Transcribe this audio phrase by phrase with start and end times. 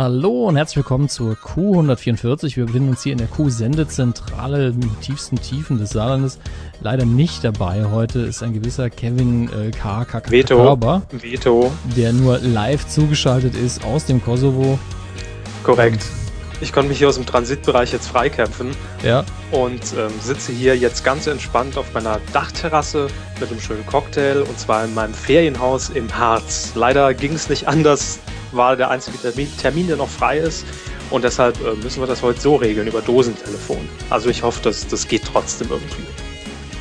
[0.00, 2.56] Hallo und herzlich willkommen zur Q144.
[2.56, 6.38] Wir befinden uns hier in der Q-Sendezentrale im tiefsten Tiefen des Saarlandes.
[6.80, 10.06] Leider nicht dabei heute ist ein gewisser Kevin äh, K.
[10.06, 10.22] K.
[10.30, 10.56] Veto.
[10.56, 11.70] Körber, Veto.
[11.98, 14.78] der nur live zugeschaltet ist aus dem Kosovo.
[15.64, 16.06] Korrekt.
[16.62, 18.70] Ich konnte mich hier aus dem Transitbereich jetzt freikämpfen
[19.02, 23.08] Ja, und ähm, sitze hier jetzt ganz entspannt auf meiner Dachterrasse
[23.38, 26.72] mit einem schönen Cocktail und zwar in meinem Ferienhaus im Harz.
[26.74, 28.18] Leider ging es nicht anders,
[28.52, 29.18] war der einzige
[29.58, 30.64] Termin, der noch frei ist
[31.10, 33.88] und deshalb äh, müssen wir das heute so regeln über Dosentelefon.
[34.10, 36.02] Also ich hoffe, dass das geht trotzdem irgendwie.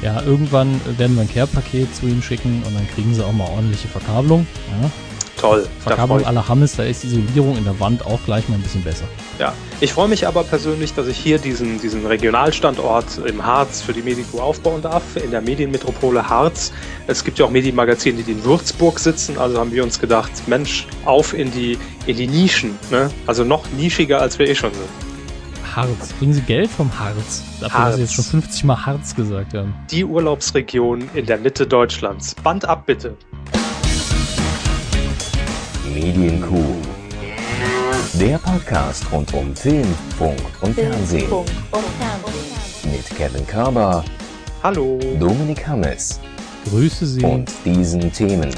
[0.01, 3.49] ja, irgendwann werden wir ein Care-Paket zu ihnen schicken und dann kriegen sie auch mal
[3.49, 4.45] ordentliche Verkabelung.
[4.81, 4.89] Ja,
[5.39, 5.63] Toll.
[5.63, 8.61] da Verkabelung la Hammes, da ist die Isolierung in der Wand auch gleich mal ein
[8.61, 9.05] bisschen besser.
[9.39, 13.93] Ja, ich freue mich aber persönlich, dass ich hier diesen, diesen Regionalstandort im Harz für
[13.93, 16.71] die Medico aufbauen darf, in der Medienmetropole Harz.
[17.07, 20.87] Es gibt ja auch Medienmagazine, die in Würzburg sitzen, also haben wir uns gedacht, Mensch,
[21.05, 23.09] auf in die, in die Nischen, ne?
[23.25, 24.89] also noch nischiger, als wir eh schon sind.
[25.75, 26.13] Harz.
[26.17, 27.43] Kriegen Sie Geld vom Harz?
[27.61, 27.95] Dafür, dass Harz.
[27.95, 29.73] Sie jetzt schon 50 Mal Harz gesagt haben.
[29.91, 32.35] Die Urlaubsregion in der Mitte Deutschlands.
[32.35, 33.15] Band ab bitte.
[36.03, 36.63] Medienkuh.
[38.13, 39.85] Der Podcast rund um Film,
[40.17, 41.27] Funk und Fernsehen.
[41.27, 42.91] Funk und Fernsehen.
[42.93, 44.05] Mit Kevin Körber,
[44.63, 44.97] Hallo.
[45.19, 46.21] Dominik Hammes
[46.69, 47.21] Grüße Sie.
[47.25, 48.49] und diesen Themen.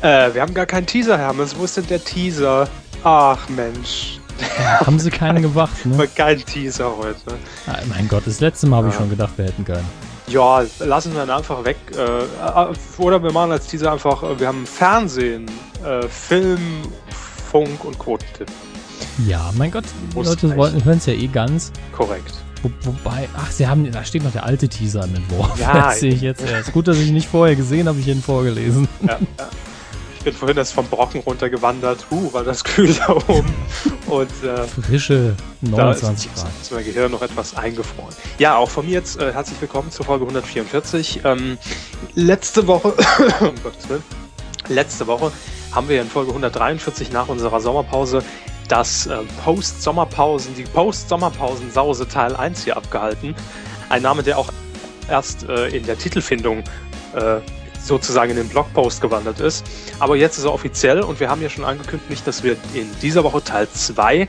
[0.00, 1.58] Äh, wir haben gar keinen Teaser, Hermes.
[1.58, 2.68] Wo ist denn der Teaser?
[3.02, 4.20] Ach Mensch,
[4.86, 6.06] haben Sie keinen gemacht, ne?
[6.14, 7.36] kein Teaser heute.
[7.66, 9.00] Ah, mein Gott, das letzte Mal habe ich Ja.
[9.00, 9.88] schon gedacht, wir hätten keinen.
[10.26, 11.76] Ja, lassen wir ihn einfach weg.
[11.92, 15.50] Äh, oder wir machen als Teaser einfach, äh, wir haben Fernsehen,
[15.84, 16.82] äh, Film,
[17.50, 18.48] Funk und Quotentipp.
[19.26, 21.72] Ja, mein Gott, die Leute hören es ja eh ganz.
[21.92, 22.34] Korrekt.
[22.62, 25.58] Wo, wobei, ach, sie haben, da steht noch der alte Teaser im Entwurf.
[25.60, 26.72] Ja, das sehe ich jetzt erst.
[26.72, 28.88] Gut, dass ich ihn nicht vorher gesehen habe, ich ihn vorgelesen.
[29.02, 29.48] Ja, ja.
[30.24, 32.06] Ich bin vorhin erst vom Brocken runtergewandert.
[32.10, 33.54] Huh, war das kühl da oben.
[34.06, 36.52] Und äh, Frische da ist, 29 ist, Grad.
[36.62, 38.14] ist mein Gehirn noch etwas eingefroren.
[38.38, 41.20] Ja, auch von mir jetzt äh, herzlich willkommen zur Folge 144.
[41.24, 41.58] Ähm,
[42.14, 42.94] letzte Woche,
[43.40, 44.02] um Gottes Willen,
[44.68, 45.30] letzte Woche
[45.72, 48.24] haben wir in Folge 143 nach unserer Sommerpause
[48.66, 53.34] das äh, Post-Sommerpausen, die Post-Sommerpausen-Sause Teil 1 hier abgehalten.
[53.90, 54.48] Ein Name, der auch
[55.06, 56.64] erst äh, in der Titelfindung
[57.14, 57.40] äh,
[57.84, 59.64] sozusagen in den Blogpost gewandert ist.
[59.98, 63.24] Aber jetzt ist er offiziell und wir haben ja schon angekündigt, dass wir in dieser
[63.24, 64.26] Woche Teil 2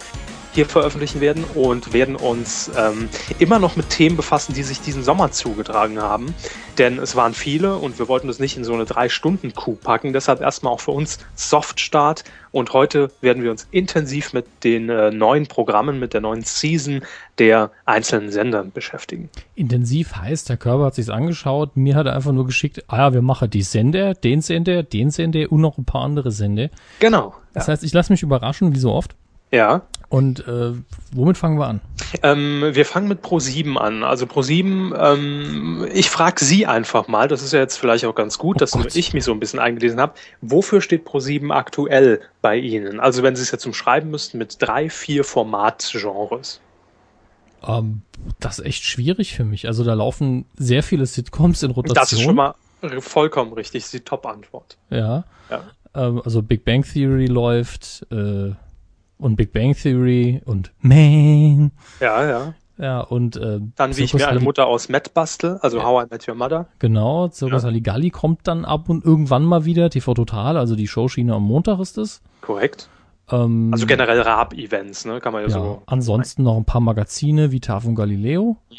[0.55, 5.03] hier veröffentlichen werden und werden uns ähm, immer noch mit Themen befassen, die sich diesen
[5.03, 6.33] Sommer zugetragen haben.
[6.77, 10.13] Denn es waren viele und wir wollten das nicht in so eine Drei-Stunden-Kuh packen.
[10.13, 12.23] Deshalb erstmal auch für uns Softstart.
[12.51, 17.01] Und heute werden wir uns intensiv mit den äh, neuen Programmen, mit der neuen Season
[17.37, 19.29] der einzelnen Sender beschäftigen.
[19.55, 23.13] Intensiv heißt, Herr Körber hat sich's angeschaut, mir hat er einfach nur geschickt, ah ja,
[23.13, 26.69] wir machen die Sender, den Sender, den Sender und noch ein paar andere Sender.
[27.01, 27.35] Genau.
[27.53, 29.15] Das heißt, ich lasse mich überraschen, wie so oft.
[29.51, 29.83] Ja.
[30.09, 30.73] Und äh,
[31.13, 31.81] womit fangen wir an?
[32.23, 34.03] Ähm, wir fangen mit Pro7 an.
[34.03, 38.37] Also Pro7, ähm, ich frage Sie einfach mal, das ist ja jetzt vielleicht auch ganz
[38.37, 38.95] gut, Oh dass nur Gott.
[38.95, 40.13] ich mich so ein bisschen eingelesen habe.
[40.41, 42.99] Wofür steht Pro7 aktuell bei Ihnen?
[42.99, 46.61] Also wenn Sie es jetzt zum Schreiben müssten mit drei, vier Formatgenres.
[47.67, 48.01] Ähm,
[48.39, 49.67] das ist echt schwierig für mich.
[49.67, 51.95] Also da laufen sehr viele Sitcoms in Rotation.
[51.95, 52.55] Das ist schon mal
[52.99, 54.77] vollkommen richtig, das ist die Top-Antwort.
[54.89, 55.23] Ja.
[55.49, 55.63] Ja.
[55.95, 58.51] Ähm, also Big Bang Theory läuft äh,
[59.17, 61.71] und Big Bang Theory und Man.
[61.99, 62.53] Ja, ja.
[62.77, 65.81] Ja, und äh, Dann wie ich Zirkus mir eine Halli- Mutter aus Matt bastel, also
[65.81, 66.67] How I Met Your Mother.
[66.79, 67.67] Genau, Circus Ja.
[67.67, 69.89] Halligalli kommt dann ab und irgendwann mal wieder.
[69.89, 72.21] TV Total, also die Showschiene am Montag ist es.
[72.41, 72.89] Korrekt.
[73.31, 75.21] Ähm, Also generell Raab-Events, ne?
[75.21, 75.83] Kann man ja, ja, so.
[75.85, 78.57] ansonsten noch ein paar Magazine wie Tafel und Galileo.
[78.69, 78.75] Mhm.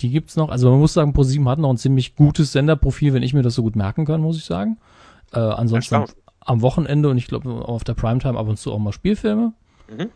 [0.00, 0.48] Die gibt's noch.
[0.48, 3.56] Also man muss sagen, ProSieben hat noch ein ziemlich gutes Senderprofil, wenn ich mir das
[3.56, 4.78] so gut merken kann, muss ich sagen.
[5.32, 6.04] Äh, ansonsten.
[6.48, 9.52] Am Wochenende und ich glaube auf der Primetime ab und zu auch mal Spielfilme.
[9.88, 10.08] Mhm.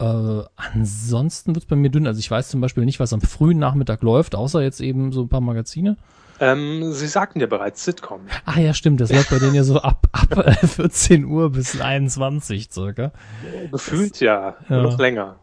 [0.00, 2.06] Äh, ansonsten wird's bei mir dünn.
[2.06, 5.22] Also ich weiß zum Beispiel nicht, was am frühen Nachmittag läuft, außer jetzt eben so
[5.22, 5.96] ein paar Magazine.
[6.40, 8.20] Ähm, Sie sagten ja bereits Sitcom.
[8.44, 11.80] Ah ja, stimmt, das läuft bei denen ja so ab, ab äh, 14 Uhr bis
[11.80, 13.10] 21 circa.
[13.72, 14.82] Gefühlt ja, Ja.
[14.82, 15.36] noch länger.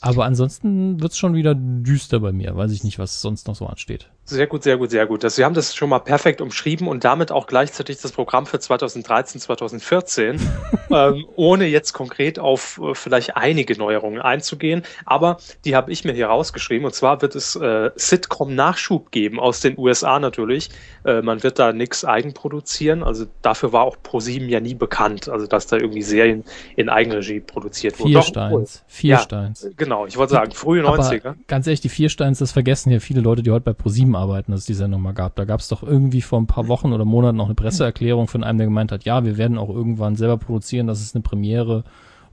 [0.00, 2.56] Aber ansonsten wird's schon wieder düster bei mir.
[2.56, 4.10] Weiß ich nicht, was sonst noch so ansteht.
[4.30, 5.22] Sehr gut, sehr gut, sehr gut.
[5.30, 9.40] Sie haben das schon mal perfekt umschrieben und damit auch gleichzeitig das Programm für 2013,
[9.40, 10.38] 2014,
[10.90, 14.82] ähm, ohne jetzt konkret auf äh, vielleicht einige Neuerungen einzugehen.
[15.06, 19.60] Aber die habe ich mir hier rausgeschrieben und zwar wird es äh, Sitcom-Nachschub geben aus
[19.60, 20.68] den USA natürlich.
[21.06, 23.02] Äh, man wird da nichts eigenproduzieren.
[23.02, 26.44] Also dafür war auch ProSieben ja nie bekannt, also dass da irgendwie Serien
[26.76, 28.10] in Eigenregie produziert wurden.
[28.10, 28.84] Vier Doch, Steins.
[28.88, 29.20] Vier Ja.
[29.20, 29.66] Steins.
[29.78, 31.28] Genau, ich wollte sagen, frühe 90er.
[31.28, 34.17] Aber ganz ehrlich, die vier Steins, das vergessen ja viele Leute, die heute bei ProSieben
[34.18, 35.36] arbeiten, dass es die Sendung mal gab.
[35.36, 38.44] Da gab es doch irgendwie vor ein paar Wochen oder Monaten noch eine Presseerklärung von
[38.44, 41.84] einem, der gemeint hat, ja, wir werden auch irgendwann selber produzieren, das ist eine Premiere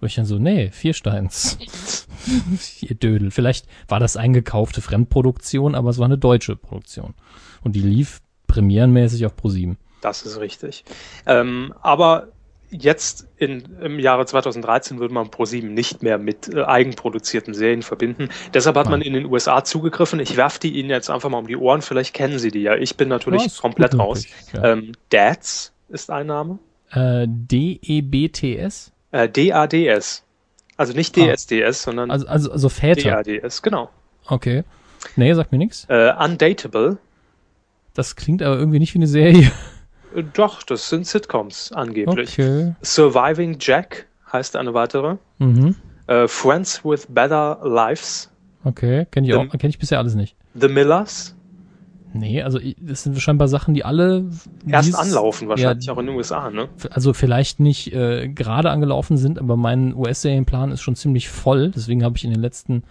[0.02, 1.58] Und ich dann so, nee, Viersteins.
[2.82, 3.32] Ihr Dödel.
[3.32, 7.14] Vielleicht war das eingekaufte Fremdproduktion, aber es war eine deutsche Produktion.
[7.64, 9.76] Und die lief premierenmäßig auf Pro7.
[10.02, 10.86] Das ist richtig.
[11.26, 12.28] Ähm, aber
[12.78, 18.30] jetzt in, im Jahre 2013 würde man ProSieben nicht mehr mit äh, eigenproduzierten Serien verbinden.
[18.54, 20.20] Deshalb hat man in den USA zugegriffen.
[20.20, 21.82] Ich werfe die Ihnen jetzt einfach mal um die Ohren.
[21.82, 22.76] Vielleicht kennen Sie die ja.
[22.76, 24.26] Ich bin natürlich ist komplett raus.
[24.54, 24.74] ja.
[24.74, 26.60] Ähm, Dads ist ein Name.
[26.92, 28.92] Äh, D-E-B-T-S?
[29.12, 30.24] Äh, D-A-D-S.
[30.78, 31.34] Also nicht Ah.
[31.34, 33.02] DSDS, sondern Also, also, also Väter.
[33.24, 33.62] D-A-D-S.
[33.62, 33.90] Genau.
[34.28, 34.64] Okay.
[35.16, 35.86] Nee, sagt mir nichts.
[35.90, 36.98] Äh, Undateable.
[37.94, 39.52] Das klingt aber irgendwie nicht wie eine Serie.
[40.34, 42.34] Doch, das sind Sitcoms angeblich.
[42.40, 42.74] Okay.
[42.82, 45.18] Surviving Jack heißt eine weitere.
[45.40, 45.76] Mhm.
[46.08, 48.32] Äh, Friends with Better Lives.
[48.64, 49.06] Okay.
[49.12, 50.36] Kenne ich auch, Dann- kenne ich bisher alles nicht.
[50.54, 51.36] The Millers.
[52.14, 54.24] Nee, also das sind scheinbar Sachen, die alle
[54.70, 56.70] Erst dies- anlaufen, wahrscheinlich ja, auch in den USA, ne?
[56.90, 61.72] Also vielleicht nicht äh, gerade angelaufen sind, aber mein US-Serienplan ist schon ziemlich voll.
[61.72, 62.84] Deswegen habe ich in den letzten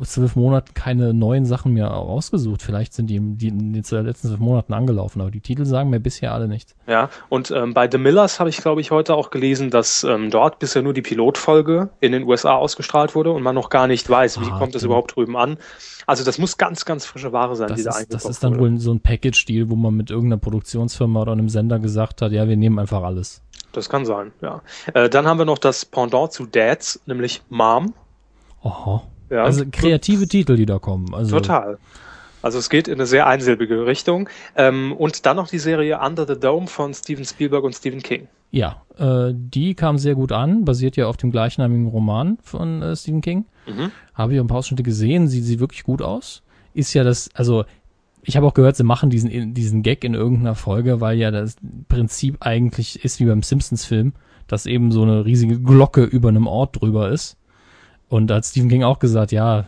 [0.00, 2.62] zwölf Monaten keine neuen Sachen mehr rausgesucht.
[2.62, 6.00] Vielleicht sind die, die in den letzten zwölf Monaten angelaufen, aber die Titel sagen mir
[6.00, 6.74] bisher alle nichts.
[6.86, 10.30] Ja, und ähm, bei The Millers habe ich, glaube ich, heute auch gelesen, dass ähm,
[10.30, 14.08] dort bisher nur die Pilotfolge in den USA ausgestrahlt wurde und man noch gar nicht
[14.08, 15.58] weiß, wie Ah, kommt es dann- überhaupt drüben an.
[16.06, 18.52] Also das muss ganz, ganz frische Ware sein, Das die da ist, das ist dann
[18.58, 18.72] wurde.
[18.72, 22.48] wohl so ein Package-Deal, wo man mit irgendeiner Produktionsfirma oder einem Sender gesagt hat, ja,
[22.48, 23.42] wir nehmen einfach alles.
[23.72, 24.62] Das kann sein, ja.
[24.94, 27.94] Äh, dann haben wir noch das Pendant zu Dads, nämlich Mom.
[28.62, 29.02] Aha.
[29.32, 31.14] Ja, Also kreative Titel, die da kommen.
[31.14, 31.78] Also, Total.
[32.42, 34.28] Also es geht in eine sehr einsilbige Richtung.
[34.56, 38.28] Ähm, und dann noch die Serie Under the Dome von Steven Spielberg und Stephen King.
[38.50, 42.94] Ja, äh, die kam sehr gut an, basiert ja auf dem gleichnamigen Roman von äh,
[42.94, 43.46] Stephen King.
[43.66, 43.90] Mhm.
[44.12, 46.42] Habe ich ein paar Ausschnitte gesehen, sieht, sieht wirklich gut aus.
[46.74, 47.64] Ist ja das, also
[48.22, 51.56] ich habe auch gehört, sie machen diesen, diesen Gag in irgendeiner Folge, weil ja das
[51.88, 54.12] Prinzip eigentlich ist wie beim Simpsons-Film,
[54.46, 57.36] dass eben so eine riesige Glocke über einem Ort drüber ist.
[58.12, 59.64] Und da hat Stephen King auch gesagt, ja,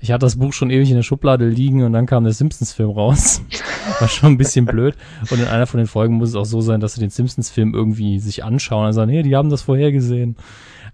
[0.00, 2.90] ich hatte das Buch schon ewig in der Schublade liegen und dann kam der Simpsons-Film
[2.90, 3.40] raus.
[4.00, 4.96] War schon ein bisschen blöd.
[5.30, 7.72] Und in einer von den Folgen muss es auch so sein, dass sie den Simpsons-Film
[7.72, 10.34] irgendwie sich anschauen und sagen, hey, die haben das vorhergesehen.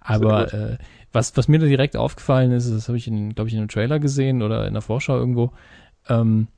[0.00, 0.76] Aber äh,
[1.11, 3.69] was, was mir da direkt aufgefallen ist, das habe ich, in, glaube ich, in einem
[3.69, 5.53] Trailer gesehen oder in der Vorschau irgendwo,
[6.11, 6.49] ähm,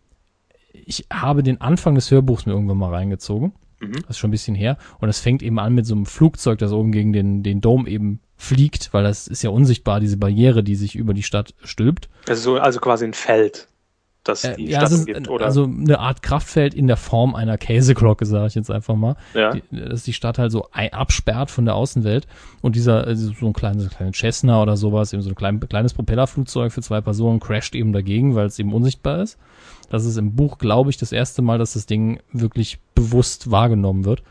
[0.73, 3.53] ich habe den Anfang des Hörbuchs mir irgendwann mal reingezogen.
[3.79, 3.93] Mhm.
[3.93, 4.77] Das ist schon ein bisschen her.
[4.99, 7.87] Und es fängt eben an mit so einem Flugzeug, das oben gegen den, den Dom
[7.87, 12.09] eben fliegt, weil das ist ja unsichtbar, diese Barriere, die sich über die Stadt stülpt.
[12.27, 13.69] Also, so, also quasi ein Feld,
[14.25, 15.45] das Äh, die ja, Stadt ist, umgibt, oder?
[15.45, 19.17] also eine Art Kraftfeld in der Form einer Käseglocke, sage ich jetzt einfach mal.
[19.35, 19.53] ja.
[19.53, 22.27] Die, dass die Stadt halt so absperrt von der Außenwelt
[22.63, 25.61] und dieser, also so ein kleines, so kleines Cessna oder sowas, eben so ein klein,
[25.61, 29.39] kleines Propellerflugzeug für zwei Personen crasht eben dagegen, weil es eben unsichtbar ist.
[29.91, 34.05] Das ist im Buch, glaube ich, das erste Mal, dass das Ding wirklich bewusst wahrgenommen
[34.07, 34.23] wird.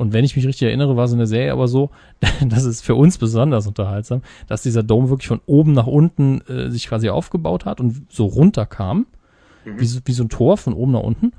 [0.00, 1.90] Und wenn ich mich richtig erinnere, war es in der Serie aber so,
[2.48, 6.70] das ist für uns besonders unterhaltsam, dass dieser Dom wirklich von oben nach unten äh,
[6.70, 9.06] sich quasi aufgebaut hat und so runterkam,
[9.66, 11.32] wie, so, wie so ein Tor von oben nach unten.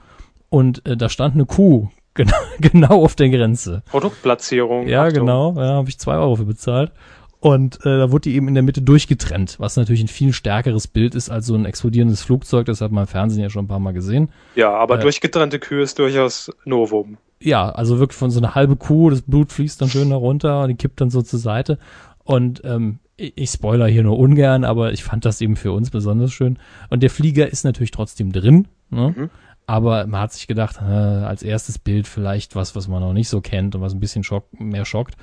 [0.50, 3.82] Und äh, da stand eine Kuh genau, genau auf der Grenze.
[3.90, 4.88] Produktplatzierung.
[4.88, 5.22] Ja, Achtung.
[5.22, 5.54] genau.
[5.56, 6.92] Ja, habe ich zwei Euro für bezahlt.
[7.40, 10.88] Und äh, da wurde die eben in der Mitte durchgetrennt, was natürlich ein viel stärkeres
[10.88, 12.68] Bild ist als so ein explodierendes Flugzeug.
[12.68, 14.30] Das hat man im Fernsehen ja schon ein paar Mal gesehen.
[14.54, 17.18] Ja, aber Äh, durchgetrennte Kühe ist durchaus Novum.
[17.42, 20.68] Ja, also wirklich von so einer halbe Kuh, das Blut fließt dann schön da runter,
[20.68, 21.80] die kippt dann so zur Seite.
[22.24, 26.32] Und ähm, ich, spoiler hier nur ungern, aber ich fand das eben für uns besonders
[26.32, 26.58] schön.
[26.90, 29.14] Und der Flieger ist natürlich trotzdem drin, ne?
[29.16, 29.30] Mhm.
[29.68, 33.30] Aber man hat sich gedacht, äh, als erstes Bild vielleicht was, was man noch nicht
[33.30, 35.16] so kennt und was ein bisschen schock, mehr schockt.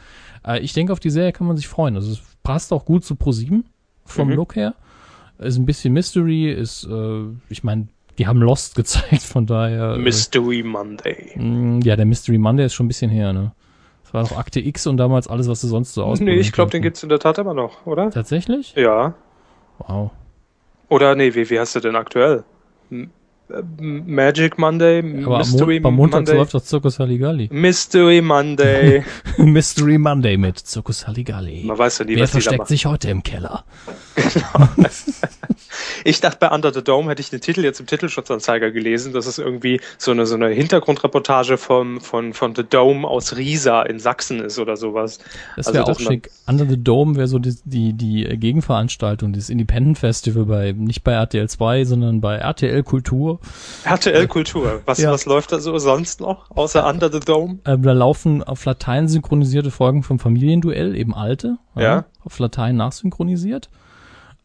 [0.47, 1.97] Äh, ich denke, auf die Serie kann man sich freuen.
[1.97, 3.65] Also es passt auch gut zu Pro7
[4.05, 4.35] vom Mhm.
[4.35, 4.75] Look her.
[5.39, 9.95] Ist ein bisschen Mystery, ist, äh, ich meine, die haben Lost gezeigt, von daher.
[9.95, 11.33] äh, Mystery Monday.
[11.37, 13.53] Mm, Ja, der Mystery Monday ist schon ein bisschen her, ne?
[14.05, 16.19] Das war doch Akte X und damals alles, was du sonst so aus.
[16.21, 18.11] Nee, ich glaube, den gibt's in der Tat immer noch, oder?
[18.11, 18.75] Tatsächlich?
[18.75, 19.15] Ja.
[19.79, 20.11] Wow.
[20.89, 22.45] Oder nee, wie, wie heißt der denn aktuell?
[22.91, 23.11] M
[23.81, 24.99] Magic Monday?
[25.25, 26.37] Aber Mystery Mon Montag Monday?
[26.37, 27.49] läuft doch Zirkus Halligalli.
[27.51, 29.05] Mystery Monday.
[29.39, 31.65] Mystery Monday mit Zirkus Halligalli.
[31.65, 33.65] Man weiß ja nie, Wer was versteckt sich heute im Keller?
[36.05, 39.13] Ich dachte, bei Under the Dome hätte ich den Titel jetzt im Titelschutzanzeiger gelesen.
[39.13, 43.83] Das ist irgendwie so eine, so eine Hintergrundreportage vom, von, von The Dome aus Riesa
[43.83, 45.19] in Sachsen ist oder sowas.
[45.57, 46.31] Das Also, wäre auch dass man- schick.
[46.47, 51.13] Under the Dome wäre so die, die, die Gegenveranstaltung, das Independent Festival bei, nicht bei
[51.13, 53.38] RTL 2, sondern bei RTL Kultur.
[53.85, 54.83] RTL Kultur.
[54.87, 55.11] Was, Ja.
[55.13, 57.59] was läuft da so sonst noch, außer Under the Dome?
[57.65, 62.05] Ähm, da laufen auf Latein synchronisierte Folgen vom Familienduell, eben alte, Ja.
[62.25, 63.71] auf Latein nachsynchronisiert.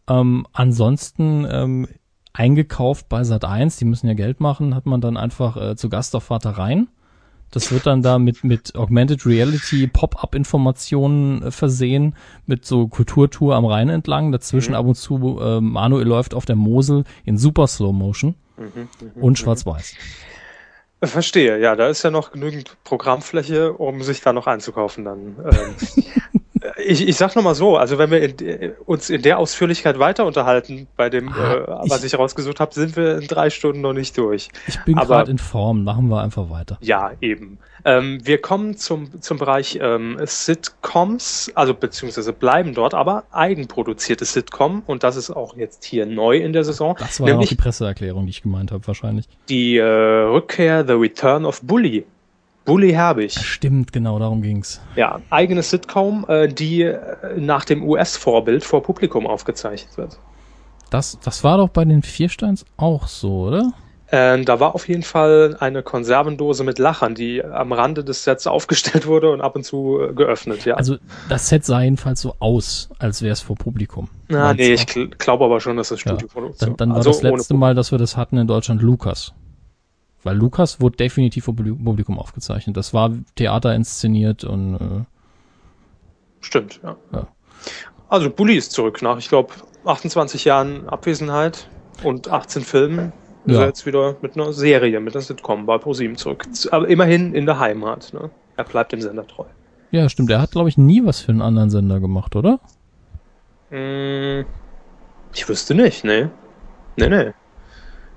[0.07, 1.88] Ähm, ansonsten ähm,
[2.33, 5.89] eingekauft bei Sat 1, die müssen ja Geld machen, hat man dann einfach äh, zu
[5.89, 6.88] Gast auf Vater Rhein.
[7.51, 12.15] Das wird dann da mit, mit Augmented Reality Pop-up-Informationen äh, versehen,
[12.47, 14.31] mit so Kulturtour am Rhein entlang.
[14.31, 14.77] Dazwischen Mhm.
[14.77, 19.39] ab und zu äh, Manuel läuft auf der Mosel in super Slow Motion Mhm, und
[19.39, 19.95] schwarz-weiß.
[21.03, 25.36] Verstehe, ja, da ist ja noch genügend Programmfläche, um sich da noch einzukaufen dann.
[25.43, 25.75] Ähm,
[26.77, 30.00] ich, ich sag noch mal so, also wenn wir in, de- uns in der Ausführlichkeit
[30.00, 33.81] weiter unterhalten, bei dem, Ah, äh, was ich rausgesucht habe, sind wir in drei Stunden
[33.81, 34.48] noch nicht durch.
[34.67, 36.77] Ich bin gerade in Form, machen wir einfach weiter.
[36.79, 37.60] Ja, eben.
[37.86, 44.84] Ähm, wir kommen zum, zum Bereich ähm, Sitcoms, also beziehungsweise bleiben dort, aber eigenproduzierte Sitcom
[44.88, 46.96] und das ist auch jetzt hier neu in der Saison.
[46.98, 49.28] Das war nämlich die Presseerklärung, die ich gemeint habe, wahrscheinlich.
[49.50, 52.06] die äh, Rückkehr, The Return of Bully.
[52.66, 53.34] Bully Herbig.
[53.34, 54.80] Stimmt, genau, darum ging's.
[54.96, 57.00] Ja, eigene Sitcom, äh, die äh,
[57.36, 60.18] nach dem US-Vorbild vor Publikum aufgezeichnet wird.
[60.90, 63.74] Das, das war doch bei den Viersteins auch so, oder?
[64.13, 68.46] Äh, da war auf jeden Fall eine Konservendose mit Lachern, die am Rande des Sets
[68.46, 70.75] aufgestellt wurde und ab und zu äh, geöffnet, ja.
[70.75, 70.98] Also
[71.29, 74.10] das Set sah jedenfalls so aus, als wäre es vor Publikum.
[74.27, 77.10] Na, nee, ich gl glaube aber schon, dass das Ja, Studioproduktion dann, dann war also
[77.10, 79.34] das letzte Mal, dass wir das hatten in Deutschland Lukas.
[80.22, 82.77] Weil Lukas wurde definitiv vor Publi- Publikum aufgezeichnet.
[82.77, 85.05] Das war Theater inszeniert und äh,
[86.39, 86.96] Stimmt, ja.
[87.12, 87.27] Ja.
[88.10, 89.53] Also Bully ist zurück nach, ich glaube,
[89.86, 91.67] 28 Jahren Abwesenheit
[92.03, 93.12] und 18 Filmen.
[93.45, 93.62] Ist Ja.
[93.62, 96.45] er jetzt wieder mit einer Serie, mit einer Sitcom bei ProSieben zurück.
[96.71, 98.13] Aber immerhin in der Heimat.
[98.13, 98.29] Ne?
[98.55, 99.45] Er bleibt dem Sender treu.
[99.91, 100.29] ja, stimmt.
[100.31, 102.59] Er hat, glaube ich, nie was für einen anderen Sender gemacht, oder?
[103.69, 104.45] Hm,
[105.33, 106.29] ich wüsste nicht, ne?
[106.97, 107.31] Nee, nee.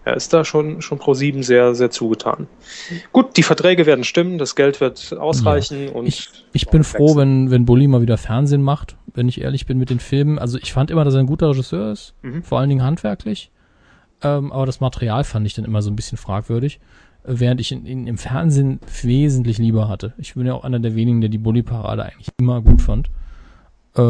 [0.04, 2.47] Er ist da schon, schon pro7 sehr, sehr zugetan.
[3.12, 6.06] Gut, die Verträge werden stimmen, das Geld wird ausreichen und.
[6.06, 9.78] Ich, ich bin froh, wenn, wenn Bully mal wieder Fernsehen macht, wenn ich ehrlich bin
[9.78, 10.38] mit den Filmen.
[10.38, 12.45] Also ich fand immer, dass er ein guter Regisseur ist, Mhm.
[12.45, 13.50] vor allen Dingen handwerklich.
[14.23, 16.81] Ähm, aber das Material fand ich dann immer so ein bisschen fragwürdig,
[17.25, 20.15] äh, während ich ihn, ihn im Fernsehen wesentlich lieber hatte.
[20.19, 23.11] Ich bin ja auch einer der wenigen, der die Bully-Parade eigentlich immer gut fand.
[23.97, 24.01] Äh,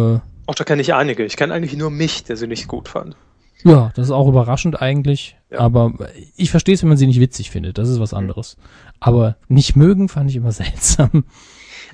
[0.47, 1.25] Auch da kenne ich einige.
[1.25, 3.17] Ich kenne eigentlich nur mich, der sie nicht gut fand.
[3.65, 5.37] ja, das ist auch überraschend eigentlich.
[5.51, 5.59] Ja.
[5.61, 5.93] Aber
[6.37, 7.79] ich verstehe es, wenn man sie nicht witzig findet.
[7.79, 8.57] Das ist was anderes.
[9.01, 11.25] Aber nicht mögen fand ich immer seltsam.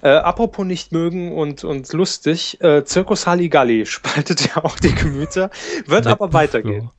[0.02, 5.50] Äh, apropos nicht mögen und, und lustig, äh, Zirkus Halligalli spaltet ja auch die Gemüter,
[5.86, 6.90] wird aber weitergehen.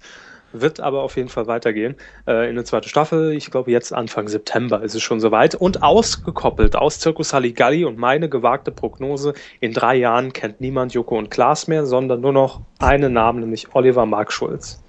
[0.53, 1.95] Wird aber auf jeden Fall weitergehen.
[2.27, 5.55] Äh, in eine zweite Staffel, ich glaube jetzt Anfang September ist es schon soweit.
[5.55, 11.17] Und ausgekoppelt aus Zirkus Halligalli und meine gewagte Prognose, in drei Jahren kennt niemand Joko
[11.17, 14.83] und Klaas mehr, sondern nur noch einen Namen, nämlich Oliver Mark Schulz.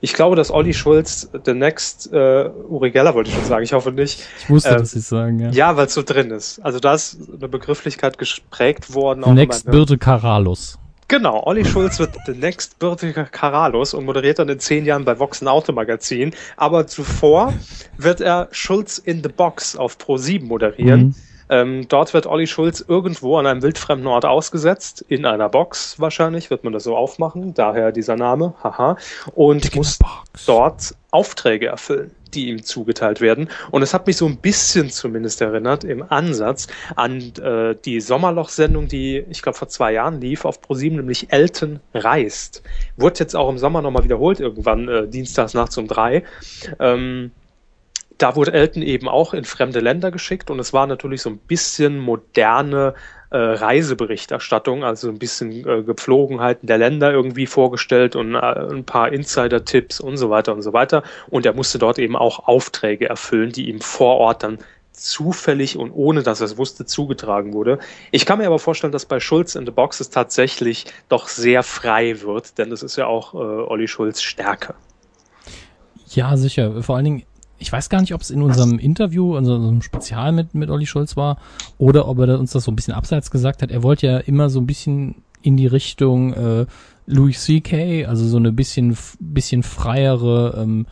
[0.00, 3.72] Ich glaube, dass Olli Schulz the next äh, Uri Geller wollte ich schon sagen, ich
[3.72, 4.20] hoffe nicht.
[4.40, 5.50] Ich wusste, Ähm, dass es sagen, ja.
[5.50, 6.58] Ja, weil es so drin ist.
[6.60, 9.24] Also da ist eine Begrifflichkeit gesprägt worden.
[9.24, 10.78] auch Next Birte Karalus.
[11.08, 15.18] Genau, Olli Schulz wird the next Birte Karalus und moderiert dann in zehn Jahren bei
[15.18, 16.34] Vox ein Automagazin.
[16.56, 17.54] Aber zuvor
[17.96, 21.00] wird er Schulz in the Box auf Pro7 moderieren.
[21.00, 21.14] Mhm.
[21.48, 26.50] Ähm, dort wird Olli Schulz irgendwo an einem wildfremden Ort ausgesetzt, in einer Box wahrscheinlich,
[26.50, 28.96] wird man das so aufmachen, daher dieser Name, haha,
[29.34, 29.98] und muss
[30.44, 33.48] dort Aufträge erfüllen, die ihm zugeteilt werden.
[33.70, 38.88] Und es hat mich so ein bisschen zumindest erinnert im Ansatz an äh, die Sommerloch-Sendung,
[38.88, 42.62] die ich glaube vor zwei Jahren lief auf ProSieben, nämlich Elton reist.
[42.96, 46.22] Wurde jetzt auch im Sommer nochmal wiederholt, irgendwann äh, dienstags nachts um drei.
[46.78, 47.32] Ähm,
[48.18, 51.38] da wurde Elton eben auch in fremde Länder geschickt und es war natürlich so ein
[51.38, 52.94] bisschen moderne
[53.30, 59.12] äh, Reiseberichterstattung, also ein bisschen äh, Gepflogenheiten der Länder irgendwie vorgestellt und äh, ein paar
[59.12, 61.02] Insider-Tipps und so weiter und so weiter.
[61.28, 64.58] Und er musste dort eben auch Aufträge erfüllen, die ihm vor Ort dann
[64.92, 67.78] zufällig und ohne dass er es wusste, zugetragen wurde.
[68.10, 71.62] Ich kann mir aber vorstellen, dass bei Schulz in the Box es tatsächlich doch sehr
[71.62, 74.74] frei wird, denn das ist ja auch äh, Olli Schulz Stärke.
[76.08, 76.82] Ja, sicher.
[76.82, 77.22] Vor allen Dingen,
[77.58, 80.86] ich weiß gar nicht, ob es in unserem Interview, also unserem Spezial mit, mit Olli
[80.86, 81.38] Schulz war,
[81.78, 83.70] oder ob er uns das so ein bisschen abseits gesagt hat.
[83.70, 86.66] Er wollte ja immer so ein bisschen in die Richtung äh,
[87.06, 90.86] Louis C.K., also so eine bisschen, bisschen freiere, ähm,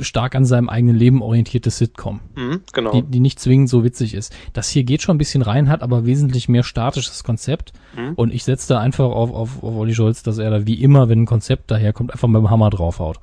[0.00, 2.92] stark an seinem eigenen Leben orientierte Sitcom, Mhm, genau.
[2.92, 4.32] die, die nicht zwingend so witzig ist.
[4.52, 7.72] Das hier geht schon ein bisschen rein, hat aber wesentlich mehr statisches Konzept.
[7.96, 8.12] Mhm.
[8.14, 11.08] Und ich setze da einfach auf, auf, auf Olli Schulz, dass er da wie immer,
[11.08, 13.18] wenn ein Konzept daherkommt, einfach mit dem Hammer draufhaut.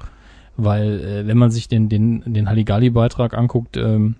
[0.57, 4.15] Weil, äh, wenn man sich den, den, den Halligalli-Beitrag anguckt, ähm,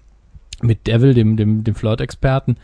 [0.62, 2.58] mit Devil, dem, dem, dem Flirt-Experten,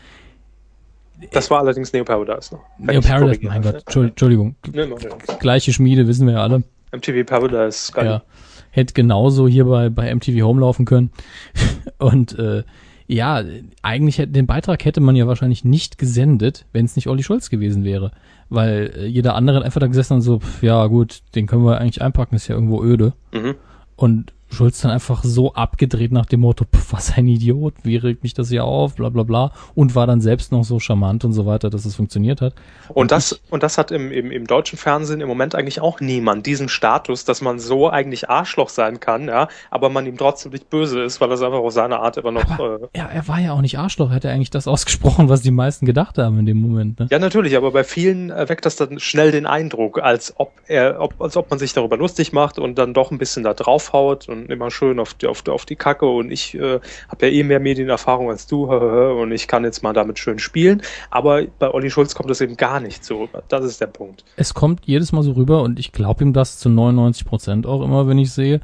[1.32, 2.62] Das war allerdings Neo Paradise noch.
[2.78, 5.38] Neo Paradise, mein Gott, Entschuldigung, Nee, ja nichts.
[5.38, 6.62] gleiche Schmiede, wissen wir ja alle.
[6.92, 8.06] MTV Paradise, geil.
[8.06, 8.22] Ja,
[8.70, 11.10] hätte genauso hier bei, bei MTV Home laufen können.
[11.98, 12.62] Und äh,
[13.06, 13.42] ja,
[13.82, 17.50] eigentlich hätte, den Beitrag hätte man ja wahrscheinlich nicht gesendet, wenn es nicht Olli Schulz
[17.50, 18.12] gewesen wäre.
[18.48, 21.64] Weil äh, jeder andere hat einfach da gesessen und so, pf, ja gut, den können
[21.64, 23.14] wir eigentlich einpacken, ist ja irgendwo öde.
[23.32, 23.54] Mhm.
[23.96, 28.22] Und Schulz dann einfach so abgedreht nach dem Motto, "Pff, was ein Idiot, wie regt
[28.22, 29.52] mich das hier auf, bla bla bla.
[29.74, 32.54] Und war dann selbst noch so charmant und so weiter, dass es funktioniert hat.
[32.88, 36.46] Und das, und das hat im, im, im deutschen Fernsehen im Moment eigentlich auch niemand,
[36.46, 40.70] diesen Status, dass man so eigentlich Arschloch sein kann, ja, aber man ihm trotzdem nicht
[40.70, 42.48] böse ist, weil das einfach auf seine Art immer noch.
[42.50, 45.28] Aber äh, ja, er war ja auch nicht Arschloch, er hat ja eigentlich das ausgesprochen,
[45.28, 47.00] was die meisten gedacht haben in dem Moment.
[47.00, 47.08] Ne?
[47.10, 51.00] ja, natürlich, aber bei vielen äh, weckt das dann schnell den Eindruck, als ob er,
[51.00, 54.28] ob, als ob man sich darüber lustig macht und dann doch ein bisschen da draufhaut
[54.28, 57.32] und immer schön auf die, auf, die- auf die Kacke und ich äh, habe ja
[57.32, 58.64] eh mehr Medienerfahrung als du
[59.20, 60.82] und ich kann jetzt mal damit schön spielen.
[61.10, 63.42] Aber bei Olli Schulz kommt das eben gar nicht so rüber.
[63.48, 64.24] Das ist der Punkt.
[64.36, 67.82] Es kommt jedes Mal so rüber und ich glaube ihm das zu 99 Prozent auch
[67.82, 68.60] immer, wenn ich sehe,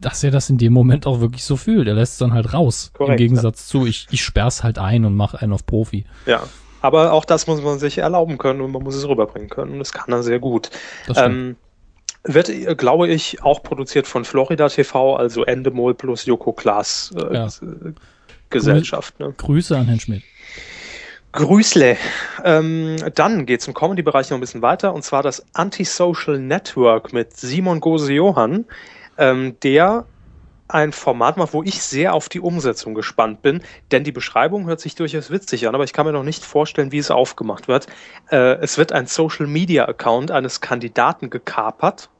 [0.00, 1.86] dass er das in dem Moment auch wirklich so fühlt.
[1.88, 2.90] Er lässt es dann halt raus.
[2.94, 6.04] Im Korrekt, Gegensatz zu, ich, ich sperr's halt ein und mache einen auf Profi.
[6.26, 6.42] Ja.
[6.80, 9.72] Aber auch das muss man sich erlauben können und man muss es rüberbringen können.
[9.72, 10.70] Und das kann er sehr gut.
[11.06, 11.34] Das stimmt.
[11.34, 11.56] Ähm,
[12.24, 17.34] wird, äh, glaube ich, auch produziert von Florida TV, also Endemol plus Joko Klaas äh,
[17.34, 17.46] Ja.
[17.46, 17.92] äh,
[18.50, 19.18] Gesellschaft.
[19.20, 19.32] Ne?
[19.36, 20.22] Grüße an Herrn Schmidt.
[21.32, 21.96] Grüßle.
[22.44, 27.36] Ähm, dann geht's im Comedy-Bereich noch ein bisschen weiter, und zwar das Antisocial Network mit
[27.36, 28.64] Simon Gose-Johann,
[29.16, 30.06] ähm, der
[30.74, 34.80] ein Format macht, wo ich sehr auf die Umsetzung gespannt bin, denn die Beschreibung hört
[34.80, 37.86] sich durchaus witzig an, aber ich kann mir noch nicht vorstellen, wie es aufgemacht wird.
[38.30, 42.10] Äh, es wird ein Social-Media-Account eines Kandidaten gekapert,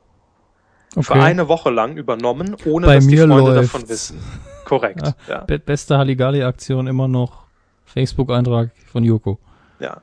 [0.98, 3.72] für eine Woche lang übernommen, ohne Bei dass die mir Freunde läuft's.
[3.72, 4.20] davon wissen.
[4.64, 5.14] Korrekt.
[5.28, 5.44] Ja.
[5.44, 7.44] Be beste Halligalli-Aktion immer noch
[7.84, 9.38] Facebook-Eintrag von Joko.
[9.78, 10.02] Ja.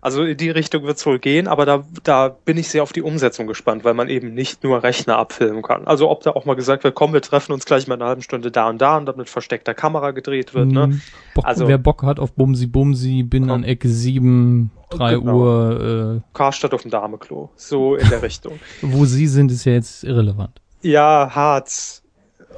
[0.00, 2.92] Also in die Richtung wird es wohl gehen, aber da, da bin ich sehr auf
[2.92, 5.86] die Umsetzung gespannt, weil man eben nicht nur Rechner abfilmen kann.
[5.86, 8.22] Also ob da auch mal gesagt wird, komm, wir treffen uns gleich mal eine halbe
[8.22, 10.68] Stunde da und da und dann mit versteckter Kamera gedreht wird.
[10.68, 10.84] Ne?
[10.84, 11.00] Hm,
[11.34, 13.50] Bock, Also- wer Bock hat auf Bumsi Bumsi, bin Komm.
[13.56, 15.34] an Ecke 7, 3 Genau.
[15.36, 17.50] Uhr, Karstadt auf dem Dameklo.
[17.56, 18.54] So in der Richtung.
[18.54, 20.60] äh, wo sie sind, ist ja jetzt irrelevant.
[20.82, 22.02] Ja, Harz.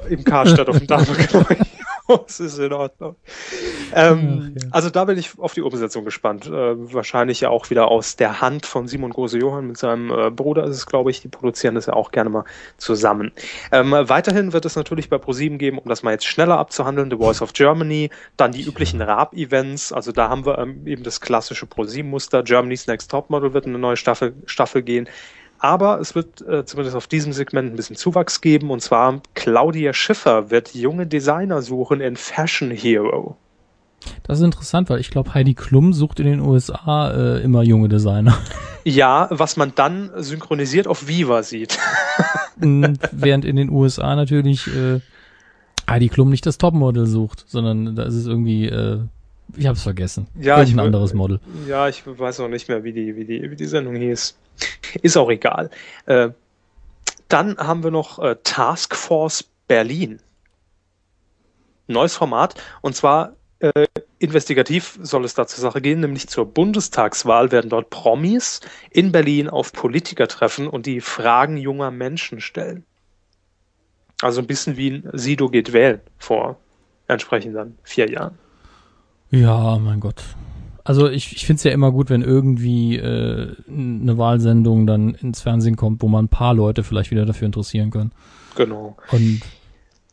[0.09, 1.43] Im Karstadt auf dem Dameklo.
[2.27, 3.15] Das ist in Ordnung.
[3.93, 4.69] Ähm, Ach, ja.
[4.71, 6.47] Also da bin ich auf die Umsetzung gespannt.
[6.47, 10.65] Äh, wahrscheinlich ja auch wieder aus der Hand von Simon Gose-Johann mit seinem äh, Bruder
[10.65, 11.21] ist es, glaube ich.
[11.21, 12.45] Die produzieren das ja auch gerne mal
[12.77, 13.31] zusammen.
[13.71, 17.17] Ähm, weiterhin wird es natürlich bei ProSieben geben, um das mal jetzt schneller abzuhandeln, The
[17.17, 19.91] Voice of Germany, dann die üblichen Raab-Events.
[19.93, 22.43] Also da haben wir ähm, eben das klassische ProSieben-Muster.
[22.43, 25.07] Germany's Next Topmodel wird eine neue Staffel, Staffel gehen.
[25.63, 28.71] Aber es wird äh, zumindest auf diesem Segment ein bisschen Zuwachs geben.
[28.71, 33.37] Und zwar Claudia Schiffer wird junge Designer suchen in Fashion Hero.
[34.23, 37.87] Das ist interessant, weil ich glaube, Heidi Klum sucht in den USA äh, immer junge
[37.87, 38.37] Designer.
[38.83, 41.77] Ja, was man dann synchronisiert auf Viva sieht.
[42.59, 45.01] Und Während in den USA natürlich äh,
[45.87, 49.01] Heidi Klum nicht das Topmodel sucht, sondern da ist es irgendwie, äh,
[49.57, 50.27] ich habe es vergessen.
[50.39, 51.39] Ja, Irgendein ich- anderes Model.
[51.67, 54.37] Ja, ich weiß noch nicht mehr, wie die, wie die, wie die Sendung hieß.
[55.01, 55.69] Ist auch egal.
[56.05, 56.29] Äh,
[57.27, 60.19] dann haben wir noch äh, Task Force Berlin.
[61.87, 62.55] Neues Format.
[62.81, 63.85] Und zwar äh,
[64.19, 69.49] investigativ soll es da zur Sache gehen, nämlich zur Bundestagswahl werden dort Promis in Berlin
[69.49, 72.85] auf Politiker treffen und die Fragen junger Menschen stellen.
[74.21, 76.57] Also ein bisschen wie ein Sido geht wählen vor
[77.07, 78.37] entsprechend dann vier Jahren.
[79.31, 80.23] Ja, mein Gott.
[80.83, 85.41] Also ich, ich finde es ja immer gut, wenn irgendwie äh, eine Wahlsendung dann ins
[85.41, 88.11] Fernsehen kommt, wo man ein paar Leute vielleicht wieder dafür interessieren können.
[88.55, 88.97] Genau.
[89.11, 89.41] Und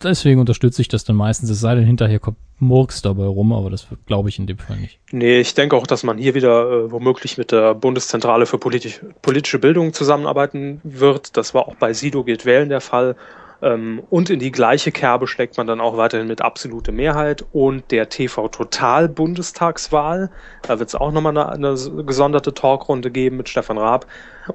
[0.03, 3.71] deswegen unterstütze ich das dann meistens, es sei denn, hinterher kommt Murks dabei rum, aber
[3.71, 4.99] das glaube ich in dem Fall nicht.
[5.13, 9.01] Nee, ich denke auch, dass man hier wieder äh, womöglich mit der Bundeszentrale für politisch,
[9.23, 11.37] politische Bildung zusammenarbeiten wird.
[11.37, 13.17] Das war auch bei Sido geht wählen der Fall.
[13.61, 17.91] Ähm, und in die gleiche Kerbe schlägt man dann auch weiterhin mit absolute Mehrheit und
[17.91, 20.31] der TV Total Bundestagswahl.
[20.63, 24.07] Da wird es auch nochmal eine, eine gesonderte Talkrunde geben mit Stefan Raab.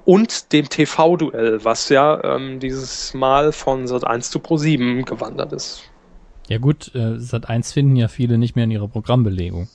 [0.05, 5.51] Und dem TV-Duell, was ja ähm, dieses Mal von Sat 1 zu Pro 7 gewandert
[5.51, 5.83] ist.
[6.47, 9.67] Ja gut, äh, Sat 1 finden ja viele nicht mehr in ihrer Programmbelegung.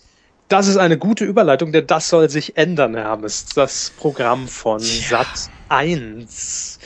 [0.49, 3.45] Das ist eine gute Überleitung, denn das soll sich ändern, Hermes.
[3.55, 6.79] Das Programm von Sat 1.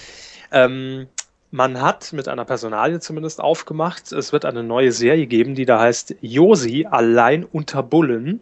[0.50, 1.06] Ähm,
[1.52, 5.80] man hat mit einer Personalie zumindest aufgemacht, es wird eine neue Serie geben, die da
[5.80, 8.40] heißt Josi allein unter Bullen.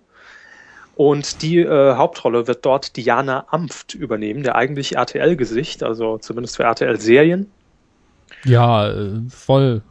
[0.95, 6.65] Und die äh, Hauptrolle wird dort Diana Amft übernehmen, der eigentlich RTL-Gesicht, also zumindest für
[6.65, 7.51] RTL-Serien.
[8.45, 9.83] Ja, äh, voll.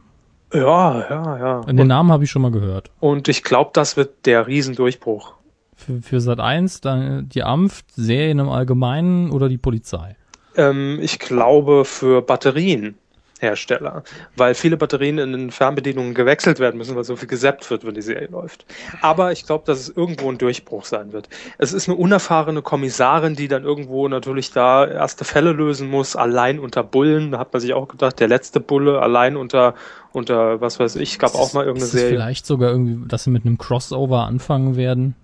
[0.53, 1.61] Ja, ja, ja.
[1.61, 2.89] Den Namen habe ich schon mal gehört.
[2.99, 5.33] und ich glaube, das wird der Riesendurchbruch.
[5.75, 10.15] Für, für Sat 1 dann die Amft, Serien im Allgemeinen oder die Polizei.
[10.55, 12.95] Ähm, ich glaube für Batterien.
[13.39, 14.03] Hersteller,
[14.35, 17.93] weil viele Batterien in den Fernbedienungen gewechselt werden müssen, weil so viel gesäppt wird, wenn
[17.93, 18.65] die Serie läuft.
[19.01, 21.29] Aber ich glaube, dass es irgendwo ein Durchbruch sein wird.
[21.57, 26.59] Es ist eine unerfahrene Kommissarin, die dann irgendwo natürlich da erste Fälle lösen muss, allein
[26.59, 27.31] unter Bullen.
[27.31, 29.73] Da hat man sich auch gedacht, der letzte Bulle allein unter
[30.11, 32.09] unter was weiß ich, gab auch mal irgendeine ist Serie.
[32.09, 35.15] vielleicht sogar irgendwie, dass sie mit einem Crossover anfangen werden.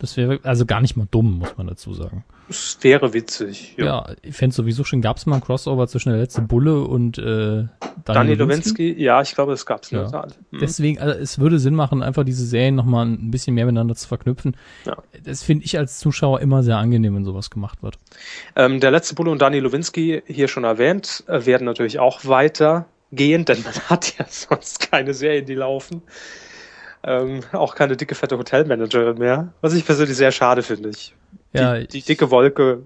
[0.00, 2.24] Das wäre also gar nicht mal dumm, muss man dazu sagen.
[2.48, 3.74] Es wäre witzig.
[3.76, 7.18] Ja, ich fände sowieso schon, gab es mal ein Crossover zwischen der letzte Bulle und
[7.18, 7.66] äh,
[8.06, 8.94] Daniel Lewinsky?
[9.00, 10.04] Ja, ich glaube, das gab es in Ja.
[10.04, 10.38] der Tat.
[10.50, 10.58] Mhm.
[10.58, 14.08] Deswegen, also es würde Sinn machen, einfach diese Serien nochmal ein bisschen mehr miteinander zu
[14.08, 14.56] verknüpfen.
[14.86, 14.96] Ja.
[15.22, 17.98] Das finde ich als Zuschauer immer sehr angenehm, wenn sowas gemacht wird.
[18.56, 23.44] Ähm, der letzte Bulle und Daniel Lewinsky, hier schon erwähnt, äh, werden natürlich auch weitergehen,
[23.44, 26.00] denn man hat ja sonst keine Serien, die laufen.
[27.02, 29.52] Ähm, auch keine dicke, fette Hotelmanagerin mehr.
[29.62, 30.90] Was ich persönlich sehr schade finde.
[30.90, 31.14] Ich,
[31.52, 32.82] Ja, die, die dicke Wolke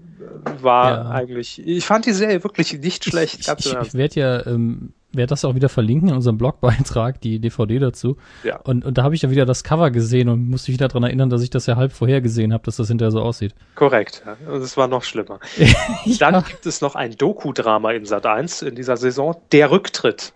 [0.61, 1.09] war Ja.
[1.11, 1.61] eigentlich.
[1.65, 3.41] Ich fand die Serie wirklich nicht schlecht.
[3.41, 7.39] Ich, ich, ich werde ja, ähm, werde das auch wieder verlinken in unserem Blogbeitrag, die
[7.39, 8.17] DVD dazu.
[8.43, 8.57] Ja.
[8.61, 11.29] Und, und da habe ich ja wieder das Cover gesehen und musste mich daran erinnern,
[11.29, 13.53] dass ich das ja halb vorher gesehen habe, dass das hinterher so aussieht.
[13.75, 14.23] Korrekt.
[14.25, 14.37] Ja.
[14.51, 15.39] Und es war noch schlimmer.
[16.19, 20.33] Dann gibt es noch ein Doku-Drama in Sat 1 in dieser Saison, Der Rücktritt.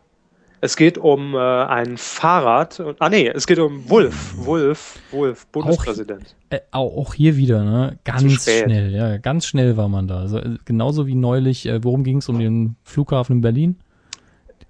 [0.62, 2.80] Es geht um äh, ein Fahrrad.
[2.82, 4.34] Und, ah nee, es geht um Wolf.
[4.38, 6.36] Wolf, Wolf, Bundespräsident.
[6.50, 7.98] Äh, auch, auch hier wieder, ne?
[8.04, 10.20] Ganz schnell, ja, ganz schnell war man da.
[10.20, 13.80] Also, genauso wie neulich, äh, worum ging es um den Flughafen in Berlin?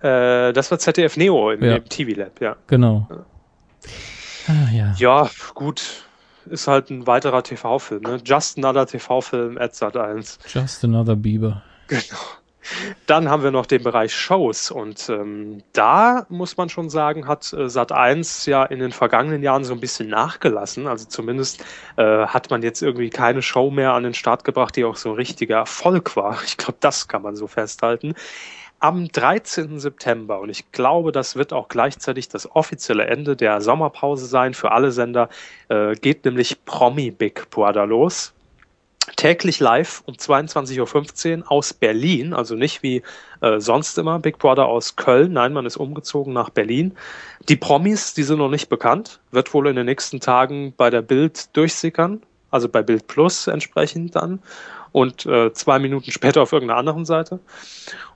[0.02, 1.76] Äh, das war ZDF Neo im, Ja.
[1.78, 2.56] im TV Lab, ja.
[2.68, 3.08] Genau.
[4.48, 4.94] Ah, ja.
[4.98, 6.06] Ja, gut.
[6.50, 8.20] Ist halt ein weiterer TV-Film, ne?
[8.24, 10.40] Just another TV-Film at Sat 1.
[10.48, 11.62] Just another Bieber.
[11.88, 12.02] Genau.
[13.06, 17.52] Dann haben wir noch den Bereich Shows und ähm, da muss man schon sagen, hat
[17.54, 20.88] äh, Sat 1 ja in den vergangenen Jahren so ein bisschen nachgelassen.
[20.88, 21.64] Also zumindest
[21.98, 25.10] äh, hat man jetzt irgendwie keine Show mehr an den Start gebracht, die auch so
[25.10, 26.38] ein richtiger Erfolg war.
[26.46, 28.16] Ich glaube, das kann man so festhalten.
[28.82, 29.80] Am 13.
[29.80, 34.72] September, und ich glaube, das wird auch gleichzeitig das offizielle Ende der Sommerpause sein für
[34.72, 35.28] alle Sender,
[35.68, 38.34] äh, geht nämlich Promi Big Brother los
[39.16, 43.02] täglich live um 22.15 Uhr aus Berlin, also nicht wie
[43.42, 46.96] äh, sonst immer Big Brother aus Köln, nein, man ist umgezogen nach Berlin.
[47.48, 51.02] Die Promis, die sind noch nicht bekannt, wird wohl in den nächsten Tagen bei der
[51.02, 54.40] Bild durchsickern, also bei Bild Plus entsprechend dann
[54.92, 57.40] und äh, zwei Minuten später auf irgendeiner anderen Seite.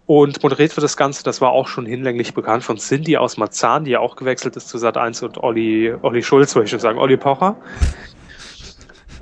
[0.05, 3.85] Und moderiert wird das Ganze, das war auch schon hinlänglich bekannt, von Cindy aus Marzahn,
[3.85, 6.79] die ja auch gewechselt ist zu Sat 1 und Olli, Olli Schulz, wollte ich schon
[6.79, 7.55] sagen, Olli Pocher.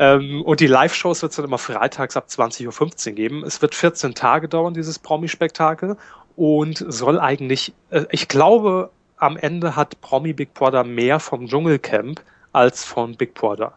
[0.02, 3.44] Ähm, und die Live-Shows wird es dann immer freitags ab 20.15 Uhr geben.
[3.46, 5.96] Es wird 14 Tage dauern, dieses Promi-Spektakel.
[6.36, 12.20] Und soll eigentlich, äh, ich glaube, am Ende hat Promi Big Brother mehr vom Dschungelcamp
[12.52, 13.74] als von Big Brother.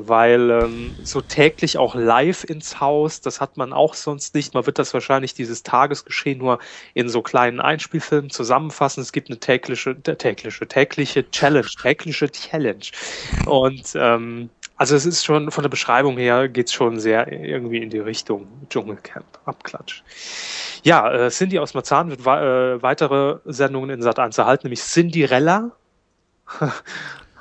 [0.00, 4.54] Weil ähm, so täglich auch live ins Haus, das hat man auch sonst nicht.
[4.54, 6.60] Man wird das wahrscheinlich dieses Tagesgeschehen nur
[6.94, 9.00] in so kleinen Einspielfilmen zusammenfassen.
[9.00, 12.84] Es gibt eine tägliche, tägliche, tägliche Challenge, tägliche Challenge.
[13.46, 17.90] Und ähm, also es ist schon von der Beschreibung her geht's schon sehr irgendwie in
[17.90, 20.04] die Richtung Dschungelcamp, Abklatsch.
[20.84, 25.72] Ja, äh, Cindy aus Marzahn wird äh, weitere Sendungen in Sat 1 erhalten, nämlich Cinderella.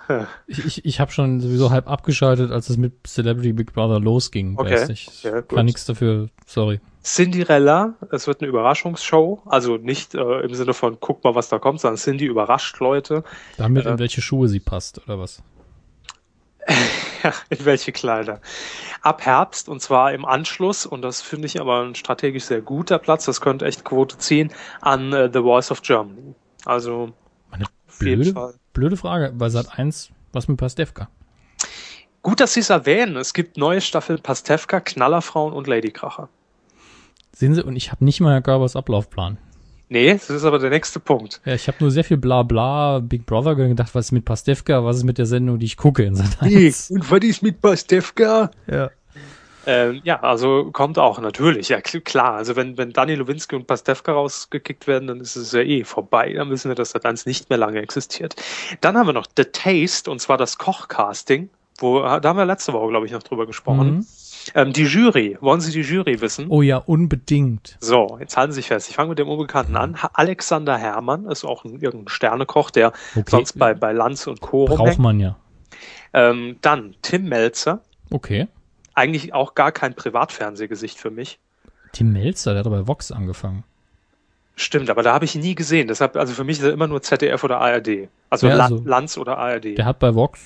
[0.47, 4.57] Ich, ich, ich habe schon sowieso halb abgeschaltet, als es mit Celebrity Big Brother losging.
[4.57, 4.85] Okay.
[4.87, 5.23] Nicht.
[5.23, 5.41] Ja.
[5.41, 6.79] Kann nichts dafür, sorry.
[7.03, 11.57] Cinderella, es wird eine Überraschungsshow, also nicht äh, im Sinne von guck mal, was da
[11.59, 13.23] kommt, sondern Cindy überrascht Leute.
[13.57, 13.91] Damit Äh.
[13.91, 15.41] in welche Schuhe sie passt, oder was?
[17.23, 18.41] Ja, in welche Kleider.
[19.01, 22.99] Ab Herbst und zwar im Anschluss, und das finde ich aber ein strategisch sehr guter
[22.99, 26.35] Platz, das könnte echt Quote ziehen, an äh, The Voice of Germany.
[26.63, 27.13] Also
[28.01, 28.53] Jeden blöde, Fall.
[28.73, 29.33] blöde Frage.
[29.35, 31.09] Bei Sat 1, was mit Pastewka?
[32.21, 33.15] Gut, dass Sie es erwähnen.
[33.15, 36.29] Es gibt neue Staffeln Pastewka, Knallerfrauen und Ladykracher.
[37.31, 39.37] Sehen Sie, und ich habe nicht mal Herr Görbers Ablaufplan.
[39.89, 41.39] Nee, das ist aber der nächste Punkt.
[41.45, 44.97] Ja, ich habe nur sehr viel Blabla Big Brother gedacht, was ist mit Pastewka, was
[44.97, 46.91] ist mit der Sendung, die ich gucke in Sat 1.
[46.91, 48.51] und was ist mit Pastewka?
[48.69, 48.89] Ja.
[49.67, 51.69] Ähm, ja, also kommt auch, natürlich.
[51.69, 52.33] Ja, kl- klar.
[52.35, 56.33] Also wenn, wenn Dani Lowinski und Pastewka rausgekickt werden, dann ist es ja eh vorbei.
[56.33, 58.35] Dann wissen wir, dass das eins nicht mehr lange existiert.
[58.81, 61.49] Dann haben wir noch The Taste, und zwar das Kochcasting.
[61.79, 63.97] Wo, da haben wir letzte Woche, glaube ich, noch drüber gesprochen.
[63.97, 64.05] Mhm.
[64.55, 65.37] Ähm, die Jury.
[65.41, 66.45] Wollen Sie die Jury wissen?
[66.49, 67.77] Oh ja, unbedingt.
[67.81, 68.89] So, jetzt halten Sie sich fest.
[68.89, 70.01] Ich fange mit dem Unbekannten an.
[70.01, 73.23] Ha- Alexander Herrmann ist auch ein, irgendein Sternekoch, der Okay.
[73.27, 74.65] sonst bei, bei Lanz und Co.
[74.65, 75.35] Braucht man ja.
[76.13, 77.81] Ähm, dann Tim Melzer.
[78.09, 78.47] Okay.
[78.97, 81.37] Eigentlich auch gar kein Privatfernsehgesicht für mich.
[81.91, 83.63] Tim Melzer, der hat bei Vox angefangen.
[84.55, 85.87] Stimmt, aber da habe ich ihn nie gesehen.
[85.87, 88.09] Deshalb, also für mich ist er immer nur ZDF oder ARD.
[88.31, 89.77] Also, Ja, also- Lanz oder ARD.
[89.77, 90.39] Der hat bei Vox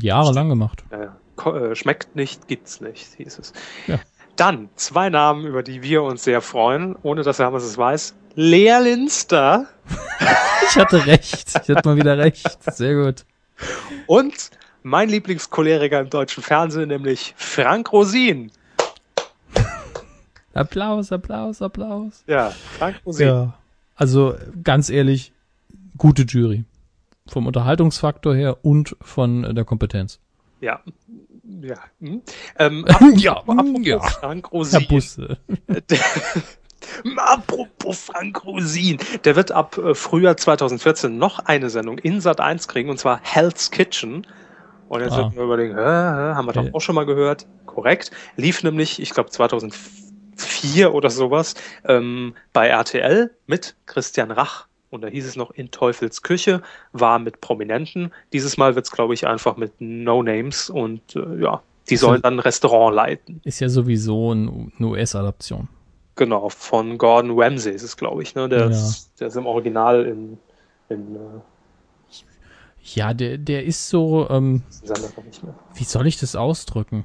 [0.00, 0.82] jahrelang gemacht.
[0.90, 3.52] Äh, schmeckt nicht, gibt's nicht, hieß es.
[3.86, 4.00] Ja.
[4.34, 8.14] Dann zwei Namen, über die wir uns sehr freuen, ohne dass Hermes es weiß.
[8.34, 9.66] Lea Linster
[10.68, 11.50] Ich hatte recht.
[11.50, 12.58] Ich hatte mal wieder recht.
[12.72, 13.24] Sehr gut.
[14.08, 14.50] und
[14.82, 18.50] mein Lieblingscholeriker im deutschen Fernsehen, nämlich Frank Rosin.
[20.54, 22.24] Applaus, Applaus, Applaus.
[22.26, 23.26] Ja, Frank Rosin.
[23.26, 23.54] Ja.
[23.94, 25.32] Also ganz ehrlich,
[25.96, 26.64] gute Jury.
[27.28, 30.18] Vom Unterhaltungsfaktor her und von der Kompetenz.
[30.60, 30.80] Ja.
[31.44, 31.76] Ja.
[32.00, 32.22] Hm.
[32.58, 32.84] Ähm,
[33.16, 34.00] Ja, apropos ja.
[34.00, 34.86] Frank Herr Rosin.
[34.88, 35.38] Busse.
[35.68, 35.98] Der,
[37.16, 38.98] apropos Frank Rosin.
[39.24, 43.20] Der wird ab äh, Frühjahr 2014 noch eine Sendung in Sat 1 kriegen, und zwar
[43.22, 44.26] Hell's Kitchen.
[44.92, 45.24] Und jetzt Ah.
[45.24, 46.66] wird man überlegen, hä, haben wir Okay.
[46.68, 47.46] doch auch schon mal gehört.
[47.64, 48.10] Korrekt.
[48.36, 51.54] Lief nämlich, ich glaube 2004 oder sowas,
[51.88, 54.66] ähm, bei RTL mit Christian Rach.
[54.90, 56.60] Und da hieß es noch in Teufels Küche,
[56.92, 58.12] war mit Prominenten.
[58.34, 62.40] Dieses Mal wird's, glaube ich, einfach mit No-Names und äh, ja, die sollen dann ein
[62.40, 63.40] Restaurant leiten.
[63.44, 65.68] Ist ja sowieso ein- eine US-Adaption.
[66.16, 68.34] Genau, von Gordon Ramsay ist es, glaube ich.
[68.34, 68.46] Ne?
[68.50, 68.66] Der, Ja.
[68.68, 70.36] ist, der ist im Original in,
[70.90, 71.18] in äh,
[72.82, 74.62] Ja, der, der ist so, ähm,
[75.74, 77.04] wie soll ich das ausdrücken?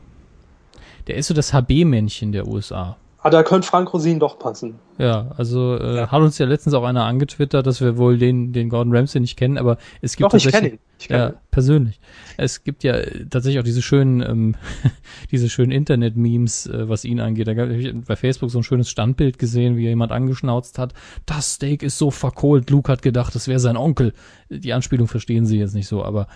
[1.07, 2.97] Der ist so das HB-Männchen der USA.
[3.27, 4.75] Ah, da könnte Frank Rosin doch passen.
[4.97, 8.69] Ja, also äh, hat uns ja letztens auch einer angetwittert, dass wir wohl den, den
[8.69, 10.79] Gordon Ramsay nicht kennen, aber es gibt Doch, ich tatsächlich- kenne ihn.
[10.99, 11.33] Ich Ja, ihn.
[11.51, 11.99] persönlich.
[12.37, 14.55] Es gibt ja äh, tatsächlich auch diese schönen, ähm,
[15.31, 17.47] diese schönen Internet-Memes, äh, was ihn angeht.
[17.47, 20.93] Da gab ich bei Facebook so ein schönes Standbild gesehen, wie jemand angeschnauzt hat.
[21.25, 22.69] Das Steak ist so verkohlt.
[22.69, 24.13] Luke hat gedacht, das wäre sein Onkel.
[24.49, 26.27] Die Anspielung verstehen sie jetzt nicht so, aber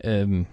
[0.00, 0.46] ähm,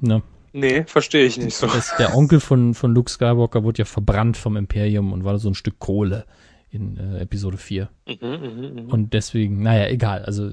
[0.00, 0.22] ne.
[0.56, 1.66] Nee, verstehe ich nicht so.
[1.66, 5.48] Das, der Onkel von, von Luke Skywalker wurde ja verbrannt vom Imperium und war so
[5.48, 6.26] ein Stück Kohle
[6.70, 7.88] in äh, Episode 4.
[8.06, 8.88] Mhm, mhm, mhm.
[8.88, 10.24] Und deswegen, naja, egal.
[10.24, 10.50] Also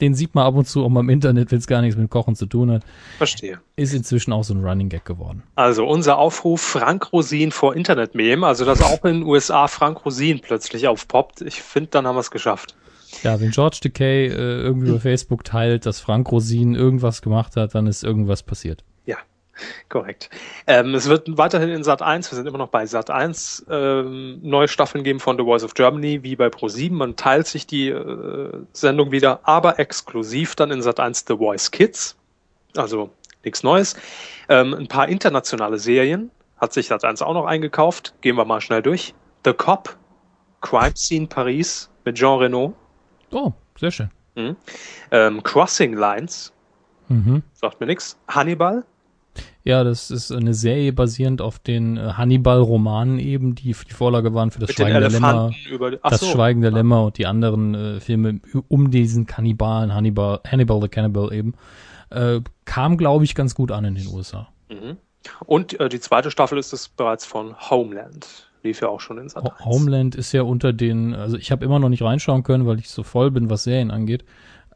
[0.00, 2.10] den sieht man ab und zu auch mal im Internet, wenn es gar nichts mit
[2.10, 2.82] Kochen zu tun hat.
[3.18, 3.60] Verstehe.
[3.76, 5.44] Ist inzwischen auch so ein Running Gag geworden.
[5.54, 10.40] Also unser Aufruf Frank Rosin vor Internet-Meme, also dass auch in den USA Frank Rosin
[10.40, 11.42] plötzlich aufpoppt.
[11.42, 12.74] Ich finde, dann haben wir es geschafft.
[13.22, 17.76] Ja, wenn George Takei äh, irgendwie über Facebook teilt, dass Frank Rosin irgendwas gemacht hat,
[17.76, 18.82] dann ist irgendwas passiert.
[19.88, 20.30] Korrekt.
[20.66, 24.40] Ähm, es wird weiterhin in Sat 1, wir sind immer noch bei Sat 1, ähm,
[24.42, 26.92] neue Staffeln geben von The Voice of Germany, wie bei Pro7.
[26.92, 31.70] Man teilt sich die äh, Sendung wieder, aber exklusiv dann in Sat 1 The Voice
[31.70, 32.16] Kids.
[32.76, 33.10] Also
[33.44, 33.96] nichts Neues.
[34.48, 38.14] Ähm, ein paar internationale Serien hat sich Sat 1 auch noch eingekauft.
[38.20, 39.14] Gehen wir mal schnell durch.
[39.44, 39.96] The Cop,
[40.60, 42.74] Crime Scene Paris mit Jean Reno.
[43.30, 44.10] Oh, sehr schön.
[45.10, 46.52] Ähm, Crossing Lines,
[47.08, 47.42] Mhm.
[47.52, 48.18] sagt mir nichts.
[48.28, 48.84] Hannibal,
[49.66, 54.50] Ja, das ist eine Serie basierend auf den äh, Hannibal-Romanen eben, die die Vorlage waren
[54.50, 55.50] für das mit Schweigen der Lämmer.
[55.50, 56.26] Die, Das so.
[56.26, 61.32] Schweigen der Lämmer und die anderen äh, Filme um diesen Kannibalen, Hannibal, Hannibal the Cannibal
[61.32, 61.54] eben,
[62.10, 64.48] äh, kam, glaube ich, ganz gut an in den USA.
[64.68, 64.98] Mhm.
[65.46, 68.50] Und äh, die zweite Staffel ist es bereits von Homeland.
[68.62, 69.44] Lief ja auch schon in Sat.
[69.44, 72.78] Ho- Homeland ist ja unter den, also ich habe immer noch nicht reinschauen können, weil
[72.78, 74.24] ich so voll bin, was Serien angeht.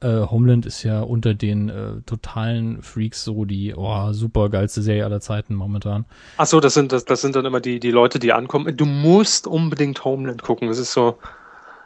[0.01, 5.05] Äh, Homeland ist ja unter den äh, totalen Freaks so die oh, super geilste Serie
[5.05, 6.05] aller Zeiten momentan.
[6.37, 8.77] Ach so, das sind das, das sind dann immer die die Leute, die ankommen.
[8.77, 10.69] Du musst unbedingt Homeland gucken.
[10.69, 11.19] Es ist so.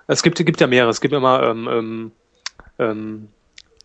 [0.07, 0.91] Es gibt gibt ja mehrere.
[0.91, 2.13] Es gibt immer ähm, ähm,
[2.79, 3.29] ähm,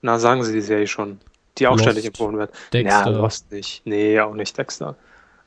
[0.01, 1.19] na sagen Sie die Serie schon,
[1.57, 2.51] die auch Lost, ständig empfohlen wird.
[2.73, 3.11] Dexter.
[3.11, 3.81] Ja, Lost nicht.
[3.85, 4.95] Nee, auch nicht Dexter.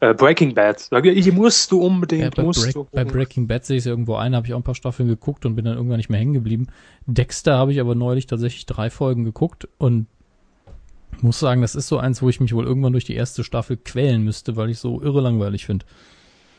[0.00, 0.80] Äh, Breaking Bad.
[0.80, 2.88] Sag ich, hier musst du unbedingt, Ja, bei, musst Break, du.
[2.90, 5.44] bei Breaking Bad sehe ich es irgendwo ein, habe ich auch ein paar Staffeln geguckt
[5.44, 6.68] und bin dann irgendwann nicht mehr hängen geblieben.
[7.06, 10.06] Dexter habe ich aber neulich tatsächlich drei Folgen geguckt und
[11.20, 13.76] muss sagen, das ist so eins, wo ich mich wohl irgendwann durch die erste Staffel
[13.76, 15.84] quälen müsste, weil ich so irre langweilig finde.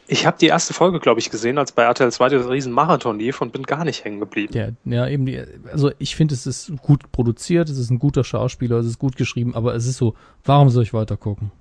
[0.07, 3.17] Ich habe die erste Folge, glaube ich, gesehen, als bei RTL 2 dieser riesen Marathon
[3.17, 4.53] lief und bin gar nicht hängen geblieben.
[4.53, 8.23] Ja, ja, eben die, also ich finde, es ist gut produziert, es ist ein guter
[8.23, 11.51] Schauspieler, es ist gut geschrieben, aber es ist so, warum soll ich weiter gucken?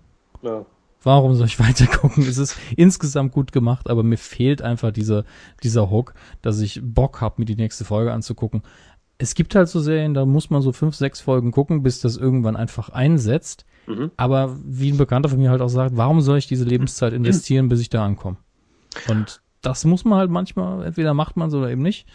[0.43, 0.67] Ja.
[1.03, 2.25] Warum soll ich weiter gucken?
[2.25, 5.25] Es ist insgesamt gut gemacht, aber mir fehlt einfach dieser,
[5.63, 8.63] dieser Hook, dass ich Bock hab, mir die nächste Folge anzugucken.
[9.19, 12.17] Es gibt halt so Serien, da muss man so fünf, sechs Folgen gucken, bis das
[12.17, 13.67] irgendwann einfach einsetzt.
[13.87, 14.11] Mhm.
[14.17, 17.69] Aber wie ein Bekannter von mir halt auch sagt, warum soll ich diese Lebenszeit investieren,
[17.69, 18.39] bis ich da ankomme?
[19.09, 22.07] Und das muss man halt manchmal, entweder macht man es oder eben nicht.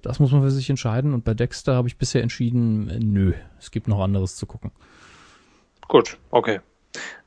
[0.00, 1.12] Das muss man für sich entscheiden.
[1.12, 4.70] Und bei Dexter habe ich bisher entschieden, äh, nö, es gibt noch anderes zu gucken.
[5.88, 6.60] Gut, okay.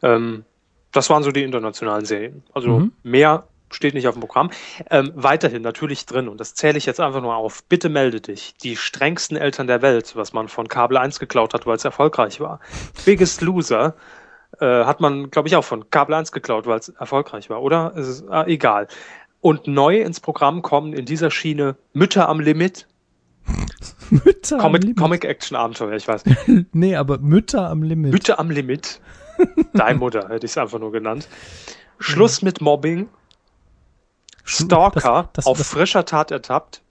[0.02, 0.46] Ähm,
[0.98, 2.44] das waren so die internationalen Serien.
[2.54, 2.92] Also Mhm.
[3.04, 4.50] mehr steht nicht auf dem Programm.
[4.90, 7.64] Ähm, weiterhin natürlich drin, und das zähle ich jetzt einfach nur auf.
[7.66, 8.54] Bitte melde dich.
[8.64, 12.40] Die strengsten Eltern der Welt, was man von Kabel 1 geklaut hat, weil es erfolgreich
[12.40, 12.60] war.
[13.06, 13.96] Biggest Loser
[14.60, 17.94] äh, hat man, glaube ich, auch von Kabel 1 geklaut, weil es erfolgreich war, oder?
[17.96, 18.88] Es ist ah, egal.
[19.42, 22.88] Und neu ins Programm kommen in dieser Schiene Mütter am Limit,
[24.10, 24.98] Mütter am Comic, Limit.
[24.98, 26.24] Comic-Action-Abenteuer, ich weiß.
[26.72, 28.14] Nee, aber Mütter am Limit.
[28.14, 29.00] Mütter am Limit.
[29.74, 31.28] Dein Mutter hätte ich es einfach nur genannt.
[32.00, 33.10] Schluss mit Mobbing.
[34.44, 36.82] Stalker Das- das- auf das- frischer Tat ertappt.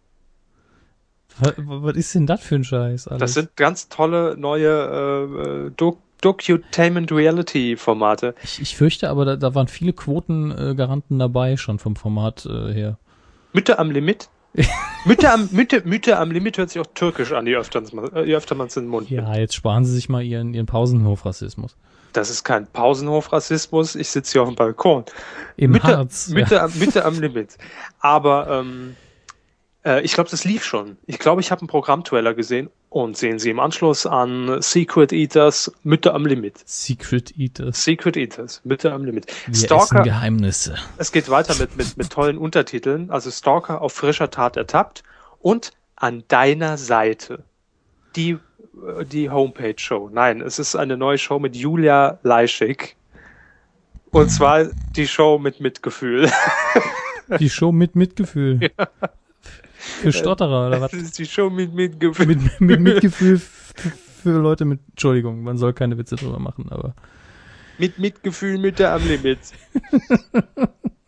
[1.38, 3.08] Was, was ist denn das für ein Scheiß?
[3.08, 3.20] Alles?
[3.20, 8.34] Das sind ganz tolle neue äh, äh, Doc Docutainment Reality Formate.
[8.42, 12.98] ich, ich fürchte aber, da, da waren viele Quotengaranten dabei schon vom Format äh, her.
[13.52, 14.30] Mitte am Limit.
[15.04, 18.24] Mitte am, Mitte, Mitte am Limit hört sich auch türkisch an, je öfter, man- äh,
[18.24, 19.22] je öfter man es in den Mund nimmt.
[19.28, 21.76] Ja, jetzt sparen sie sich mal ihren, ihren Pausenhofrassismus.
[22.16, 23.94] Das ist kein Pausenhof-Rassismus.
[23.94, 25.04] Ich sitze hier auf dem Balkon.
[25.56, 26.28] Im Mitte, Harz.
[26.28, 27.58] Mitte, am, Mitte am Limit.
[28.00, 28.96] Aber ähm,
[29.84, 30.96] äh, ich glaube, das lief schon.
[31.06, 35.70] Ich glaube, ich habe einen Programmtrailer gesehen und sehen Sie im Anschluss an Secret Eaters
[35.82, 36.62] Mitte am Limit.
[36.64, 37.84] Secret Eaters.
[37.84, 39.26] Secret Eaters, Mitte am Limit.
[39.46, 40.76] Wir essen Stalker, Geheimnisse.
[40.96, 43.10] es geht weiter mit, mit, mit tollen Untertiteln.
[43.10, 45.02] Also Stalker auf frischer Tat ertappt
[45.40, 47.44] und an deiner Seite.
[48.16, 48.38] Die,
[49.10, 50.10] die Homepage-Show.
[50.12, 52.96] Nein, es ist eine neue Show mit Julia Leischig.
[54.10, 56.30] Und zwar die Show mit Mitgefühl.
[57.40, 58.70] Die Show mit Mitgefühl.
[59.74, 60.92] Für Stotterer oder was?
[60.92, 62.26] Das ist die Show mit Mitgefühl.
[62.26, 63.40] Mit, mit Mitgefühl
[64.26, 64.80] für Leute mit.
[64.90, 66.94] Entschuldigung, man soll keine Witze drüber machen, aber.
[67.78, 69.38] Mit Mitgefühl Mitte am Limit.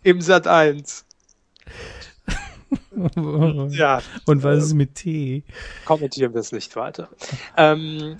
[0.03, 1.05] Im Sat 1.
[3.71, 5.43] Ja, Und was ist mit T?
[5.85, 7.09] kommentieren wir es nicht weiter.
[7.57, 8.17] Ähm,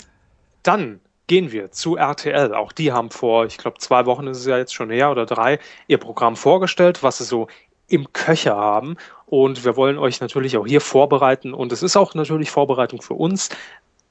[0.63, 2.55] dann gehen wir zu RTL.
[2.55, 5.27] Auch die haben vor, ich glaube, zwei Wochen ist es ja jetzt schon her oder
[5.27, 7.49] drei, ihr Programm vorgestellt, was sie so
[7.89, 8.97] im Köcher haben.
[9.27, 11.55] Und wir wollen euch natürlich auch hier vorbereiten.
[11.55, 13.51] Und es ist auch natürlich Vorbereitung für uns,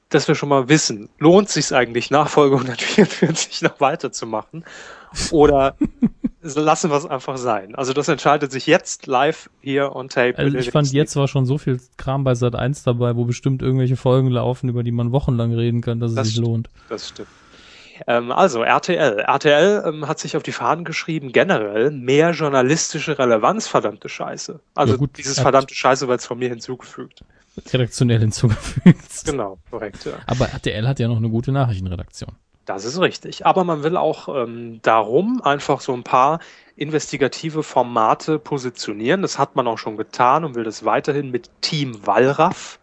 [0.08, 4.64] dass wir schon mal wissen, lohnt sich eigentlich nach Folge 144 noch weiterzumachen?
[5.30, 5.76] Oder
[6.42, 7.74] lassen wir es einfach sein?
[7.74, 10.38] Also das entscheidet sich jetzt live hier on tape.
[10.38, 13.62] Also ich fand jetzt war schon so viel Kram bei Sat 1 dabei, wo bestimmt
[13.62, 16.46] irgendwelche Folgen laufen, über die man wochenlang reden kann, dass es Das sich stimmt.
[16.48, 16.70] lohnt.
[16.88, 17.28] Das stimmt.
[18.06, 19.18] Ähm, also RTL.
[19.18, 24.60] RTL ähm, hat sich auf die Fahnen geschrieben, generell mehr journalistische Relevanz, verdammte Scheiße.
[24.76, 27.24] Also Ja, gut, dieses er verdammte Scheiße wird von mir hinzugefügt.
[27.72, 29.24] Redaktionell hinzugefügt.
[29.24, 30.04] Genau, korrekt.
[30.04, 30.12] Ja.
[30.26, 32.30] Aber RTL hat ja noch eine gute Nachrichtenredaktion.
[32.68, 33.46] Das ist richtig.
[33.46, 36.38] Aber man will auch ähm, darum einfach so ein paar
[36.76, 39.22] investigative Formate positionieren.
[39.22, 42.77] Das hat man auch schon getan und will das weiterhin mit Team Wallraff.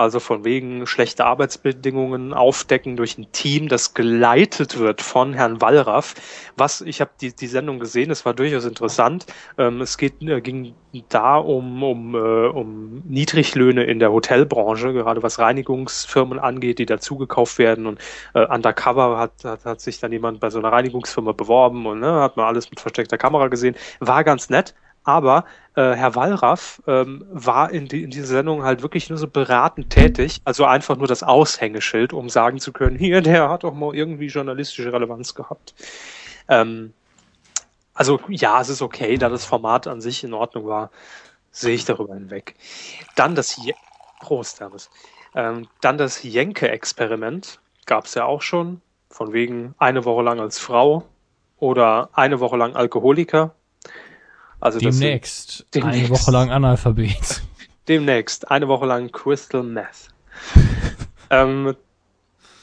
[0.00, 6.14] Also von wegen schlechte Arbeitsbedingungen aufdecken durch ein Team, das geleitet wird von Herrn Wallraff.
[6.56, 9.26] Was, ich habe die, die Sendung gesehen, es war durchaus interessant.
[9.58, 10.74] Ähm, es geht, äh, ging
[11.10, 17.58] da um, um, äh, um Niedriglöhne in der Hotelbranche, gerade was Reinigungsfirmen angeht, die dazugekauft
[17.58, 17.86] werden.
[17.86, 18.00] Und
[18.32, 22.22] äh, undercover hat, hat, hat sich dann jemand bei so einer Reinigungsfirma beworben und ne,
[22.22, 23.76] hat man alles mit versteckter Kamera gesehen.
[23.98, 24.74] War ganz nett.
[25.04, 29.26] Aber äh, Herr Wallraff ähm, war in, die, in dieser Sendung halt wirklich nur so
[29.26, 33.74] beratend tätig, also einfach nur das Aushängeschild, um sagen zu können, hier, der hat doch
[33.74, 35.74] mal irgendwie journalistische Relevanz gehabt.
[36.48, 36.92] Ähm,
[37.94, 40.90] also ja, es ist okay, da das Format an sich in Ordnung war,
[41.50, 42.54] sehe ich darüber hinweg.
[43.16, 43.74] Dann das Je
[44.20, 44.90] Prost, Hermes.
[45.34, 50.58] Ähm, dann das Jenke-Experiment gab es ja auch schon, von wegen eine Woche lang als
[50.58, 51.04] Frau
[51.58, 53.54] oder eine Woche lang Alkoholiker.
[54.60, 55.66] Also das sind- Demnächst.
[55.74, 55.98] Demnächst.
[56.00, 57.42] Eine Woche lang Analphabet.
[57.88, 60.08] Demnächst, eine Woche lang Crystal Meth.
[61.30, 61.74] ähm,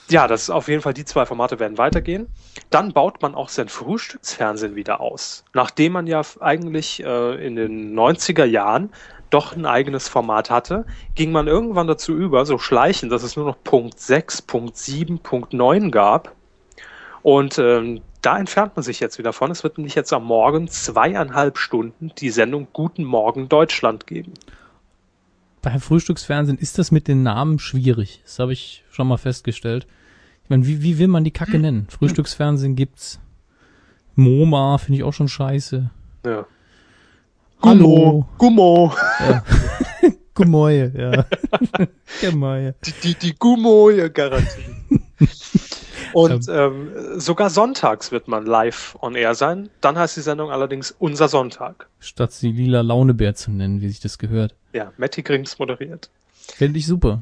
[0.09, 2.27] ja, das ist auf jeden Fall, die zwei Formate werden weitergehen.
[2.69, 5.43] Dann baut man auch sein Frühstücksfernsehen wieder aus.
[5.53, 8.91] Nachdem man ja eigentlich äh, in den 90er Jahren
[9.29, 13.45] doch ein eigenes Format hatte, ging man irgendwann dazu über, so schleichend, dass es nur
[13.45, 16.33] noch Punkt 6, Punkt 7, Punkt 9 gab.
[17.21, 19.51] Und ähm, da entfernt man sich jetzt wieder von.
[19.51, 24.33] Es wird nämlich jetzt am Morgen zweieinhalb Stunden die Sendung Guten Morgen Deutschland geben.
[25.61, 28.19] Bei Frühstücksfernsehen ist das mit den Namen schwierig.
[28.25, 29.87] Das habe ich schon mal festgestellt.
[30.43, 31.87] Ich meine, wie, wie will man die Kacke nennen?
[31.89, 33.21] Frühstücksfernsehen gibt's.
[34.15, 35.89] MoMA finde ich auch schon scheiße.
[36.25, 36.45] Ja.
[37.63, 38.27] Hallo.
[38.37, 38.93] Gummo.
[40.35, 41.25] Gemäue, ja.
[42.19, 42.75] Gemäue.
[42.83, 44.76] Die, die, die Gummo-Garantie.
[46.17, 49.69] Und ähm, sogar sonntags wird man live on air sein.
[49.81, 51.89] Dann heißt die Sendung allerdings Unser Sonntag.
[51.99, 54.55] Statt sie lila Launebär zu nennen, wie sich das gehört.
[54.73, 56.09] Ja, Matti Grings moderiert.
[56.33, 57.21] Finde ich super.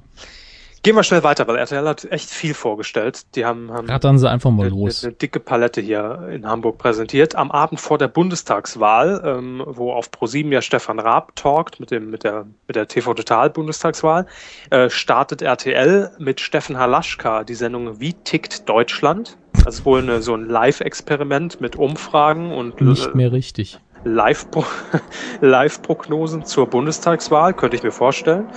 [0.85, 3.35] Gehen wir schnell weiter, weil RTL hat echt viel vorgestellt.
[3.35, 5.03] Die haben, haben Rattern sie einfach mal eine, los.
[5.03, 7.35] eine dicke Palette hier in Hamburg präsentiert.
[7.35, 12.11] Am Abend vor der Bundestagswahl, ähm, wo auf ProSieben ja Stefan Raab talkt mit dem
[12.11, 14.27] mit der mit der TV Total Bundestagswahl,
[14.69, 19.37] äh, startet RTL mit Steffen Halaschka die Sendung Wie tickt Deutschland?
[19.63, 23.79] Das ist wohl eine, so ein Live-Experiment mit Umfragen und Nicht mehr richtig.
[24.05, 24.47] Live
[25.41, 28.47] Live-Prognosen zur Bundestagswahl, könnte ich mir vorstellen.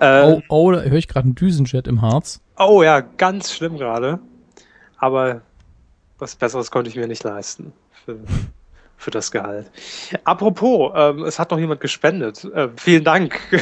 [0.00, 2.40] Äh, Oh, oh, da höre ich gerade einen Düsenjet im Harz.
[2.58, 4.18] Oh ja, ganz schlimm gerade.
[4.98, 5.40] Aber
[6.18, 7.72] was Besseres konnte ich mir nicht leisten
[8.04, 8.18] für,
[8.96, 9.70] für das Gehalt.
[10.24, 12.44] Apropos, ähm, es hat noch jemand gespendet.
[12.44, 13.38] Äh, vielen Dank.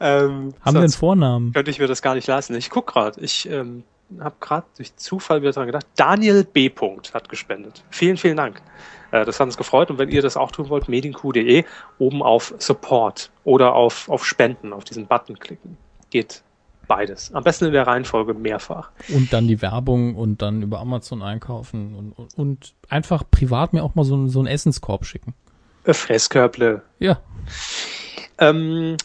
[0.00, 1.52] Ähm, Haben wir einen Vornamen?
[1.52, 2.56] könnte ich mir das gar nicht leisten.
[2.56, 3.20] Ich guck gerade.
[3.20, 3.84] Ich ähm,
[4.20, 5.86] habe gerade durch Zufall wieder dran gedacht.
[5.96, 6.68] Daniel B.
[6.68, 7.84] Punkt hat gespendet.
[7.90, 8.60] Vielen, vielen Dank.
[9.10, 9.90] Äh, das hat uns gefreut.
[9.90, 11.64] Und wenn ihr das auch tun wollt, medienq.de,
[11.98, 15.76] oben auf Support oder auf, auf Spenden, auf diesen Button klicken.
[16.10, 16.42] Geht
[16.88, 17.32] beides.
[17.34, 18.90] Am besten in der Reihenfolge mehrfach.
[19.08, 23.82] Und dann die Werbung und dann über Amazon einkaufen und, und, und einfach privat mir
[23.84, 25.34] auch mal so, einen- so einen Essenskorb schicken.
[25.84, 26.82] Äh, Fresskörble.
[26.98, 27.20] Ja.
[28.38, 28.96] Ähm,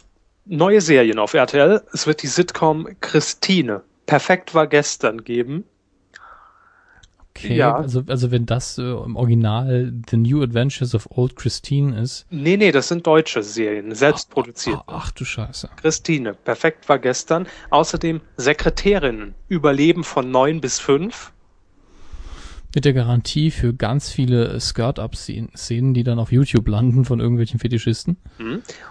[0.46, 1.82] neue Serien auf RTL.
[1.94, 3.82] Es wird die Sitcom Christine.
[4.08, 5.66] Perfekt war gestern geben.
[7.30, 7.76] Okay, Ja.
[7.76, 12.26] also, also wenn das äh, im Original The New Adventures of Old Christine ist.
[12.32, 14.80] Nee, nee, das sind deutsche Serien, selbst produziert.
[14.88, 15.70] Ach, ach du Scheiße.
[15.76, 17.46] Christine, perfekt war gestern.
[17.70, 21.32] Außerdem Sekretärinnen, Überleben von neun bis fünf.
[22.74, 28.18] Mit der Garantie für ganz viele Skirt-Up-Szenen, die dann auf YouTube landen von irgendwelchen Fetischisten.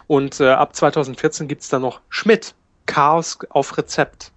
[0.06, 2.54] Und äh, ab 2014 gibt's dann noch Schmidt,
[2.86, 4.32] Chaos auf Rezept.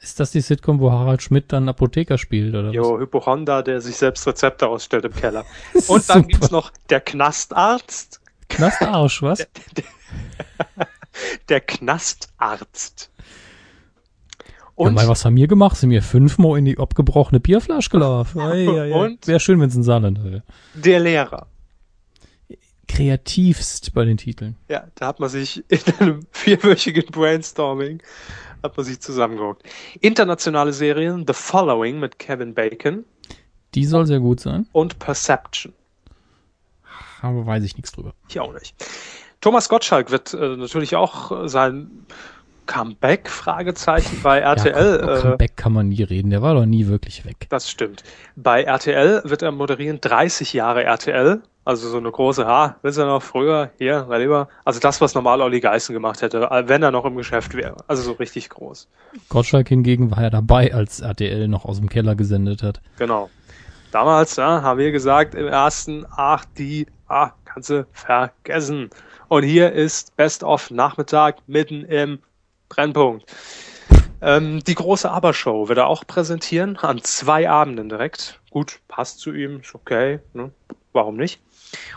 [0.00, 3.96] Ist das die Sitcom, wo Harald Schmidt dann Apotheker spielt, oder Jo, Hypochonder, der sich
[3.96, 5.44] selbst Rezepte ausstellt im Keller.
[5.74, 5.88] was?
[5.88, 6.28] Und dann Super.
[6.28, 8.20] gibt's noch der Knastarzt.
[8.48, 9.46] Knastarsch, was?
[11.48, 13.10] Der Knastarzt.
[14.74, 15.76] Und ja, mal, was haben wir gemacht?
[15.76, 18.40] Sind wir fünfmal in die abgebrochene Bierflasche gelaufen?
[18.40, 18.92] Ei, ei, ei.
[18.94, 19.26] Und?
[19.26, 20.42] Wäre schön, wenn es ein Saarland wäre.
[20.74, 21.46] der Lehrer.
[22.88, 24.56] Kreativst bei den Titeln.
[24.68, 28.02] Ja, da hat man sich in einem vierwöchigen Brainstorming
[28.62, 29.62] hat man sich zusammengeguckt.
[30.00, 33.04] Internationale Serien The Following mit Kevin Bacon
[33.74, 35.72] Die soll sehr gut sein, und Perception.
[37.20, 38.14] aber weiß ich nichts drüber.
[38.28, 38.74] Ich auch nicht.
[39.40, 42.06] Thomas Gottschalk wird äh, natürlich auch äh, sein
[42.72, 45.00] Comeback Fragezeichen bei RTL.
[45.04, 47.46] Ja, äh, Comeback kann man nie reden, der war doch nie wirklich weg.
[47.50, 48.02] das stimmt.
[48.34, 51.42] Bei RTL wird er moderieren 30 Jahre RTL.
[51.66, 54.48] Also so eine große, ha, willst du noch früher, hier, mein Lieber.
[54.64, 57.76] Also das, was normal Olli Geißen gemacht hätte, äh, wenn er noch im Geschäft wäre.
[57.88, 58.88] Also so richtig groß.
[59.28, 62.80] Gottschalk hingegen war ja dabei, als RTL noch aus dem Keller gesendet hat.
[62.96, 63.28] Genau.
[63.90, 68.88] Damals ja, haben wir gesagt im ersten, ach, die, ah, kannst du vergessen.
[69.28, 72.18] Und hier ist Best of Nachmittag mitten im
[72.72, 73.30] Brennpunkt.
[74.22, 78.40] Ähm, die große Aber-Show wird er auch präsentieren, an zwei Abenden direkt.
[78.50, 80.52] Gut, passt zu ihm, ist okay, ne?
[80.94, 81.40] warum nicht?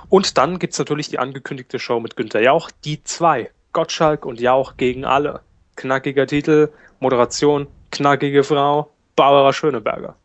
[0.10, 3.52] Und dann gibt's natürlich die angekündigte Show mit Günther Jauch, die zwei.
[3.72, 5.42] Gottschalk und Jauch gegen alle.
[5.76, 6.70] Knackiger Titel,
[7.00, 10.16] Moderation, knackige Frau, Barbara Schöneberger.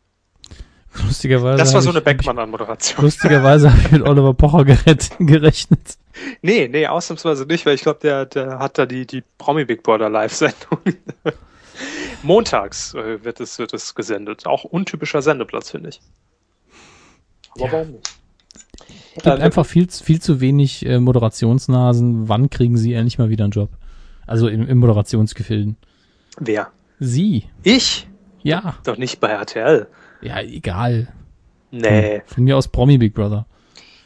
[1.05, 1.57] Lustigerweise.
[1.57, 3.05] Das war so eine Beckmann-Moderation.
[3.05, 4.65] Lustigerweise habe ich mit Oliver Pocher
[5.19, 5.97] gerechnet.
[6.41, 9.83] Nee, nee, ausnahmsweise nicht, weil ich glaube, der, der hat da die, die Promi Big
[9.83, 10.79] Brother Live-Sendung.
[12.23, 14.45] Montags äh, wird, es, wird es gesendet.
[14.45, 16.01] Auch untypischer Sendeplatz, finde ich.
[17.55, 17.71] Aber Ja.
[17.71, 18.11] warum nicht?
[19.15, 22.29] Gibt Ähm, einfach viel, zu- viel zu wenig äh, Moderationsnasen.
[22.29, 23.69] Wann kriegen sie endlich mal wieder einen Job?
[24.27, 25.75] Also im, im Moderationsgefilden.
[26.39, 26.69] Wer?
[26.99, 27.45] Sie.
[27.63, 28.07] Ich?
[28.43, 28.77] Ja.
[28.85, 29.87] Doch nicht bei RTL.
[30.21, 31.07] Ja, egal.
[31.71, 33.45] Nee, Von mir aus Promi Big Brother.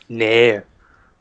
[0.08, 0.62] nee.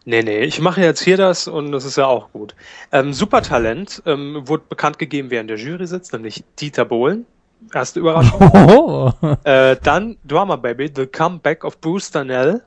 [0.06, 2.54] Nee, nee, ich mache jetzt hier das und das ist ja auch gut.
[2.92, 7.24] Ähm, Supertalent ähm, wurde bekannt gegeben, wer in der Jury sitzt, nämlich Dieter Bohlen.
[7.72, 8.40] Erste Überraschung.
[8.54, 9.10] Oh,
[9.44, 12.62] Äh, dann Drama Baby, The Comeback of Bruce Darnell.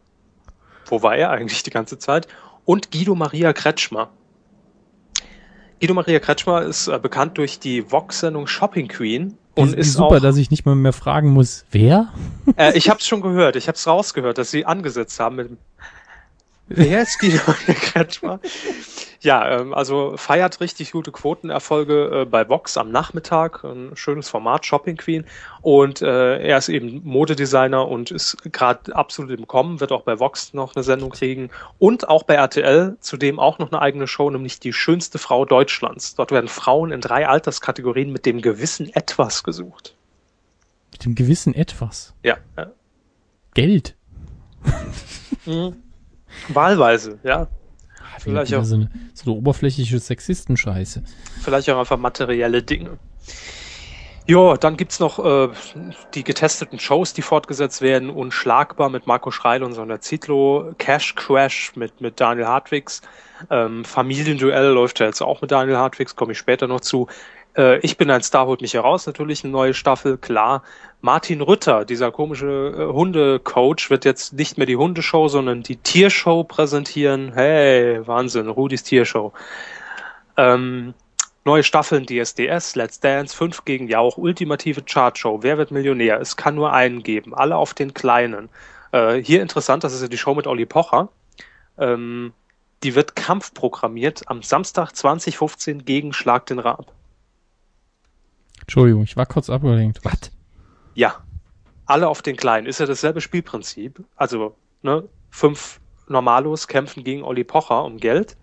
[0.88, 2.27] Wo war er eigentlich die ganze Zeit?
[2.65, 4.09] Und Guido Maria Kretschmer.
[5.79, 10.17] Guido Maria Kretschmer ist äh, bekannt durch die Vox-Sendung Shopping Queen und und ist super,
[10.17, 10.19] auch.
[10.19, 12.11] dass ich nicht mal mehr fragen muss, wer?
[12.57, 15.49] Äh, ich habe es schon gehört, ich habe es rausgehört, dass sie angesetzt haben mit
[16.70, 16.78] dem.
[16.78, 18.39] Wer ist Guido Maria Kretschmer?
[19.20, 23.63] Ja, ähm, also feiert richtig gute Quotenerfolge äh, bei Vox am Nachmittag.
[23.63, 25.26] Ein schönes Format, Shopping Queen.
[25.61, 30.20] Und äh, er ist eben Modedesigner und ist gerade absolut im Kommen, wird auch bei
[30.20, 31.49] Vox noch eine Sendung kriegen.
[31.80, 36.15] Und auch bei RTL, zudem auch noch eine eigene Show, nämlich die schönste Frau Deutschlands.
[36.15, 39.95] Dort werden Frauen in drei Alterskategorien mit dem gewissen Etwas gesucht.
[40.91, 42.13] Mit dem gewissen Etwas.
[42.24, 42.38] Ja,
[43.53, 43.95] Geld.
[46.49, 47.47] Wahlweise, ja.
[48.19, 48.63] Vielleicht auch.
[48.63, 51.03] So eine, so eine oberflächliche Sexistenscheiße.
[51.41, 52.97] Vielleicht auch einfach materielle Dinge.
[54.29, 55.49] Ja, dann gibt's noch äh,
[56.13, 58.09] die getesteten Shows, die fortgesetzt werden.
[58.09, 60.73] Unschlagbar mit Marco Schreil und Sonja Zietlow.
[60.77, 63.01] Cash Crash mit, mit Daniel Hartwigs.
[63.49, 67.07] Ähm, Familienduell läuft ja jetzt auch mit Daniel Hartwigs, komme ich später noch zu.
[67.57, 70.63] Äh, ich bin ein Star, holt mich heraus, natürlich eine neue Staffel, klar.
[71.01, 76.43] Martin Rütter, dieser komische äh, Hundecoach, wird jetzt nicht mehr die Hundeshow, sondern die Tiershow
[76.43, 77.33] präsentieren.
[77.33, 79.33] Hey, Wahnsinn, Rudis Tiershow.
[80.37, 80.93] Ähm,
[81.45, 86.19] neue Staffeln DSDS, Let's Dance, 5 gegen Jauch, ultimative Chartshow, Wer wird Millionär?
[86.21, 88.49] Es kann nur einen geben, alle auf den Kleinen.
[88.91, 91.09] Äh, hier interessant, das ist ja die Show mit Olli Pocher.
[91.79, 92.33] Ähm,
[92.83, 96.93] die wird kampfprogrammiert am Samstag 2015 gegen Schlag den Raab.
[98.68, 100.03] Entschuldigung, ich war kurz abgelenkt.
[100.03, 100.32] Was?
[100.93, 101.24] Ja,
[101.86, 102.68] alle auf den Kleinen.
[102.68, 104.03] Ist ja dasselbe Spielprinzip.
[104.18, 108.36] Also, ne, fünf Normalos kämpfen gegen Olli Pocher um Geld.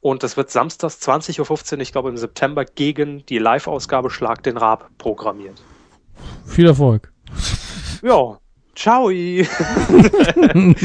[0.00, 4.56] Und das wird samstags 20.15 Uhr, ich glaube im September, gegen die Live-Ausgabe Schlag den
[4.56, 5.60] Raab programmiert.
[6.46, 7.12] Viel Erfolg.
[8.02, 8.38] Ja,
[8.74, 9.08] ciao.
[9.10, 10.76] ähm,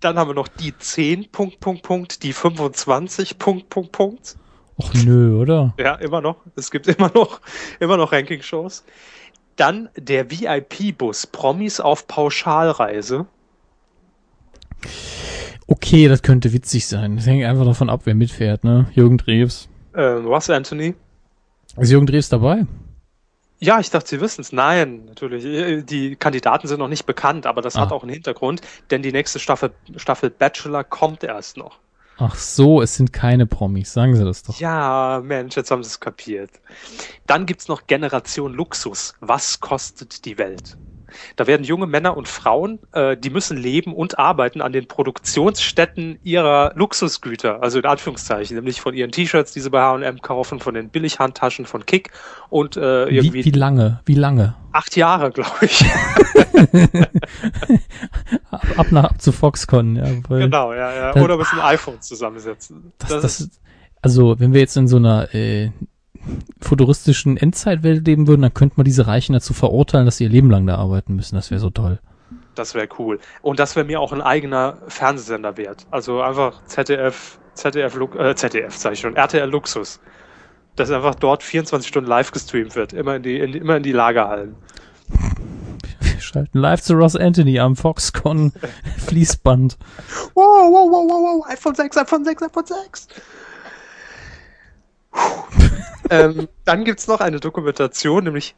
[0.00, 4.36] dann haben wir noch die 10, Punkt, Punkt, Punkt, die 25, Punkt, Punkt, Punkt.
[4.82, 5.74] Och nö, oder?
[5.78, 6.36] Ja, immer noch.
[6.56, 7.40] Es gibt immer noch,
[7.80, 8.84] immer noch Ranking-Shows.
[9.56, 13.26] Dann der VIP-Bus, Promis auf Pauschalreise.
[15.66, 17.16] Okay, das könnte witzig sein.
[17.16, 18.86] Das hängt einfach davon ab, wer mitfährt, ne?
[18.94, 19.68] Jürgen Drews.
[19.94, 20.94] Ähm, was, Anthony?
[21.76, 22.66] Ist Jürgen Drews dabei?
[23.60, 24.52] Ja, ich dachte, Sie wissen es.
[24.52, 25.44] Nein, natürlich.
[25.44, 27.82] Äh, Die Kandidaten sind noch nicht bekannt, aber das Ah.
[27.82, 31.78] hat auch einen Hintergrund, denn die nächste Staffel, Staffel Bachelor kommt erst noch.
[32.22, 33.94] Ach so, es sind keine Promis.
[33.94, 34.60] Sagen Sie das doch.
[34.60, 36.50] Ja, Mensch, jetzt haben Sie es kapiert.
[37.26, 39.14] Dann gibt's noch Generation Luxus.
[39.20, 40.76] Was kostet die Welt?
[41.36, 46.18] Da werden junge Männer und Frauen, äh, die müssen leben und arbeiten an den Produktionsstätten
[46.22, 50.74] ihrer Luxusgüter, also in Anführungszeichen, nämlich von ihren T-Shirts, die sie bei H&M kaufen, von
[50.74, 52.10] den Billighandtaschen von Kick
[52.48, 54.00] und äh, irgendwie Wie, wie lange?
[54.04, 54.54] Wie lange?
[54.72, 55.84] acht Jahre, glaube ich.
[58.50, 60.04] Ab, ab nach ab zu Foxconn, ja.
[60.28, 61.12] Genau, ja, ja.
[61.12, 62.92] Das- Oder müssen ein iPhone zusammensetzen.
[62.98, 63.60] das, das, ist,
[64.02, 65.70] also, wenn wir jetzt in so einer äh,
[66.60, 70.50] futuristischen Endzeitwelt leben würden, dann könnte man diese Reichen dazu verurteilen, dass sie ihr Leben
[70.50, 71.34] lang da arbeiten müssen.
[71.34, 71.98] Das wäre so toll.
[72.54, 73.18] Das wäre cool.
[73.42, 75.86] Und das wäre mir auch ein eigener Fernsehsender wert.
[75.90, 80.00] Also einfach ZDF, ZDF, äh, ZDF, sag ich schon, RTL Luxus.
[80.76, 82.92] Dass einfach dort 24 Stunden live gestreamt wird.
[82.92, 84.56] Immer in die, in, immer in die Lagerhallen.
[86.00, 88.52] Wir schalten live zu Ross Anthony am Foxconn
[89.06, 89.78] Fließband.
[90.34, 93.08] Wow, wow, wow, wow, wow, iPhone 6, iPhone 6, iPhone 6.
[96.10, 98.54] ähm, dann gibt's noch eine Dokumentation, nämlich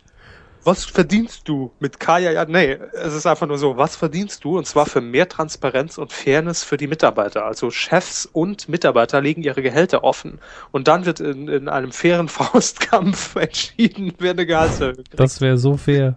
[0.64, 2.30] was verdienst du mit Kaya?
[2.30, 4.58] Ja, nee, es ist einfach nur so, was verdienst du?
[4.58, 7.44] Und zwar für mehr Transparenz und Fairness für die Mitarbeiter.
[7.44, 10.38] Also Chefs und Mitarbeiter legen ihre Gehälter offen.
[10.70, 15.18] Und dann wird in, in einem fairen Faustkampf entschieden, wer eine Gehaltserhöhung kriegt.
[15.18, 16.16] Das wäre so fair.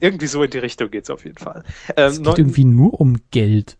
[0.00, 1.62] Irgendwie so in die Richtung geht's auf jeden Fall.
[1.98, 3.76] Ähm, Es geht irgendwie nur um Geld.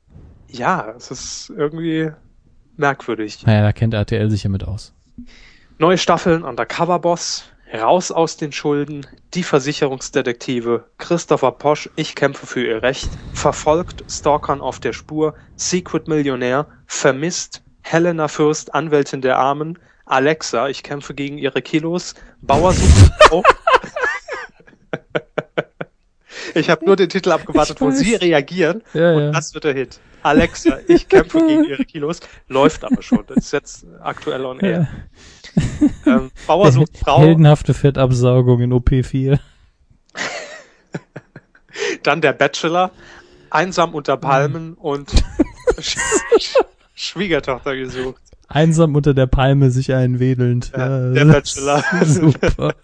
[0.49, 2.11] ja, es ist irgendwie
[2.77, 3.47] merkwürdig.
[3.47, 4.93] Naja, da kennt RTL sich ja mit aus.
[5.81, 12.67] Neue Staffeln Undercover Boss, Raus aus den Schulden, Die Versicherungsdetektive, Christopher Posch, Ich kämpfe für
[12.67, 19.79] ihr Recht, Verfolgt, Stalkern auf der Spur, Secret Millionär, Vermisst, Helena Fürst, Anwältin der Armen,
[20.05, 23.43] Alexa, ich kämpfe gegen ihre Kilos, Bauer sucht Frau.
[26.55, 27.91] Ich habe nur den Titel abgewartet, wo.
[27.91, 29.31] Sie reagieren Ja, und ja.
[29.31, 30.01] das wird der Hit.
[30.23, 33.25] Alexa, ich kämpfe gegen ihre Kilos, läuft aber schon.
[33.27, 34.89] Das ist jetzt aktuell on air.
[36.07, 39.39] Ähm, Bauer sucht Frau, Heldenhafte Fettabsaugung in OP4.
[42.03, 42.91] dann der Bachelor,
[43.51, 45.11] einsam unter Palmen und
[45.81, 45.97] Sch
[46.39, 46.55] Sch
[46.95, 48.21] Schwiegertochter gesucht.
[48.49, 50.73] Einsam unter der Palme sich einwedelnd.
[50.77, 51.85] Ja, der das Bachelor.
[52.05, 52.75] Super.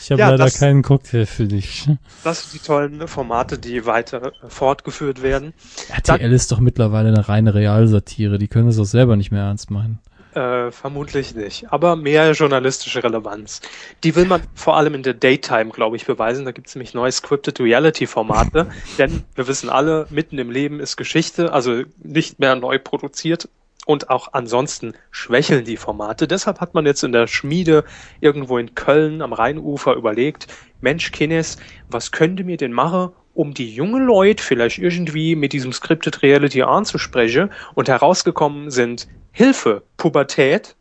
[0.00, 1.88] Ich habe Ja, leider das- keinen Cocktail für dich.
[2.24, 5.52] Das sind die tollen Formate, die weiter fortgeführt werden.
[5.88, 8.38] RTL ist doch mittlerweile eine reine Realsatire.
[8.38, 9.98] Die können es auch selber nicht mehr ernst meinen.
[10.36, 13.62] Äh, vermutlich nicht, aber mehr journalistische Relevanz.
[14.04, 16.44] Die will man vor allem in der Daytime, glaube ich, beweisen.
[16.44, 18.66] Da gibt es nämlich neue Scripted Reality-Formate,
[18.98, 23.48] denn wir wissen alle, mitten im Leben ist Geschichte, also nicht mehr neu produziert.
[23.86, 26.28] Und auch ansonsten schwächeln die Formate.
[26.28, 27.84] Deshalb hat man jetzt in der Schmiede
[28.20, 30.48] irgendwo in Köln am Rheinufer überlegt,
[30.82, 31.56] Mensch, Kines,
[31.88, 36.62] was könnte mir denn machen, um die jungen Leute vielleicht irgendwie mit diesem Scripted Reality
[36.62, 37.50] anzusprechen?
[37.74, 40.74] Und herausgekommen sind Hilfe, Pubertät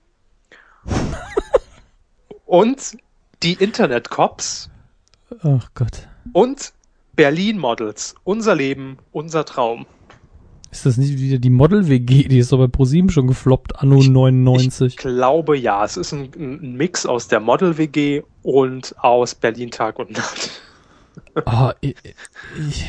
[2.46, 2.98] und
[3.44, 4.70] die Internet Cops
[5.42, 6.08] Ach Gott.
[6.34, 6.74] und
[7.16, 8.16] Berlin Models.
[8.24, 9.86] Unser Leben, unser Traum.
[10.72, 12.28] Ist das nicht wieder die Model-WG?
[12.28, 14.98] Die ist doch bei ProSieben schon gefloppt, anno Ich 99.
[14.98, 20.00] glaube ja, es ist ein, ein Mix aus der Model WG und aus Berlin Tag
[20.00, 20.62] und Nacht.
[21.46, 21.96] Ah, ich,
[22.70, 22.86] ich,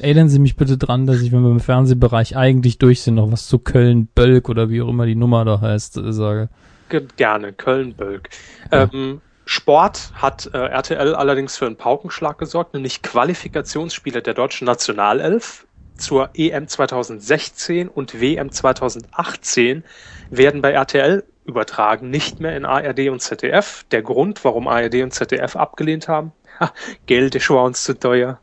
[0.00, 3.30] erinnern Sie mich bitte dran, dass ich, wenn wir im Fernsehbereich eigentlich durch sind, noch
[3.32, 6.48] was zu Köln-Bölk oder wie auch immer die Nummer da heißt, äh, sage.
[6.88, 8.30] Ge- Gerne, Köln-Bölk.
[8.72, 15.66] Ähm, Sport hat äh, RTL allerdings für einen Paukenschlag gesorgt, nämlich Qualifikationsspiele der deutschen Nationalelf
[15.96, 19.84] zur EM 2016 und WM 2018
[20.30, 23.84] werden bei RTL übertragen, nicht mehr in ARD und ZDF.
[23.90, 26.72] Der Grund, warum ARD und ZDF abgelehnt haben, ha,
[27.06, 28.40] Geld ist schon uns zu teuer.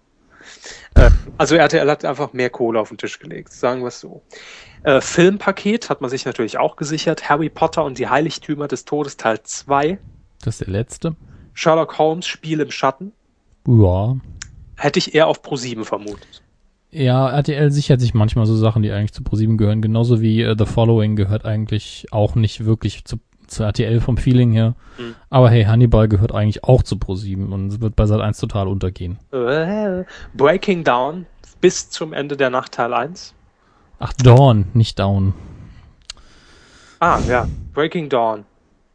[0.95, 4.21] Äh, also RTL hat einfach mehr Kohle auf den Tisch gelegt, sagen wir es so.
[4.83, 7.29] Äh, Filmpaket hat man sich natürlich auch gesichert.
[7.29, 9.97] Harry Potter und die Heiligtümer des Todes Teil 2.
[10.43, 11.15] Das ist der letzte.
[11.53, 13.13] Sherlock Holmes Spiel im Schatten.
[13.67, 14.15] Ja.
[14.77, 16.43] Hätte ich eher auf Pro7 vermutet.
[16.89, 19.81] Ja, RTL sichert sich manchmal so Sachen, die eigentlich zu ProSieben gehören.
[19.81, 23.17] Genauso wie äh, The Following gehört eigentlich auch nicht wirklich zu,
[23.47, 24.75] zu RTL vom Feeling her.
[24.97, 25.15] Mhm.
[25.29, 29.19] Aber hey, Hannibal gehört eigentlich auch zu ProSieben und wird bei Sat1 total untergehen.
[29.31, 31.25] Äh, Breaking Down
[31.59, 33.33] bis zum Ende der Nacht Teil 1.
[33.99, 35.33] Ach, Dawn, nicht Down.
[36.99, 37.47] Ah, ja.
[37.73, 38.45] Breaking Dawn.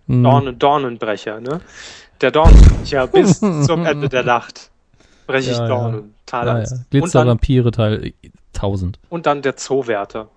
[0.06, 0.24] Hm.
[0.24, 1.60] Dornen, Dornenbrecher, ne?
[2.20, 4.71] Der Dornenbrecher bis zum Ende der Nacht.
[5.26, 5.68] Breche ich Ja, ja.
[5.68, 6.14] Dornen.
[6.26, 6.70] Teil Ja, 1.
[6.70, 6.76] ja.
[6.76, 8.12] Und, Glitzer dann, Vampire Teil
[8.54, 8.98] 1000.
[9.08, 10.28] und dann der Zoowärter.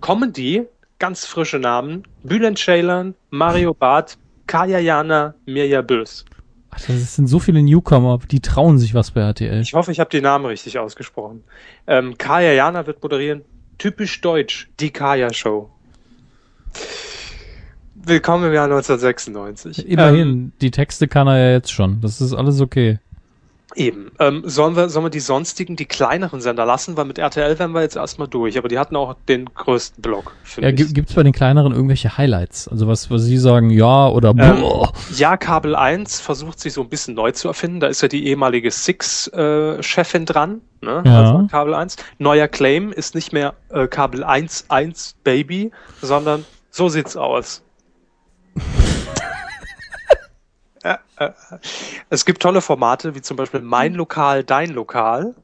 [0.00, 0.66] Comedy,
[0.98, 2.04] ganz frische Namen.
[2.22, 6.24] Bülent Ceylan, Mario Barth, Kaya Jana, Mirja Bös.
[6.70, 9.60] Ach, das sind so viele Newcomer, die trauen sich was bei RTL.
[9.60, 11.44] Ich hoffe, ich habe die Namen richtig ausgesprochen.
[11.86, 13.42] Ähm, Kaya Jana wird moderieren.
[13.78, 15.70] Typisch deutsch, die Kaya Show.
[18.06, 19.88] Willkommen im Jahr 1996.
[19.88, 22.00] Immerhin, Ähm, die Texte kann er ja jetzt schon.
[22.02, 22.98] Das ist alles okay.
[23.76, 24.10] eben.
[24.20, 26.96] Ähm, sollen, wir, sollen wir die sonstigen, die kleineren Sender lassen?
[26.98, 28.58] Weil mit RTL wären wir jetzt erstmal durch.
[28.58, 30.86] Aber die hatten auch den größten Block, finde Ja, ich.
[30.86, 32.68] gi- gibt's bei den kleineren irgendwelche Highlights?
[32.68, 34.92] Also was, was Sie sagen, ja oder Ähm, boah.
[35.16, 37.80] ja, Kabel 1 versucht sich so ein bisschen neu zu erfinden.
[37.80, 41.02] Da ist ja die ehemalige Six-Chefin dran, ne?
[41.06, 41.20] Ja.
[41.22, 41.96] Also Kabel 1.
[42.18, 47.62] Neuer Claim ist nicht mehr äh, Kabel 1 1 Baby, sondern so sieht's aus.
[52.10, 55.34] Es gibt tolle Formate, wie zum Beispiel Mein Lokal, Dein Lokal.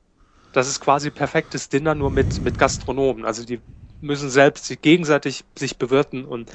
[0.53, 3.25] Das ist quasi perfektes Dinner nur mit, mit Gastronomen.
[3.25, 3.61] Also die
[4.01, 6.51] müssen selbst sich gegenseitig sich bewirten und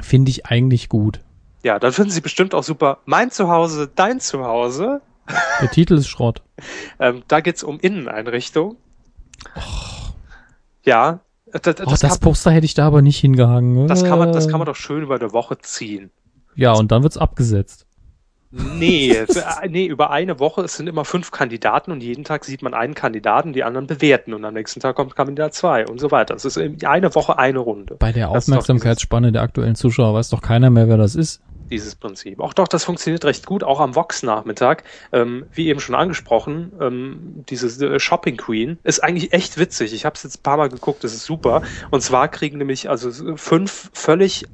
[0.00, 1.20] Finde ich eigentlich gut.
[1.62, 5.00] ja, dann finden Sie bestimmt auch super Mein Zuhause, Dein Zuhause.
[5.60, 6.42] Der Titel ist Schrott.
[7.00, 8.76] Ähm, da geht's um Inneneinrichtung.
[10.84, 11.20] Ja,
[11.62, 13.86] das, das, Oh, das, kann, Poster hätte ich da aber nicht hingehangen.
[13.88, 14.50] das, kann man, das Äh.
[14.50, 16.10] kann man doch schön über eine Woche ziehen.
[16.56, 17.86] Ja, und dann wird's abgesetzt.
[18.50, 22.44] Nee, es- äh, nee, über eine Woche, es sind immer fünf Kandidaten und jeden Tag
[22.44, 25.98] sieht man einen Kandidaten, die anderen bewerten und am nächsten Tag kommt Kandidat zwei und
[25.98, 26.34] so weiter.
[26.36, 27.96] Es ist in- eine Woche eine Runde.
[27.98, 31.40] Bei der Das Aufmerksamkeitsspanne der aktuellen Zuschauer weiß doch keiner mehr, wer das ist.
[31.70, 32.40] Dieses Prinzip.
[32.40, 34.84] Auch doch, das funktioniert recht gut, auch am Vox-Nachmittag.
[35.12, 39.92] Ähm, wie eben schon angesprochen, ähm, dieses äh, Shopping Queen ist eigentlich echt witzig.
[39.94, 41.62] Ich habe es jetzt ein paar Mal geguckt, das ist super.
[41.90, 44.44] Und zwar kriegen nämlich also fünf völlig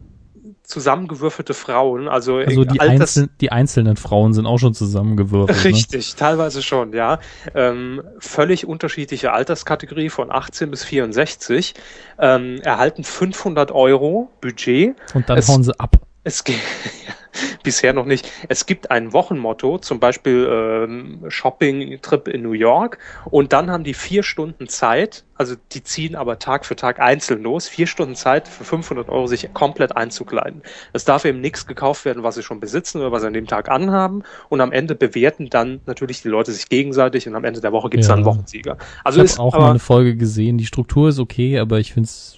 [0.62, 5.58] zusammengewürfelte Frauen, also, Also die, Alters- einzel die einzelnen Frauen sind auch schon zusammengewürfelt.
[5.58, 5.64] Ne?
[5.64, 7.18] Richtig, teilweise schon, ja.
[7.56, 11.74] Ähm, völlig unterschiedliche Alterskategorie von 18 bis 64,
[12.20, 14.94] ähm, erhalten 500 Euro Budget.
[15.14, 15.96] Und dann Es- hauen sie ab.
[16.22, 16.58] Es gibt
[17.62, 18.30] bisher noch nicht.
[18.48, 22.98] Es gibt ein Wochenmotto, zum Beispiel ähm, Shopping-Trip in New York.
[23.30, 27.42] Und dann haben die vier Stunden Zeit, also die ziehen aber Tag für Tag einzeln
[27.42, 30.62] los, vier Stunden Zeit für 500 Euro sich komplett einzukleiden.
[30.92, 33.46] Es darf eben nichts gekauft werden, was sie schon besitzen oder was sie an dem
[33.46, 34.22] Tag anhaben.
[34.50, 37.88] Und am Ende bewerten dann natürlich die Leute sich gegenseitig und am Ende der Woche
[37.88, 38.16] gibt es Ja.
[38.16, 38.76] dann einen Wochensieger.
[38.78, 40.58] Ich Also habe ist auch mal aber, eine Folge gesehen.
[40.58, 42.36] Die Struktur ist okay, aber ich finde es.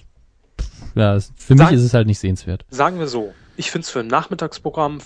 [0.95, 2.65] Ja, für Sag- mich ist es halt nicht sehenswert.
[2.69, 4.99] sagen wir so, ich finde es für ein Nachmittagsprogramm,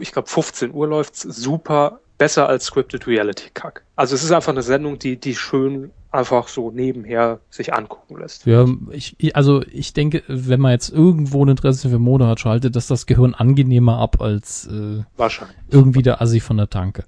[0.00, 3.84] ich glaube 15 Uhr läuft's super, besser als Scripted Reality Kack.
[3.96, 8.46] Also es ist einfach eine Sendung, die, die schön einfach so nebenher sich angucken lässt.
[8.46, 12.76] Ja, ich- also ich denke, wenn man jetzt irgendwo ein Interesse für Mode hat, schaltet
[12.76, 15.56] das das Gehirn angenehmer ab als äh, Wahrscheinlich.
[15.70, 17.02] irgendwie der Assi von der Tanke.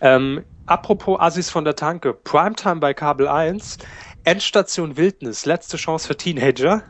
[0.00, 3.78] Ähm, apropos Assis von der Tanke, Primetime bei Kabel 1,
[4.24, 6.82] Endstation Wildnis, letzte Chance für Teenager.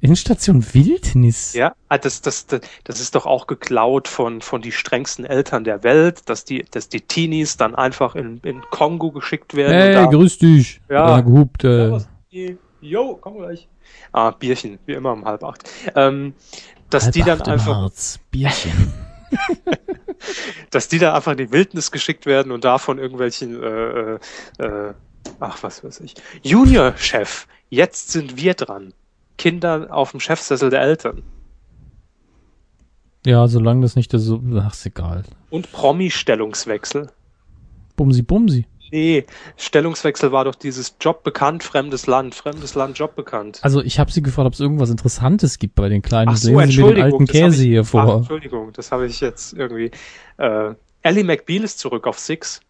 [0.00, 1.54] Endstation Wildnis.
[1.54, 5.64] Ja, ah, das, das, das, das ist doch auch geklaut von, von die strengsten Eltern
[5.64, 9.72] der Welt, dass die, dass die Teenies dann einfach in, in Kongo geschickt werden.
[9.72, 10.80] Hey, da- grüß dich.
[10.88, 11.16] Ja.
[11.16, 11.20] Ja.
[11.20, 11.98] Gehupt, äh.
[12.80, 13.68] Jo, komm gleich.
[14.12, 15.68] Ah, Bierchen, wie immer um halb acht.
[15.94, 16.34] Ähm,
[16.90, 18.20] dass halb die dann einfach, Harz.
[18.30, 18.92] Bierchen.
[20.70, 24.18] dass die da einfach in die Wildnis geschickt werden und da von irgendwelchen, äh, äh,
[24.58, 24.94] äh,
[25.40, 27.46] ach was weiß ich, Junior-Chef.
[27.70, 28.94] Jetzt sind wir dran.
[29.38, 31.22] Kinder auf dem Chefsessel der Eltern.
[33.26, 34.42] ja, solange das nicht der so.
[34.56, 35.24] Ach, ist egal.
[35.50, 37.10] Und Promi-Stellungswechsel.
[37.96, 38.66] Bumsi, bumsi.
[38.90, 39.26] Nee,
[39.58, 43.58] Stellungswechsel war doch dieses Job bekannt, fremdes Land, fremdes Land, Job bekannt.
[43.62, 46.30] Also ich habe sie gefragt, ob es irgendwas Interessantes gibt bei den kleinen.
[46.30, 47.12] Ach so, Sehen Sie mir den Entschuldigung.
[47.12, 48.16] alten Käse ich, hier Ach, vor.
[48.18, 49.90] Entschuldigung, das habe ich jetzt irgendwie.
[50.38, 52.60] Äh, Ellie McBeal ist zurück auf Six.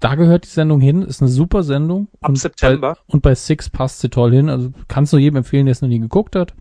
[0.00, 2.08] Da gehört die Sendung hin, ist eine super Sendung.
[2.20, 2.94] Ab und September.
[2.94, 4.48] Bei, und bei Six passt sie toll hin.
[4.48, 6.54] Also kannst du jedem empfehlen, der es noch nie geguckt hat.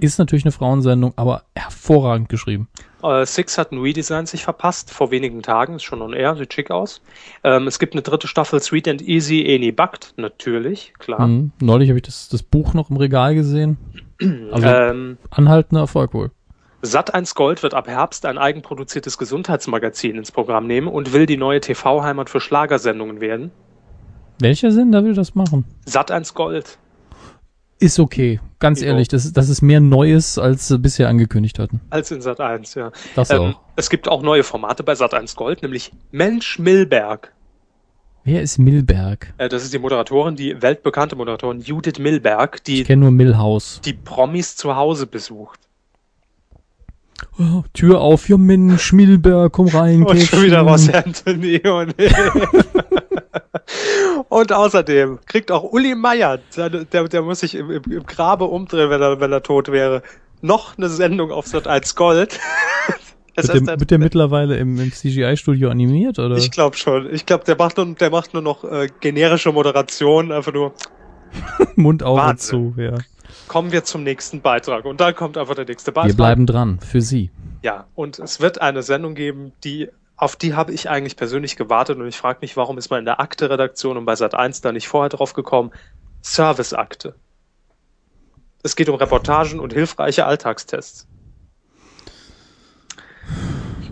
[0.00, 2.68] Ist natürlich eine Frauensendung, aber hervorragend geschrieben.
[3.02, 6.54] Äh, Six hat ein Redesign sich verpasst, vor wenigen Tagen, ist schon on air, sieht
[6.54, 7.02] schick aus.
[7.42, 11.26] Ähm, es gibt eine dritte Staffel Sweet and Easy, Eni Bugged, natürlich, klar.
[11.26, 11.52] Mhm.
[11.60, 13.76] Neulich habe ich das, das Buch noch im Regal gesehen.
[14.52, 16.30] Also Ähm, anhaltender Erfolg wohl.
[16.84, 21.60] Sat1 Gold wird ab Herbst ein eigenproduziertes Gesundheitsmagazin ins Programm nehmen und will die neue
[21.60, 23.50] TV-Heimat für Schlagersendungen werden.
[24.40, 25.64] Welcher Sender will das machen?
[25.88, 26.78] Sat1 Gold.
[27.80, 28.40] Ist okay.
[28.58, 28.88] Ganz Jo.
[28.88, 31.80] ehrlich, das, das ist mehr Neues, als sie bisher angekündigt hatten.
[31.90, 32.92] Als in Sat1, ja.
[33.14, 33.60] Das Ähm, auch.
[33.76, 37.32] es gibt auch neue Formate bei Sat1 Gold, nämlich Mensch Milberg.
[38.24, 39.34] Wer ist Milberg?
[39.38, 43.80] Äh, das ist die Moderatorin, die weltbekannte Moderatorin Judith Milberg, Ich die kenne nur Milhouse.
[43.84, 45.60] die Promis zu Hause besucht.
[47.38, 50.04] Oh, Tür auf, ja Mensch, Milberg, komm rein.
[50.04, 51.94] Und schon wieder Ross Anthony und,
[54.28, 59.02] und außerdem kriegt auch Uli Meier, der, der muss sich im, im, Grabe umdrehen, wenn
[59.02, 60.02] er, wenn er tot wäre,
[60.42, 62.38] noch eine Sendung auf Sat 1 Gold.
[63.36, 66.36] Es Wird ist der, wird der mittlerweile im, im CGI-Studio animiert, oder?
[66.36, 67.12] ich glaube schon.
[67.12, 70.72] Ich glaube, der macht nur, der macht nur noch äh, generische Moderation, einfach nur.
[71.74, 72.74] Mund auf und Wahnsinn.
[72.76, 72.94] zu, ja.
[73.54, 74.84] Kommen wir zum nächsten Beitrag.
[74.84, 76.08] Und dann kommt einfach der nächste Beitrag.
[76.10, 77.30] Wir bleiben dran, für Sie.
[77.62, 81.96] Ja, und es wird eine Sendung geben, die auf die habe ich eigentlich persönlich gewartet
[81.98, 84.88] und ich frage mich, warum ist man in der Akte-Redaktion und bei Sat1 da nicht
[84.88, 85.70] vorher drauf gekommen?
[86.20, 87.14] Serviceakte.
[88.64, 91.06] Es geht um Reportagen und hilfreiche Alltagstests.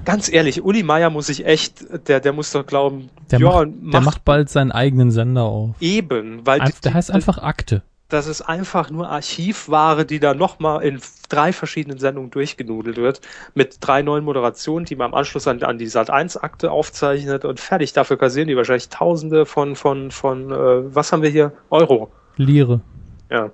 [0.05, 3.69] Ganz ehrlich, Uli Meier muss sich echt, der, der muss doch glauben, Der, ja, macht,
[3.95, 5.77] der macht bald seinen eigenen Sender auf.
[5.79, 7.85] eben, weil Einf- die- der heißt einfach Akte.
[8.13, 13.21] Das ist einfach nur Archivware, die da nochmal in drei verschiedenen Sendungen durchgenudelt wird,
[13.55, 17.93] mit drei neuen Moderationen, die man im Anschluss an, an die Sat1-Akte aufzeichnet und fertig.
[17.95, 21.53] Dafür kassieren die wahrscheinlich Tausende von, von, von, äh, was haben wir hier?
[21.71, 22.13] Euro.
[22.37, 22.81] Lire.
[23.31, 23.51] Ja.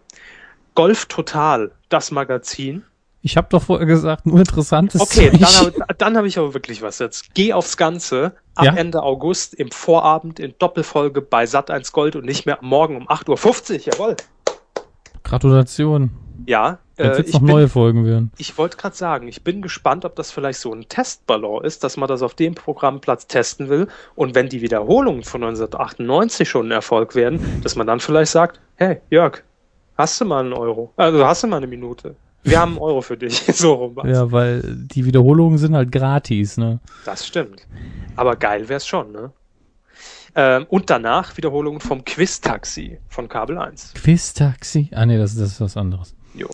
[0.74, 2.84] Golf Total, das Magazin.
[3.20, 5.40] Ich habe doch vorher gesagt, nur interessantes Okay, Zeug.
[5.40, 7.34] dann habe dann hab ich aber wirklich was jetzt.
[7.34, 8.74] Geh aufs Ganze ab Ja?
[8.74, 13.72] Ende August im Vorabend in Doppelfolge bei Sat1 Gold und nicht mehr morgen um 8.50
[13.72, 13.92] Uhr.
[13.92, 14.16] Jawohl.
[15.28, 16.10] Gratulation.
[16.46, 18.32] Ja, Jetzt äh, wird's ich noch bin, neue Folgen werden.
[18.38, 21.96] Ich wollte gerade sagen, ich bin gespannt, ob das vielleicht so ein Testballon ist, dass
[21.96, 23.86] man das auf dem Programmplatz testen will.
[24.14, 28.60] Und wenn die Wiederholungen von 1998 schon ein Erfolg werden, dass man dann vielleicht sagt,
[28.76, 29.42] hey, Jörg,
[29.96, 30.92] hast du mal einen Euro?
[30.96, 32.16] Also hast du mal eine Minute?
[32.42, 33.42] Wir haben einen Euro für dich.
[33.52, 33.96] So rum.
[33.96, 34.08] war's.
[34.08, 36.80] Ja, weil die Wiederholungen sind halt gratis, ne?
[37.04, 37.66] Das stimmt.
[38.16, 39.32] Aber geil wär's schon, ne?
[40.34, 43.94] Ähm, und danach Wiederholungen vom Quiz-Taxi von Kabel 1.
[43.94, 44.90] Quiz-Taxi?
[44.92, 46.14] Ah, nee, das, das ist was anderes.
[46.34, 46.48] Jo.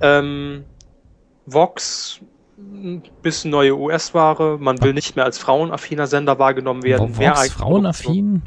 [0.00, 0.64] Ähm,
[1.46, 2.20] Vox,
[2.58, 4.58] ein bisschen neue US-Ware.
[4.58, 7.10] Man will nicht mehr als frauenaffiner Sender wahrgenommen werden.
[7.10, 8.42] Vox, Mehr frauenaffin?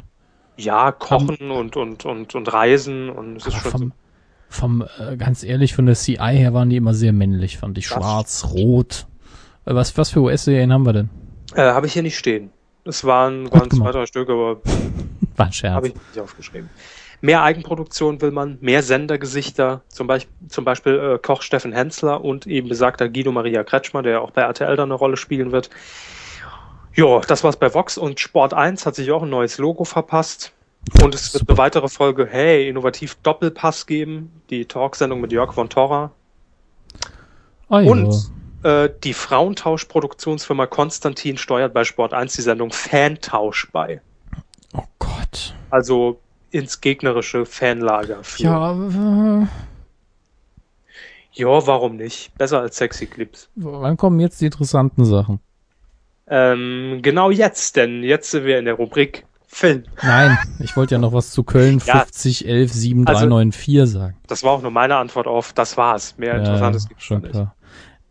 [0.56, 3.08] Ja, Kochen und, und, und, und Reisen.
[3.10, 3.70] Und es ist schon so.
[3.70, 3.92] vom,
[4.48, 7.86] vom äh, ganz ehrlich, von der CI her waren die immer sehr männlich, fand ich.
[7.86, 9.06] Schwarz, rot.
[9.64, 11.10] Äh, was, was für US-Serien haben wir denn?
[11.54, 12.50] Äh, Habe ich hier nicht stehen.
[12.84, 14.60] Es waren, waren zwei, drei Stück, aber
[15.36, 15.74] War ein Scherz.
[15.74, 16.68] Habe ich nicht aufgeschrieben.
[17.20, 22.46] Mehr Eigenproduktion will man, mehr Sendergesichter, zum Beispiel, zum Beispiel äh, Koch Steffen Hensler und
[22.48, 25.70] eben besagter Guido Maria Kretschmer, der auch bei RTL dann eine Rolle spielen wird.
[26.94, 30.52] Ja, das war's bei Vox und Sport 1 hat sich auch ein neues Logo verpasst.
[31.00, 31.52] Und es wird Super.
[31.52, 36.10] eine weitere Folge, hey, innovativ Doppelpass geben, die Talksendung mit Jörg von Torra.
[37.70, 37.78] Ja.
[37.78, 38.30] Und
[38.62, 44.00] äh, die Frauentausch-Produktionsfirma Konstantin steuert bei Sport 1 die Sendung Fantausch bei.
[44.74, 45.54] Oh Gott.
[45.70, 48.22] Also ins gegnerische Fanlager.
[48.22, 49.40] führen.
[49.40, 49.46] Ja, äh,
[51.34, 52.36] Ja, warum nicht?
[52.36, 53.48] Besser als sexy Clips.
[53.56, 55.40] wann kommen jetzt die interessanten Sachen?
[56.28, 59.84] Ähm, genau jetzt, denn jetzt sind wir in der Rubrik Film.
[60.02, 61.98] Nein, ich wollte ja noch was zu Köln Ja.
[62.00, 64.16] 50 11 7394 sagen.
[64.26, 66.16] Das war auch nur meine Antwort auf, das war's.
[66.16, 67.32] Mehr Interessantes ja, gibt's schon nicht.
[67.32, 67.54] klar.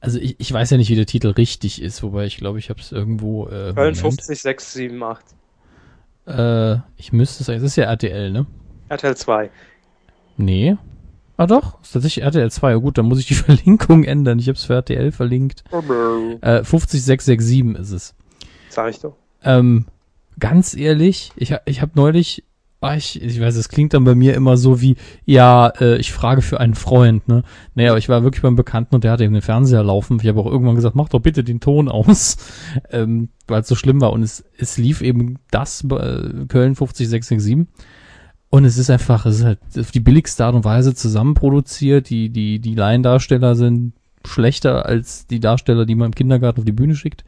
[0.02, 2.70] Also ich, ich weiß ja nicht, wie der Titel richtig ist, wobei ich glaube, ich
[2.70, 3.46] habe es irgendwo.
[3.48, 3.98] Äh, Köln Moment.
[3.98, 5.26] 50, 6, 7, 8.
[6.26, 8.48] Äh, ich müsste sagen, es ist ja RTL, ne?
[8.90, 9.50] RTL 2.
[10.38, 10.76] Nee.
[11.38, 12.72] Ah doch, ist tatsächlich RTL 2.
[12.72, 14.40] Ja, gut, dann muss ich die Verlinkung ändern.
[14.40, 15.64] Ich habe es für RTL verlinkt.
[15.72, 18.16] Äh, 50667 ist es.
[18.70, 19.16] Sag ich doch.
[19.44, 19.86] Ähm,
[20.40, 22.44] ganz ehrlich, ich, ich habe neulich,
[22.96, 26.42] ich, ich weiß, es klingt dann bei mir immer so wie, ja, äh, ich frage
[26.42, 27.44] für einen Freund, ne?
[27.76, 30.18] Nee, aber ich war wirklich beim Bekannten und der hatte eben den Fernseher laufen.
[30.20, 32.38] Ich habe auch irgendwann gesagt, mach doch bitte den Ton aus,
[32.92, 34.12] ähm, weil es so schlimm war.
[34.12, 37.68] Und es, es lief eben das äh, Köln 50667.
[38.50, 42.10] Und es ist einfach, es ist halt auf die billigste Art und Weise zusammenproduziert.
[42.10, 43.94] Die, die, die Laiendarsteller sind
[44.26, 47.24] schlechter als die Darsteller, die man im Kindergarten auf die Bühne schickt.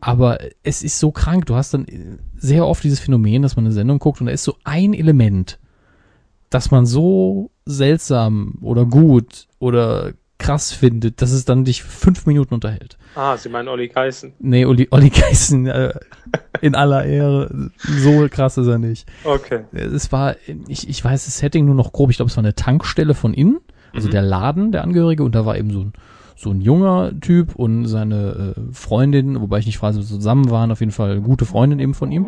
[0.00, 1.46] Aber es ist so krank.
[1.46, 4.32] Du hast dann äh, sehr oft dieses Phänomen, dass man eine Sendung guckt und da
[4.32, 5.58] ist so ein Element,
[6.50, 12.54] das man so seltsam oder gut oder krass findet, dass es dann dich fünf Minuten
[12.54, 12.96] unterhält.
[13.14, 14.32] Ah, Sie meinen Olli Geißen.
[14.38, 15.92] Nee, Olli, Olli Geißen, äh,
[16.62, 19.06] in aller Ehre, so krass ist er nicht.
[19.24, 19.64] Okay.
[19.72, 22.54] Es war, ich, ich weiß das Setting nur noch grob, ich glaube, es war eine
[22.54, 23.58] Tankstelle von innen,
[23.92, 24.12] also Mhm.
[24.12, 25.92] der Laden, der Angehörige, und da war eben so ein,
[26.40, 30.50] so ein junger Typ und seine äh, Freundin, wobei ich nicht weiß, ob sie zusammen
[30.50, 32.24] waren, auf jeden Fall gute Freundin eben von ihm.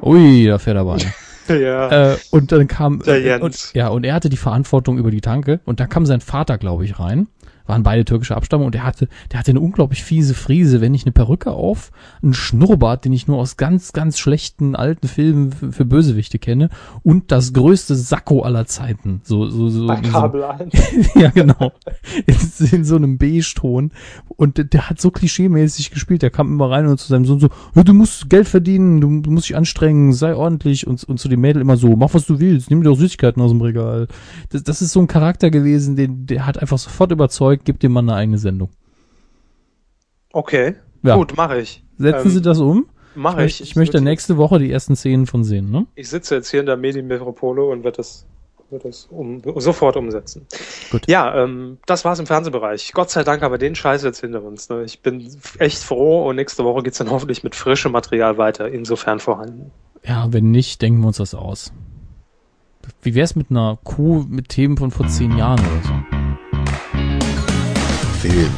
[0.00, 0.96] Ui, da fährt er bei.
[1.48, 2.12] Ja.
[2.12, 3.42] äh, und dann kam Der äh, Jens.
[3.42, 6.58] und, ja und er hatte die Verantwortung über die Tanke und da kam sein Vater
[6.58, 7.26] glaube ich rein
[7.68, 11.06] waren beide türkische Abstammung und der hatte der hatte eine unglaublich fiese Friese wenn nicht
[11.06, 11.92] eine Perücke auf
[12.22, 16.70] einen Schnurrbart den ich nur aus ganz ganz schlechten alten Filmen für, für Bösewichte kenne
[17.02, 20.74] und das größte Sakko aller Zeiten so so so, so Kabel 1.
[21.14, 21.72] ja, genau.
[22.26, 22.36] In,
[22.72, 23.92] in so einem Beige-Ton.
[24.28, 26.22] Und der, der hat so klischeemäßig gespielt.
[26.22, 29.30] Der kam immer rein und zu seinem Sohn so, du musst Geld verdienen, du, du
[29.30, 30.86] musst dich anstrengen, sei ordentlich.
[30.86, 33.42] Und, und zu dem Mädel immer so, mach was du willst, nimm dir auch Süßigkeiten
[33.42, 34.08] aus dem Regal.
[34.50, 37.92] Das, das ist so ein Charakter gewesen, den, der hat einfach sofort überzeugt, gibt dem
[37.92, 38.70] Mann eine eigene Sendung.
[40.32, 40.74] Okay.
[41.02, 41.16] Ja.
[41.16, 41.82] Gut, mache ich.
[41.96, 42.86] Setzen Ähm, Sie das um?
[43.14, 43.70] Mache Ich, ich.
[43.70, 45.86] ich möchte würde- nächste Woche die ersten Szenen von sehen, ne?
[45.94, 48.26] Ich sitze jetzt hier in der Medienmetropole und werde das,
[48.70, 50.46] werd das um, sofort umsetzen.
[50.90, 51.02] Gut.
[51.08, 52.92] Ja, ähm, das war's im Fernsehbereich.
[52.92, 54.68] Gott sei Dank haben wir den Scheiß jetzt hinter uns.
[54.68, 54.84] Ne?
[54.84, 55.28] Ich bin
[55.58, 59.70] echt froh und nächste Woche geht's dann hoffentlich mit frischem Material weiter, insofern vorhanden.
[60.04, 61.72] Ja, wenn nicht, denken wir uns das aus.
[63.02, 66.17] Wie wär's mit einer Kuh mit Themen von vor zehn Jahren oder so?
[68.20, 68.50] Film.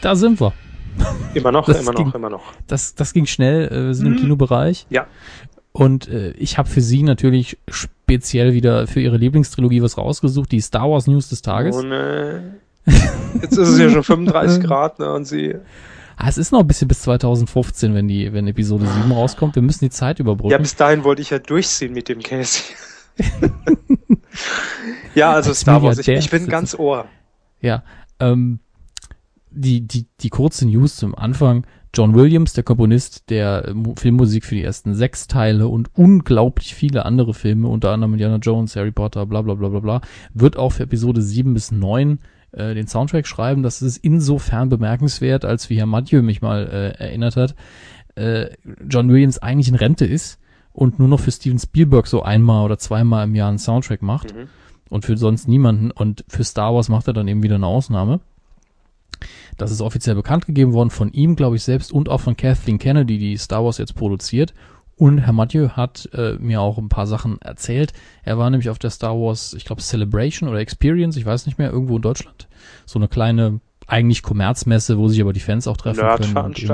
[0.00, 0.52] Da sind wir.
[1.34, 2.42] Immer noch, Das immer noch, ging- immer noch.
[2.66, 4.18] Das, das ging schnell, äh, wir sind im Mhm.
[4.18, 4.86] Kinobereich.
[4.90, 5.06] Ja.
[5.72, 10.60] Und äh, ich habe für Sie natürlich speziell wieder für Ihre Lieblingstrilogie was rausgesucht, die
[10.60, 11.76] Star Wars News des Tages.
[11.76, 12.54] Oh, ne.
[13.42, 15.12] Jetzt ist es ja schon 35 Grad, ne?
[15.12, 15.54] Und sie.
[16.16, 19.54] Ah, es ist noch ein bisschen bis 2015, wenn die, wenn Episode 7 rauskommt.
[19.54, 20.52] Wir müssen die Zeit überbrücken.
[20.52, 22.62] Ja, bis dahin wollte ich ja durchziehen mit dem Casey.
[25.14, 27.04] ja, also Als Star Wars, ich, ich bin ganz Ohr.
[27.60, 27.82] Ja,
[28.20, 28.60] ähm,
[29.50, 31.66] die, die, die kurze News zum Anfang.
[31.94, 36.74] John Williams, der Komponist der äh, Mu- Filmmusik für die ersten sechs Teile und unglaublich
[36.74, 40.00] viele andere Filme, unter anderem Indiana Jones, Harry Potter, bla bla bla bla bla,
[40.34, 42.18] wird auch für Episode 7 bis 9
[42.52, 43.62] äh, den Soundtrack schreiben.
[43.62, 47.54] Das ist insofern bemerkenswert, als wie Herr Mathieu mich mal äh, erinnert hat,
[48.16, 48.48] äh,
[48.86, 50.38] John Williams eigentlich in Rente ist
[50.74, 54.34] und nur noch für Steven Spielberg so einmal oder zweimal im Jahr einen Soundtrack macht
[54.34, 54.48] Mhm.
[54.88, 55.90] Und für sonst niemanden.
[55.90, 58.20] Und für Star Wars macht er dann eben wieder eine Ausnahme.
[59.56, 62.78] Das ist offiziell bekannt gegeben worden von ihm, glaube ich, selbst und auch von Kathleen
[62.78, 64.52] Kennedy, die Star Wars jetzt produziert.
[64.98, 67.92] Und Herr Mathieu hat äh, mir auch ein paar Sachen erzählt.
[68.22, 71.58] Er war nämlich auf der Star Wars, ich glaube, Celebration oder Experience, ich weiß nicht
[71.58, 72.48] mehr, irgendwo in Deutschland.
[72.86, 76.36] So eine kleine, eigentlich Kommerzmesse, wo sich aber die Fans auch treffen können.
[76.46, 76.68] Und eben.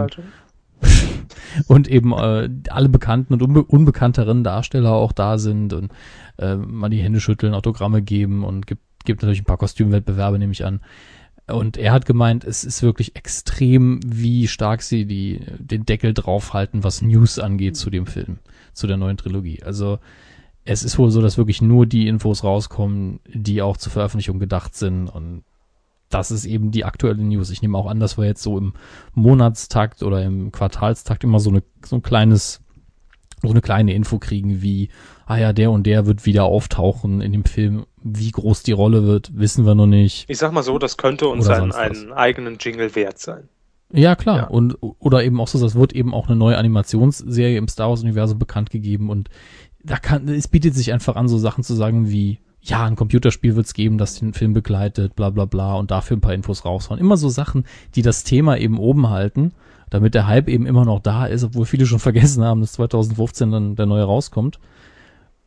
[1.67, 5.93] Und eben äh, alle bekannten und unbe unbekannteren Darsteller auch da sind und
[6.39, 10.53] äh, mal die Hände schütteln, Autogramme geben und gibt, gibt natürlich ein paar Kostümwettbewerbe, nehme
[10.53, 10.81] ich an.
[11.49, 16.85] Und er hat gemeint, es ist wirklich extrem, wie stark sie die, den Deckel draufhalten,
[16.85, 18.39] was News angeht zu dem Film,
[18.73, 19.63] zu der neuen Trilogie.
[19.63, 19.99] Also
[20.65, 24.77] es ist wohl so, dass wirklich nur die Infos rauskommen, die auch zur Veröffentlichung gedacht
[24.77, 25.43] sind und
[26.15, 27.51] das ist eben die aktuelle News.
[27.51, 28.75] Ich nehme auch an, dass wir jetzt so im
[29.15, 32.61] Monatstakt oder im Quartalstakt immer so eine so ein kleines
[33.43, 34.89] so eine kleine Info kriegen, wie
[35.27, 37.87] ah ja, der und der wird wieder auftauchen in dem Film.
[38.03, 40.27] Wie groß die Rolle wird, wissen wir noch nicht.
[40.29, 43.49] Ich sag mal so, das könnte uns einen, einen eigenen Jingle wert sein.
[43.93, 44.37] Ja, klar.
[44.37, 44.47] Ja.
[44.47, 48.03] Und oder eben auch so, es wird eben auch eine neue Animationsserie im Star Wars
[48.03, 49.29] Universum bekannt gegeben und
[49.85, 53.57] da kann es bietet sich einfach an, so Sachen zu sagen wie ja, ein Computerspiel
[53.57, 57.01] wird's geben, das den Film begleitet, bla bla bla und dafür ein paar Infos raushauen.
[57.01, 59.53] Immer so Sachen, die das Thema eben oben halten,
[59.91, 63.51] damit der Hype eben immer noch da ist, obwohl viele schon vergessen haben, dass 2015
[63.51, 64.61] dann der neue rauskommt.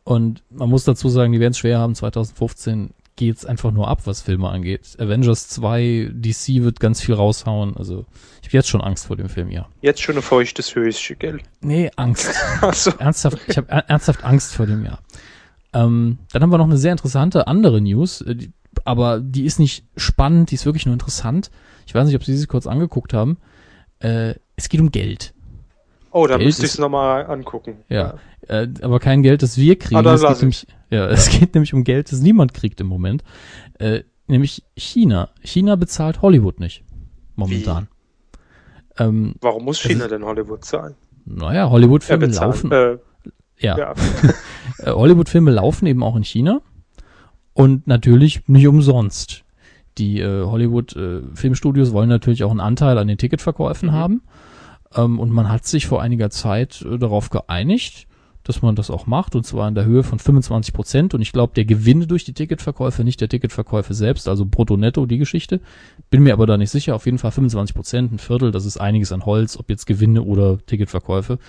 [0.04, 4.02] Und man muss dazu sagen, die werden es schwer haben, 2015 geht's einfach nur ab,
[4.04, 4.94] was Filme angeht.
[4.98, 8.04] Avengers 2, DC wird ganz viel raushauen, also
[8.42, 9.66] ich habe jetzt schon Angst vor dem Film, ja.
[9.80, 11.40] Jetzt schon ein feuchtes Höschen, gell?
[11.60, 12.30] Nee, Angst.
[12.60, 12.92] Achso.
[12.98, 15.00] ernsthaft, ich habe ernsthaft Angst vor dem Jahr.
[15.76, 18.52] Ähm, dann haben wir noch eine sehr interessante andere News, äh, die,
[18.84, 21.50] aber die ist nicht spannend, die ist wirklich nur interessant.
[21.86, 23.38] Ich weiß nicht, ob Sie sie kurz angeguckt haben.
[23.98, 25.34] Äh, es geht um Geld.
[26.10, 27.76] Oh, da Geld müsste ich es nochmal angucken.
[27.88, 28.14] Ja.
[28.48, 30.06] Äh, aber kein Geld, das wir kriegen.
[30.06, 33.22] Ah, es, geht nämlich, ja, es geht nämlich um Geld, das niemand kriegt im Moment.
[33.78, 35.30] Äh, nämlich China.
[35.42, 36.84] China bezahlt Hollywood nicht.
[37.34, 37.88] Momentan.
[38.98, 40.94] Ähm, Warum muss Das China ist- denn Hollywood zahlen?
[41.26, 42.70] naja, Hollywood-Filme laufen.
[42.72, 42.98] Äh,
[43.58, 43.76] ja.
[43.78, 43.94] ja.
[44.78, 46.60] Äh, Hollywood-Filme laufen eben auch in China
[47.54, 49.44] und natürlich nicht umsonst.
[49.98, 53.92] Die äh, Hollywood-Filmstudios wollen natürlich auch einen Anteil an den Ticketverkäufen Mhm.
[53.92, 54.22] haben.
[54.94, 58.06] Ähm, und man hat sich vor einiger Zeit äh, darauf geeinigt,
[58.44, 61.32] dass man das auch macht und zwar in der Höhe von 25 Prozent und ich
[61.32, 65.60] glaube, der Gewinne durch die Ticketverkäufe, nicht der Ticketverkäufe selbst, also brutto netto die Geschichte.
[66.10, 68.76] Bin mir aber da nicht sicher, auf jeden Fall 25 Prozent, ein Viertel, das ist
[68.76, 71.40] einiges an Holz, ob jetzt Gewinne oder Ticketverkäufe.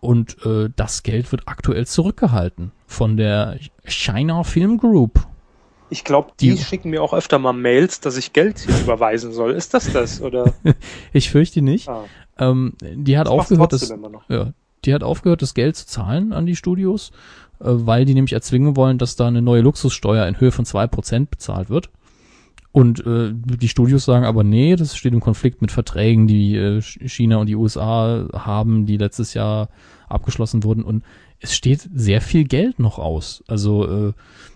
[0.00, 5.26] Und äh, das Geld wird aktuell zurückgehalten von der China Film Group.
[5.90, 9.32] Ich glaube, die, Die- schicken mir auch öfter mal Mails, dass ich Geld hier überweisen
[9.32, 9.52] soll.
[9.52, 10.20] Ist das das?
[10.20, 10.52] Oder?
[11.12, 11.88] Ich fürchte nicht.
[11.88, 12.04] Ah,
[12.38, 13.92] Ähm, die hat das aufgehört, das,
[14.28, 14.52] ja,
[14.84, 17.10] die hat aufgehört, das Geld zu zahlen an die Studios,
[17.60, 20.86] äh, weil die nämlich erzwingen wollen, dass da eine neue Luxussteuer in Höhe von zwei
[20.86, 21.90] Prozent bezahlt wird.
[22.70, 26.80] Und äh, die Studios sagen aber, nee, das steht im Konflikt mit Verträgen, die äh,
[26.82, 29.68] China und die USA haben, die letztes Jahr
[30.08, 30.82] abgeschlossen wurden.
[30.84, 31.02] Und
[31.40, 33.42] es steht sehr viel Geld noch aus.
[33.48, 34.12] Also äh,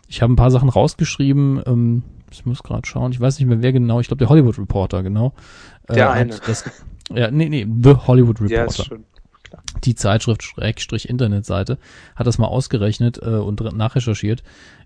[0.09, 1.63] ich habe ein paar Sachen rausgeschrieben.
[1.67, 3.13] Ähm, ich muss gerade schauen.
[3.13, 3.99] Ich weiß nicht mehr, wer genau.
[4.01, 5.33] Ich glaube, der Hollywood Reporter, genau.
[5.89, 6.35] äh, Der hat eine.
[6.47, 6.65] Das,
[7.15, 9.05] ja, nee, nee, The Hollywood Ja, Reporter ist schon.
[9.85, 11.79] die Zeitschrift Schrägstrich Internetseite
[12.17, 14.43] hat das mal ausgerechnet äh, und re- nachrecherchiert.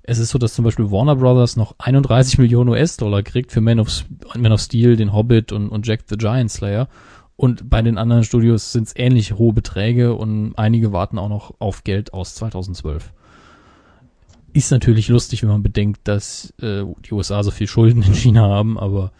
[0.09, 3.80] Es ist so, dass zum Beispiel Warner Brothers noch 31 Millionen US-Dollar kriegt für Man
[3.80, 4.04] of,
[4.38, 6.88] Man of Steel, den Hobbit und, und Jack the Giant Slayer.
[7.34, 11.54] Und bei den anderen Studios sind es ähnlich hohe Beträge und einige warten auch noch
[11.59, 13.12] auf Geld aus 2012.
[14.52, 18.42] Ist natürlich lustig, wenn man bedenkt, dass äh, die USA so viel Schulden in China
[18.42, 19.11] haben, aber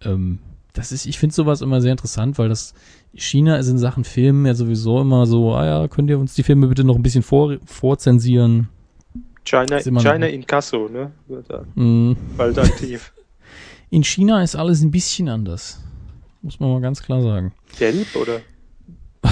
[0.00, 0.38] ähm,
[0.72, 2.72] das ist, ich finde sowas immer sehr interessant, weil das
[3.14, 6.42] China ist in Sachen Filmen ja sowieso immer so, ah ja, könnt ihr uns die
[6.42, 8.70] Filme bitte noch ein bisschen vor, vorzensieren?
[9.44, 11.12] China, China Inkasso, ne?
[11.28, 12.16] Wird da Hm.
[12.36, 13.12] bald aktiv.
[13.90, 15.80] In China ist alles ein bisschen anders.
[16.40, 17.52] Muss man mal ganz klar sagen.
[17.78, 18.40] Gelb oder?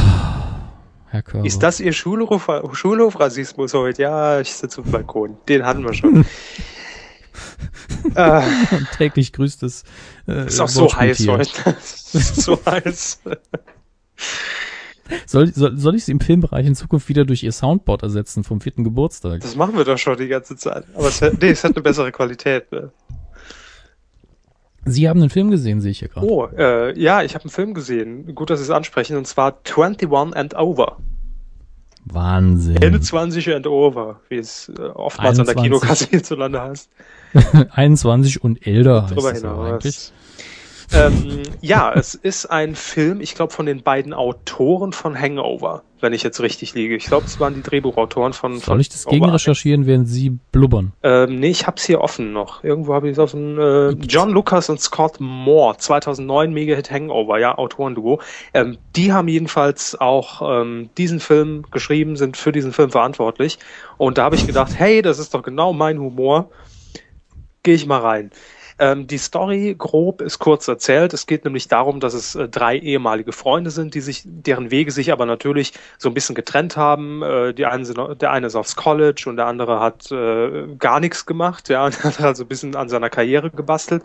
[1.07, 1.47] Herr Körber.
[1.47, 4.03] Ist das Ihr Schulhof, Schulhofrassismus heute?
[4.03, 5.37] Ja, ich sitze auf dem Balkon.
[5.49, 6.25] Den hatten wir schon.
[8.15, 8.43] äh,
[8.97, 9.85] täglich grüßt es.
[10.29, 11.77] Äh, ist auch so heiß heute.
[12.13, 13.21] Ist so heiß.
[15.27, 18.61] Soll, soll, soll ich sie im Filmbereich in Zukunft wieder durch ihr Soundboard ersetzen vom
[18.61, 19.41] vierten Geburtstag?
[19.41, 20.85] Das machen wir doch schon die ganze Zeit.
[20.95, 22.71] Aber es, hat- nee, es hat eine bessere Qualität.
[22.73, 22.91] Ne?
[24.85, 26.27] Sie haben einen Film gesehen, sehe ich hier gerade.
[26.27, 28.35] Oh, äh, ja, ich habe einen Film gesehen.
[28.35, 29.17] Gut, dass Sie es ansprechen.
[29.17, 30.97] Und zwar 21 and Over.
[32.07, 32.83] Wahnsinn.
[32.83, 35.63] 21 and Over, wie es äh, oftmals an der 21.
[35.65, 36.91] Kinokasse hierzulande heißt.
[37.71, 40.13] 21 und älter heißt das aber eigentlich.
[40.93, 46.12] Ähm, ja, es ist ein Film, ich glaube, von den beiden Autoren von Hangover, wenn
[46.12, 46.97] ich jetzt richtig liege.
[46.97, 48.55] Ich glaube, es waren die Drehbuchautoren von.
[48.55, 50.93] von Soll ich das gegen recherchieren, während Sie blubbern?
[51.03, 52.64] Ähm, nee, ich hab's hier offen noch.
[52.64, 53.59] Irgendwo habe ich es offen.
[53.59, 58.20] Äh, John Lucas und Scott Moore, 2009 Mega-Hit Hangover, ja, Autorenduo.
[58.53, 63.59] Ähm, die haben jedenfalls auch ähm, diesen Film geschrieben, sind für diesen Film verantwortlich.
[63.97, 66.51] Und da habe ich gedacht, hey, das ist doch genau mein Humor.
[67.62, 68.30] Gehe ich mal rein.
[68.81, 71.12] Ähm, die Story grob ist kurz erzählt.
[71.12, 74.91] Es geht nämlich darum, dass es äh, drei ehemalige Freunde sind, die sich, deren Wege
[74.91, 77.22] sich aber natürlich so ein bisschen getrennt haben.
[77.22, 80.99] Äh, die einen sind, der eine ist aufs College und der andere hat äh, gar
[80.99, 84.03] nichts gemacht, ja, und hat also ein bisschen an seiner Karriere gebastelt.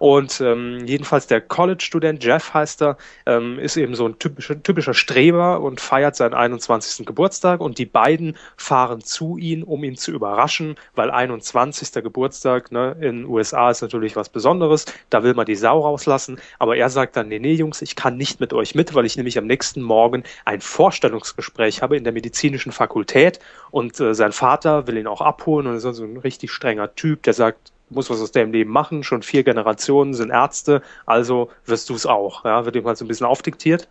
[0.00, 4.94] Und ähm, jedenfalls der College-Student, Jeff heißt er, ähm, ist eben so ein typischer, typischer
[4.94, 7.06] Streber und feiert seinen 21.
[7.06, 11.92] Geburtstag und die beiden fahren zu ihm, um ihn zu überraschen, weil 21.
[12.02, 16.40] Geburtstag ne, in den USA ist natürlich was Besonderes, da will man die Sau rauslassen,
[16.58, 19.16] aber er sagt dann, nee, nee, Jungs, ich kann nicht mit euch mit, weil ich
[19.16, 23.40] nämlich am nächsten Morgen ein Vorstellungsgespräch habe in der medizinischen Fakultät
[23.70, 27.22] und äh, sein Vater will ihn auch abholen und ist so ein richtig strenger Typ,
[27.22, 31.50] der sagt, du musst was aus deinem Leben machen, schon vier Generationen sind Ärzte, also
[31.64, 33.88] wirst du es auch, ja, wird ihm halt so ein bisschen aufdiktiert.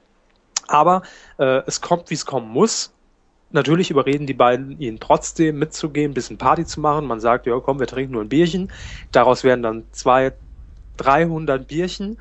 [0.67, 1.03] Aber
[1.37, 2.93] äh, es kommt, wie es kommen muss.
[3.51, 7.05] Natürlich überreden die beiden ihn trotzdem mitzugehen, ein bisschen Party zu machen.
[7.05, 8.71] Man sagt, ja, komm, wir trinken nur ein Bierchen.
[9.11, 10.33] Daraus werden dann zwei,
[10.97, 12.17] 300 Bierchen.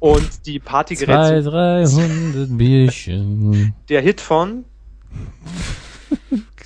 [0.00, 3.74] Und die Party gerät Zwei, zu, 300 Bierchen.
[3.88, 4.64] der Hit von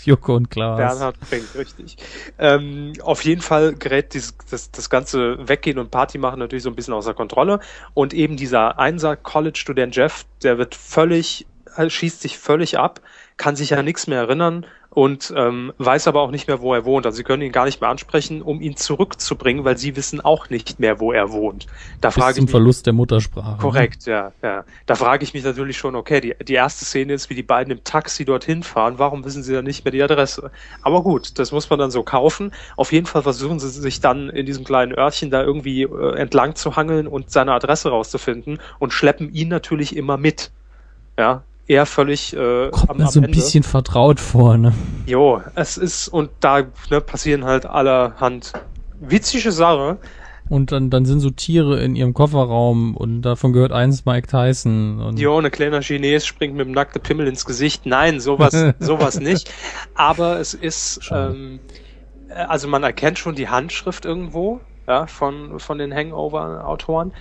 [0.05, 0.79] Joko und Klaas.
[0.79, 1.97] Bernhard Brink, richtig.
[2.39, 6.71] Ähm, auf jeden Fall gerät dies, das, das ganze Weggehen und Party machen natürlich so
[6.71, 7.61] ein bisschen außer Kontrolle.
[7.95, 11.47] Und eben dieser Einser College-Student Jeff, der wird völlig,
[11.77, 13.01] äh, schießt sich völlig ab,
[13.39, 16.85] kann sich ja nichts mehr erinnern und ähm, weiß aber auch nicht mehr, wo er
[16.85, 17.07] wohnt.
[17.07, 20.51] Also sie können ihn gar nicht mehr ansprechen, um ihn zurückzubringen, weil sie wissen auch
[20.51, 21.69] nicht mehr, wo er wohnt.
[22.01, 23.59] Da Bis frage ich zum mich, Verlust der Muttersprache.
[23.59, 24.65] Korrekt, ja, ja.
[24.87, 27.71] Da frage ich mich natürlich schon, okay, die, die erste Szene ist, wie die beiden
[27.71, 28.95] im Taxi dorthin fahren.
[28.97, 30.51] Warum wissen sie dann nicht mehr die Adresse?
[30.83, 32.53] Aber gut, das muss man dann so kaufen.
[32.77, 36.57] Auf jeden Fall versuchen sie sich dann in diesem kleinen Örtchen da irgendwie äh, entlang
[36.57, 40.51] zu hangeln und seine Adresse rauszufinden und schleppen ihn natürlich immer mit.
[41.17, 43.37] Ja, er völlig äh, Kommt am, am so ein Ende.
[43.37, 44.73] bisschen vertraut vor, ne?
[45.07, 48.53] Jo, es ist, und da ne, passieren halt allerhand
[49.01, 49.99] witzige Sachen.
[50.49, 54.99] Und dann, dann sind so Tiere in ihrem Kofferraum und davon gehört eins Mike Tyson.
[54.99, 57.85] Und Jo, ein kleiner Chines springt mit dem nackten Pimmel ins Gesicht.
[57.85, 59.53] Nein, sowas, sowas nicht.
[59.95, 61.35] Aber es ist, Schade.
[61.35, 61.61] ähm,
[62.31, 67.13] äh, also man erkennt schon die Handschrift irgendwo, ja, von, von den Hangover-Autoren.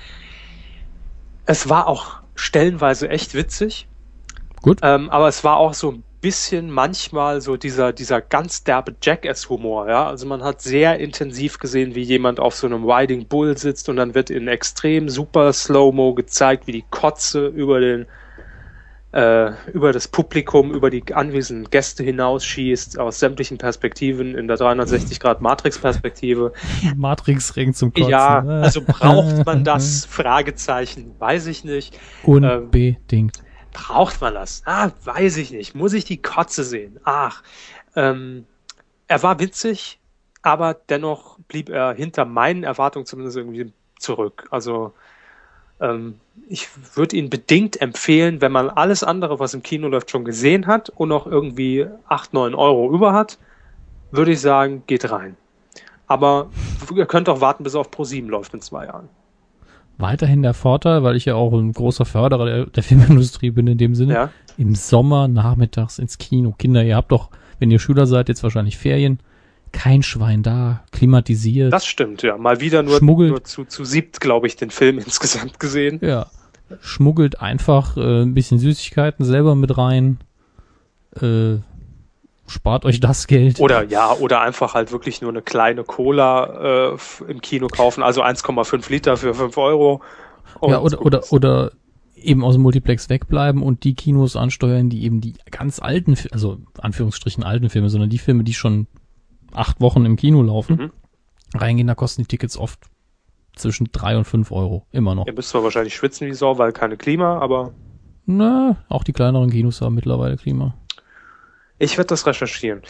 [1.46, 3.90] Es war auch stellenweise echt witzig.
[4.68, 4.80] Gut.
[4.84, 9.88] Ähm, aber es war auch so ein bisschen manchmal so dieser, dieser ganz derbe Jackass-Humor,
[9.88, 10.08] ja.
[10.08, 13.96] Also man hat sehr intensiv gesehen, wie jemand auf so einem Riding Bull sitzt und
[13.96, 18.08] dann wird in extrem super Slow-Mo gezeigt, wie die Kotze über den,
[19.14, 26.52] äh, über das Publikum, über die anwesenden Gäste hinausschießt, aus sämtlichen Perspektiven in der 360-Grad-Matrix-Perspektive.
[26.98, 28.10] Matrix-Ring zum Kotzen.
[28.10, 28.64] Ja, ne?
[28.64, 30.06] also braucht man das?
[30.10, 31.98] Fragezeichen, weiß ich nicht.
[32.24, 33.47] Unbedingt.
[33.78, 34.64] Braucht man das?
[34.66, 35.76] Ah, weiß ich nicht.
[35.76, 37.00] Muss ich die Kotze sehen?
[37.04, 37.44] Ach,
[37.96, 38.46] ähm,
[39.08, 40.00] er war witzig,
[40.42, 44.48] aber dennoch blieb er hinter meinen Erwartungen zumindest irgendwie zurück.
[44.50, 44.94] Also
[45.80, 46.20] ähm,
[46.50, 50.66] ich würde ihn bedingt empfehlen, wenn man alles andere, was im Kino läuft, schon gesehen
[50.66, 53.38] hat und noch irgendwie 8, 9 Euro über hat,
[54.10, 55.38] würde ich sagen, geht rein.
[56.08, 56.50] Aber
[56.96, 59.08] ihr könnt auch warten, bis er auf Pro7 läuft in zwei Jahren.
[59.98, 63.78] Weiterhin der Vorteil, weil ich ja auch ein großer Förderer der, der Filmindustrie bin in
[63.78, 66.54] dem Sinne, Ja, im Sommer nachmittags ins Kino.
[66.58, 67.30] Kinder, ihr habt doch,
[67.60, 69.20] wenn ihr Schüler seid, jetzt wahrscheinlich Ferien,
[69.72, 71.74] kein Schwein da, klimatisiert.
[71.74, 72.38] das stimmt, ja.
[72.38, 73.30] Mal wieder nur, Schmuggelt.
[73.32, 76.00] nur zu, zu siebt, glaube ich, den Film insgesamt gesehen.
[76.02, 76.28] Ja.
[76.82, 80.18] Schmuggelt einfach äh, ein bisschen Süßigkeiten selber mit rein.
[81.22, 81.58] Äh,
[82.48, 83.60] spart euch das Geld.
[83.60, 88.24] Oder ja, oder einfach halt wirklich nur eine kleine Cola äh, im Kino kaufen, also
[88.24, 90.02] 1,5 Liter für 5 Euro.
[90.62, 91.72] Ja, oder, oder, oder
[92.16, 96.58] eben aus dem Multiplex wegbleiben und die Kinos ansteuern, die eben die ganz alten, also
[96.82, 98.88] Anführungsstrichen alten Filme, sondern die Filme, die schon
[99.54, 100.92] acht Wochen im Kino laufen, Mhm.
[101.60, 102.80] reingehen, da kosten die Tickets oft
[103.56, 104.86] zwischen drei und fünf Euro.
[104.92, 105.28] Immer noch.
[105.28, 107.72] Ihr müsst zwar wahrscheinlich schwitzen wie Sau, weil keine Klima, aber
[108.26, 110.74] Na, auch die kleineren Kinos haben mittlerweile Klima.
[111.80, 112.82] Ich werde das recherchieren.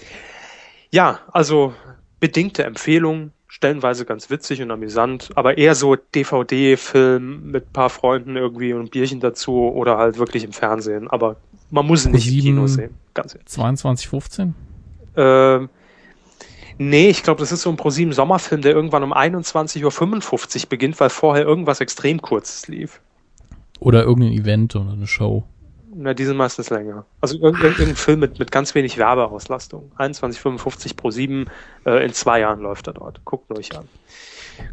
[0.92, 1.74] Ja, also
[2.20, 8.74] bedingte Empfehlung, stellenweise ganz witzig und amüsant, aber eher so DVD-Film mit paar Freunden irgendwie
[8.74, 11.10] und ein Bierchen dazu oder halt wirklich im Fernsehen.
[11.10, 11.38] Aber
[11.70, 12.40] man muss ihn nicht im.
[12.40, 13.48] Kino sehen, ganz ehrlich.
[13.48, 14.54] 22,15?
[15.16, 15.70] Ähm,
[16.78, 21.00] nee, ich glaube, das ist so ein ProSieben Sommerfilm, der irgendwann um 21.55 Uhr beginnt,
[21.00, 23.02] weil vorher irgendwas extrem kurzes lief.
[23.80, 25.44] Oder irgendein Event oder eine Show.
[26.00, 27.06] Na, die sind meistens länger.
[27.22, 29.92] Also irg irg irgendein Film mit, mit ganz wenig Werbeauslastung.
[29.98, 31.50] 21,55 pro 7,
[31.86, 33.26] äh, in zwei Jahren läuft er dort.
[33.26, 33.88] Guckt euch an.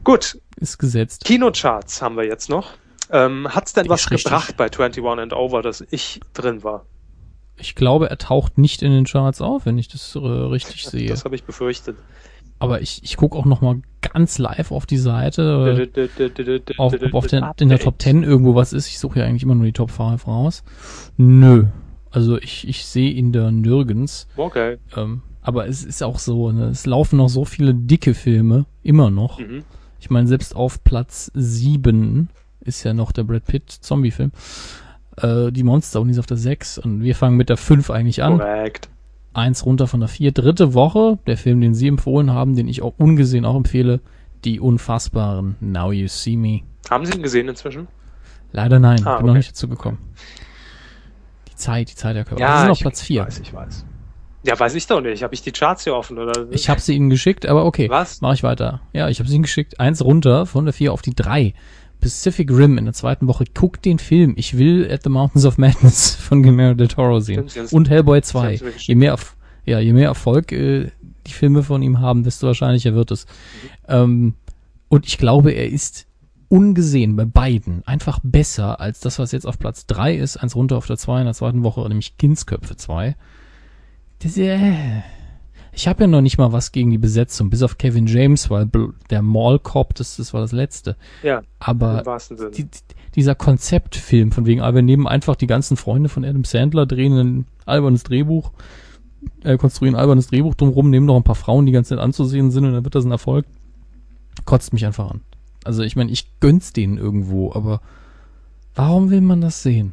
[0.03, 1.25] Gut, Ist gesetzt.
[1.25, 2.73] Kinocharts haben wir jetzt noch.
[3.11, 4.25] Ähm, hat's denn Die was richtig.
[4.25, 6.85] gebracht bei 21 and Over, dass ich drin war?
[7.57, 11.09] Ich glaube, er taucht nicht in den Charts auf, wenn ich das äh, richtig sehe.
[11.09, 11.97] Das habe ich befürchtet.
[12.59, 17.15] Aber ich, ich gucke auch noch mal ganz live auf die Seite, äh, auf, ob
[17.15, 18.87] auf der, in der Top 10 irgendwo was ist.
[18.87, 20.63] Ich suche ja eigentlich immer nur die Top 5 raus.
[21.17, 21.67] Nö.
[22.11, 24.29] Also ich, ich sehe ihn da nirgends.
[24.37, 24.79] Okay.
[24.97, 26.67] Ähm, aber es ist auch so, ne?
[26.67, 29.41] es laufen noch so viele dicke Filme, immer noch.
[29.41, 29.65] Mhm.
[30.01, 32.29] Ich meine, selbst auf Platz 7
[32.61, 34.33] ist ja noch der Brad Pitt Zombie-Film.
[35.17, 37.91] Äh, die Monster und die ist auf der 6 und wir fangen mit der 5
[37.91, 38.39] eigentlich an.
[38.39, 38.89] Korrekt.
[39.35, 40.33] Eins runter von der 4.
[40.33, 44.01] Dritte Woche, der Film, den Sie empfohlen haben, den ich auch ungesehen auch empfehle,
[44.45, 46.61] Die Unfassbaren, Now You See Me.
[46.91, 47.89] Haben Sie ihn gesehen inzwischen?
[48.53, 49.39] Leider nein, Ah, ich bin noch okay.
[49.39, 49.99] nicht dazu gekommen.
[51.51, 52.45] Die Zeit, die Zeit der Körper.
[52.45, 53.23] das ist auf ich Platz 4.
[53.27, 53.87] Weiß, ich weiß.
[54.47, 55.23] Ja, weiß ich doch nicht.
[55.23, 56.47] Habe ich die Charts hier offen, oder?
[56.51, 57.89] Ich habe sie Ihnen geschickt, aber okay.
[57.89, 58.21] Was?
[58.21, 58.83] Mach ich weiter.
[58.93, 59.81] Ja, ich habe sie Ihnen geschickt.
[59.81, 61.55] Eins runter von der 4 auf die 3.
[62.01, 63.45] Pacific Rim in der zweiten Woche.
[63.55, 64.35] Guckt den Film.
[64.37, 67.49] Ich will At the Mountains of Madness von Guillermo del Toro sehen.
[67.49, 68.47] Stimmt, Und Hellboy Sie 2.
[68.47, 68.89] haben's mir geschickt.
[68.89, 69.19] Je mehr,
[69.65, 70.91] ja, je mehr Erfolg äh,
[71.27, 73.27] die Filme von ihm haben, desto wahrscheinlicher wird es.
[73.89, 74.35] Ähm,
[74.89, 76.07] und ich glaube, er ist
[76.49, 80.37] ungesehen bei beiden einfach besser als das, was jetzt auf Platz 3 ist.
[80.37, 83.17] Eins runter auf der 2 in der zweiten Woche, nämlich Kindsköpfe 2.
[84.21, 85.03] Das, äh,
[85.75, 88.71] ich habe ja noch nicht mal was gegen die Besetzung, bis auf Kevin James, weil
[89.11, 90.97] der Mall Cop, das, das war das letzte.
[91.23, 92.03] Ja, Aber
[92.55, 92.71] die, die,
[93.15, 97.17] dieser Konzeptfilm, von wegen, ah, wir nehmen einfach die ganzen Freunde von Adam Sandler, drehen
[97.17, 98.53] ein albernes Drehbuch,
[99.43, 102.51] äh, konstruieren ein albernes Drehbuch drumrum, nehmen noch ein paar Frauen, die ganz nett anzusehen
[102.51, 103.47] sind und dann wird das ein Erfolg.
[104.45, 105.21] Kotzt mich einfach an.
[105.65, 107.81] Also ich meine, ich gönn's denen irgendwo, aber
[108.75, 109.93] warum will man das sehen?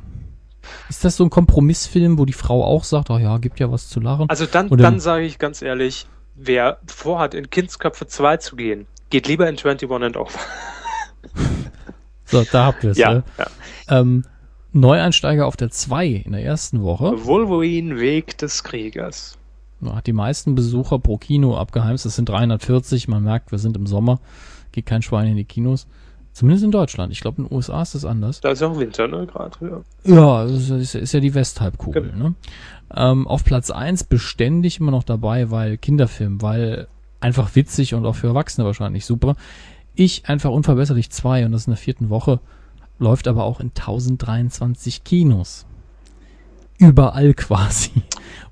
[0.90, 3.90] Ist das so ein Kompromissfilm, wo die Frau auch sagt, oh ja, gibt ja was
[3.90, 4.30] zu lachen?
[4.30, 9.28] Also dann, dann sage ich ganz ehrlich, wer vorhat, in Kindsköpfe 2 zu gehen, geht
[9.28, 10.30] lieber in 21 and Over.
[12.32, 12.98] So, da habt ihr es.
[12.98, 13.24] Ja, ne?
[13.38, 13.48] ja.
[13.90, 14.24] ähm,
[14.72, 17.26] Neueinsteiger auf der 2 in der ersten Woche.
[17.26, 19.38] Wolverine Weg des Kriegers.
[19.86, 22.06] Hat die meisten Besucher pro Kino abgeheimst.
[22.06, 23.10] Das sind 340.
[23.10, 24.22] Man merkt, wir sind im Sommer.
[24.72, 25.88] geht kein Schwein in die Kinos.
[26.34, 27.12] Zumindest in Deutschland.
[27.12, 28.40] Ich glaube, in den USA ist das anders.
[28.40, 29.84] Da ist ja auch Winter, ne, gerade.
[30.06, 32.14] Ja, ja das ist, ist ja die Westhalbkugel.
[32.16, 32.36] Ne?
[32.96, 36.88] Ähm, auf Platz eins beständig immer noch dabei, weil Kinderfilm, weil
[37.20, 39.36] einfach witzig und auch für Erwachsene wahrscheinlich super.
[39.94, 42.40] Ich einfach unverbesserlich zwei und das in der vierten Woche,
[42.98, 45.66] läuft aber auch in 1023 Kinos.
[46.78, 47.92] Überall quasi.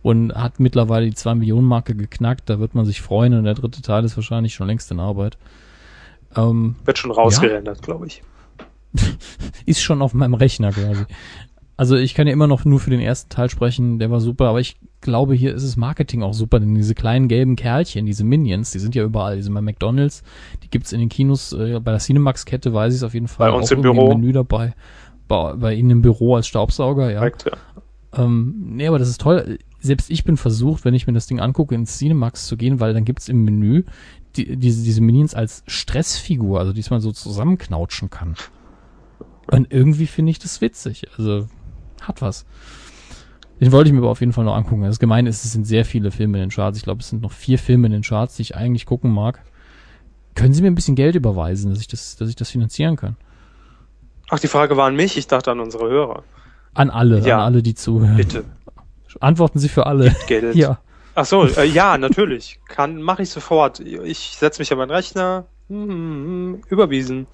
[0.01, 3.53] Und hat mittlerweile die 2 Millionen Marke geknackt, da wird man sich freuen und der
[3.53, 5.37] dritte Teil ist wahrscheinlich schon längst in Arbeit.
[6.35, 8.23] Ähm, Wird schon rausgerendert, glaube ich.
[9.65, 11.05] ist schon auf meinem Rechner quasi.
[11.77, 14.47] Also ich kann ja immer noch nur für den ersten Teil sprechen, der war super,
[14.49, 18.25] aber ich glaube, hier ist das Marketing auch super, denn diese kleinen gelben Kerlchen, diese
[18.25, 20.23] Minions, die sind ja überall, die sind bei McDonalds,
[20.61, 23.49] die gibt's in den Kinos, äh, bei der Cinemax-Kette weiß ich es auf jeden Fall.
[23.49, 24.09] Bei uns auch im Büro.
[24.09, 24.73] Menü dabei.
[25.29, 27.19] Bei, bei Ihnen im Büro als Staubsauger, ja.
[27.19, 28.23] Korrekt, ja.
[28.25, 29.59] Ähm, nee, aber das ist toll.
[29.79, 32.93] Selbst ich bin versucht, wenn ich mir das Ding angucke, ins Cinemax zu gehen, weil
[32.93, 33.83] dann gibt's im Menü
[34.35, 38.35] die, diese, diese Minions als Stressfigur, also die man so zusammenknautschen kann.
[39.51, 41.07] Und irgendwie finde ich das witzig.
[41.17, 41.47] Also,
[42.01, 42.45] hat was.
[43.59, 44.83] Den wollte ich mir aber auf jeden Fall noch angucken.
[44.83, 46.77] Das Gemeine ist, es sind sehr viele Filme in den Charts.
[46.77, 49.41] Ich glaube, es sind noch vier Filme in den Charts, die ich eigentlich gucken mag.
[50.35, 53.17] Können Sie mir ein bisschen Geld überweisen, dass ich das, dass ich das finanzieren kann?
[54.29, 56.23] Ach, die Frage war an mich, ich dachte an unsere Hörer.
[56.73, 57.39] An alle, Ja.
[57.39, 58.15] an alle, die zuhören.
[58.15, 58.45] Bitte,
[59.19, 60.15] Antworten Sie für alle.
[60.27, 60.55] Geld.
[60.55, 60.79] Ja.
[61.19, 62.61] Ach so, äh, ja, natürlich.
[62.69, 63.81] Kann, mache ich sofort.
[63.81, 65.47] Ich setze mich an meinen Rechner.
[65.67, 67.27] Hm, überwiesen.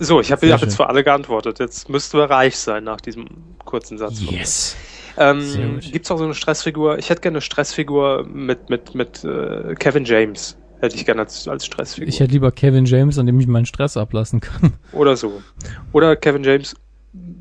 [0.00, 1.60] So, ich habe hab jetzt für alle geantwortet.
[1.60, 3.26] Jetzt müssten wir reich sein nach diesem
[3.64, 4.20] kurzen Satz.
[4.20, 4.76] Yes.
[5.16, 6.98] Ähm, gibt's auch so eine Stressfigur?
[6.98, 10.58] Ich hätte gerne eine Stressfigur mit, mit, mit äh, Kevin James.
[10.80, 12.06] Hätte ich gerne als, als Stressfigur.
[12.06, 14.74] Ich hätte lieber Kevin James, an dem ich meinen Stress ablassen kann.
[14.92, 15.40] Oder so.
[15.92, 16.76] Oder Kevin James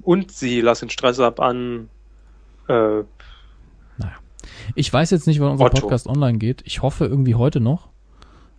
[0.03, 1.89] und sie lassen Stress ab an
[2.69, 3.03] äh,
[4.75, 5.81] Ich weiß jetzt nicht, wann unser Otto.
[5.81, 6.61] Podcast online geht.
[6.65, 7.89] Ich hoffe irgendwie heute noch.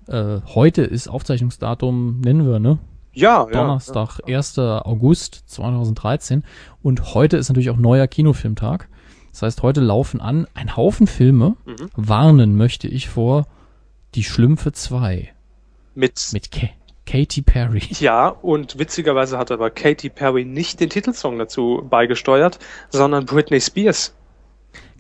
[0.07, 2.79] Äh, heute ist Aufzeichnungsdatum, nennen wir, ne?
[3.15, 4.59] ja, Donnerstag, 1.
[4.59, 6.45] August 2013.
[6.83, 8.89] Und heute ist natürlich auch neuer Kinofilmtag.
[9.33, 11.57] Das heißt, heute laufen an ein Haufen Filme.
[11.67, 11.73] Ja.
[11.73, 11.91] Mhm.
[11.97, 13.47] Warnen möchte ich vor
[14.15, 15.33] Die Schlümpfe 2
[15.95, 16.69] Mit, mit Ka
[17.07, 17.83] Katy Perry.
[18.01, 22.59] ja, und witzigerweise hat aber Katy Perry nicht den Titelsong dazu beigesteuert,
[22.89, 24.15] sondern Britney Spears.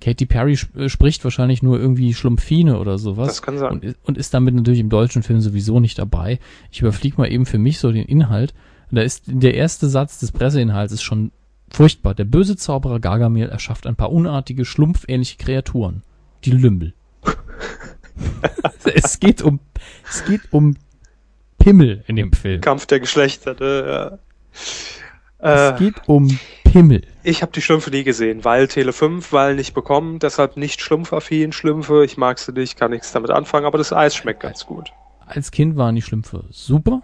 [0.04, 3.28] Katy Perry sp äh, spricht wahrscheinlich nur irgendwie Schlumpfine oder sowas.
[3.28, 3.72] Das kann sein.
[3.72, 6.38] Und, und ist damit natürlich im deutschen Film sowieso nicht dabei.
[6.70, 8.52] Ich überfliege mal eben für mich so den Inhalt.
[8.90, 11.32] Da ist der erste Satz des Presseinhalts ist schon
[11.70, 12.14] furchtbar.
[12.14, 16.02] Der böse Zauberer Gargamel erschafft ein paar unartige, schlumpfähnliche Kreaturen.
[16.44, 16.92] Die Lümmel.
[18.84, 19.58] es geht um,
[20.08, 20.76] es geht um
[21.58, 22.60] Pimmel in dem Film.
[22.60, 23.56] Kampf der Geschlechter.
[23.58, 23.84] Ne?
[23.88, 24.18] Ja.
[25.46, 27.02] Es Äh, geht um Pimmel.
[27.22, 31.52] ich habe die Schlümpfe nie gesehen, weil Tele 5, weil nicht bekommen, deshalb nicht schlumpfaffin,
[31.52, 34.90] Schlümpfe, ich mag sie nicht, kann nichts damit anfangen, aber das Eis schmeckt ganz gut.
[35.26, 37.02] als Kind waren die Schlümpfe super,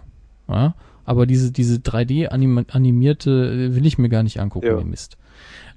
[0.49, 0.73] ja,
[1.05, 4.83] aber diese, diese 3D-animierte will ich mir gar nicht angucken, Ja.
[4.83, 5.17] Mist.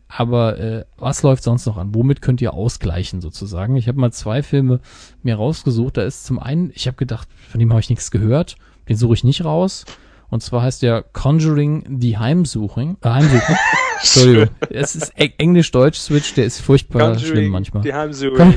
[0.06, 1.94] Aber äh, was läuft sonst noch an?
[1.94, 3.74] Womit könnt ihr ausgleichen sozusagen?
[3.76, 4.80] Ich habe mal zwei Filme
[5.22, 5.96] mir rausgesucht.
[5.96, 8.56] Da ist zum einen, ich habe gedacht, von dem habe ich nichts gehört.
[8.88, 9.86] Den suche ich nicht raus.
[10.30, 12.96] Und zwar heißt der Conjuring die Heimsuchung.
[13.02, 13.56] Äh, Heimsuchung.
[14.00, 14.48] Entschuldigung.
[14.70, 17.82] Es ist Eng- Englisch-Deutsch-Switch, der ist furchtbar schlimm manchmal.
[17.82, 18.54] Die Heimsuchung.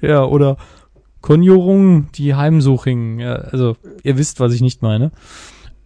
[0.00, 0.56] Ja, oder
[1.20, 3.20] Konjurung, die Heimsuching.
[3.20, 5.10] Ja, also, ihr wisst, was ich nicht meine.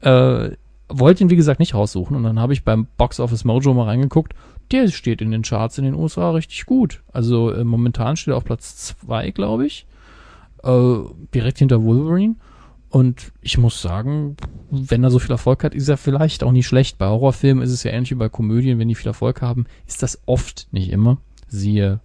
[0.00, 0.50] Äh,
[0.88, 2.16] wollte ihn, wie gesagt, nicht raussuchen.
[2.16, 4.34] Und dann habe ich beim Box Office Mojo mal reingeguckt.
[4.70, 7.02] Der steht in den Charts in den USA richtig gut.
[7.12, 9.86] Also, äh, momentan steht er auf Platz zwei, glaube ich.
[10.62, 10.94] Äh,
[11.34, 12.36] direkt hinter Wolverine.
[12.94, 14.36] Und ich muss sagen,
[14.70, 16.96] wenn er so viel Erfolg hat, ist er vielleicht auch nicht schlecht.
[16.96, 20.04] Bei Horrorfilmen ist es ja ähnlich wie bei Komödien, wenn die viel Erfolg haben, ist
[20.04, 21.18] das oft, nicht immer,
[21.48, 21.98] siehe